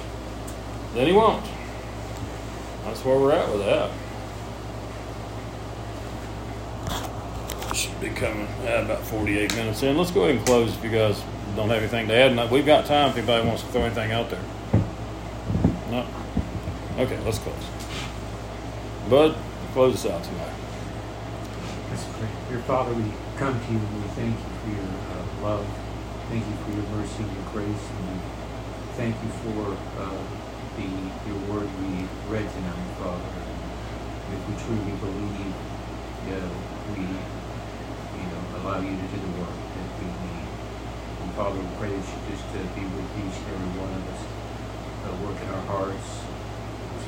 then 0.95 1.07
he 1.07 1.13
won't. 1.13 1.45
That's 2.85 3.05
where 3.05 3.19
we're 3.19 3.33
at 3.33 3.49
with 3.51 3.65
that. 3.65 3.91
Should 7.75 7.90
be 8.01 8.09
coming 8.09 8.47
at 8.65 8.85
about 8.85 9.03
48 9.03 9.55
minutes 9.57 9.83
in. 9.83 9.97
Let's 9.97 10.11
go 10.11 10.23
ahead 10.23 10.37
and 10.37 10.47
close 10.47 10.75
if 10.75 10.83
you 10.83 10.91
guys 10.91 11.23
don't 11.55 11.69
have 11.69 11.79
anything 11.79 12.09
to 12.09 12.15
add. 12.15 12.33
And 12.33 12.51
We've 12.51 12.65
got 12.65 12.87
time 12.87 13.11
if 13.11 13.19
anybody 13.19 13.47
wants 13.47 13.63
to 13.63 13.69
throw 13.69 13.83
anything 13.83 14.11
out 14.13 14.31
there. 14.31 14.43
No? 15.91 16.07
Okay, 16.99 17.19
let's 17.21 17.39
close. 17.39 17.55
Bud, 19.11 19.37
close 19.73 20.05
us 20.05 20.11
out 20.11 20.25
tonight. 20.25 20.55
Dear 22.49 22.61
Father, 22.61 22.95
we 22.95 23.05
come 23.37 23.55
to 23.55 23.73
you 23.73 23.79
and 23.79 24.03
we 24.03 24.09
thank 24.19 24.35
you 24.35 24.51
for 24.63 24.71
your 24.71 24.91
uh, 25.13 25.43
love. 25.43 25.67
Thank 26.29 26.45
you 26.47 26.57
for 26.65 26.71
your 26.73 26.87
mercy 26.97 27.23
and 27.23 27.33
your 27.33 27.47
grace. 27.53 27.85
And 27.95 28.11
we 28.11 28.19
thank 28.97 29.15
you 29.23 29.31
for 29.45 29.77
uh, 30.01 30.19
the 30.77 30.89
your 31.29 31.39
word 31.47 31.69
we 31.79 32.07
read 32.29 32.49
tonight, 32.51 32.91
Father. 32.99 33.23
If 34.33 34.41
we 34.49 34.55
truly 34.63 34.99
believe, 34.99 35.55
uh, 36.27 36.49
we 36.95 37.03
you 37.03 37.07
know 37.07 37.39
allow 38.61 38.81
you 38.81 38.93
to 38.93 39.07
do 39.09 39.17
the 39.17 39.33
work 39.41 39.57
that 39.57 39.89
we 39.97 40.07
need. 40.07 40.47
And 41.25 41.33
Father, 41.33 41.57
we 41.57 41.67
pray 41.81 41.89
that 41.89 42.05
you 42.05 42.19
just 42.29 42.45
uh, 42.53 42.61
be 42.77 42.85
with 42.85 43.09
each 43.17 43.37
and 43.41 43.49
every 43.57 43.73
one 43.81 43.93
of 43.93 44.05
us, 44.13 44.23
uh, 45.05 45.13
work 45.25 45.39
in 45.41 45.49
our 45.49 45.65
hearts, 45.65 46.31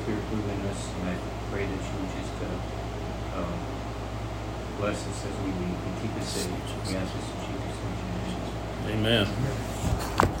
Spirit 0.03 0.23
within 0.31 0.59
us, 0.67 0.89
and 0.99 1.09
I 1.09 1.15
pray 1.51 1.65
that 1.65 1.79
you 1.79 1.95
would 2.01 2.11
just 2.17 2.35
uh, 2.43 3.39
um, 3.39 3.59
bless 4.79 5.07
us 5.07 5.25
as 5.25 5.35
we 5.45 5.51
leave 5.53 5.79
and 5.79 6.01
keep 6.01 6.11
us 6.19 6.27
safe. 6.27 6.51
We 6.87 6.95
ask 6.95 7.13
this 7.13 7.29
in 7.29 7.39
Jesus' 7.47 7.79
name. 8.83 9.05
Amen. 9.05 10.32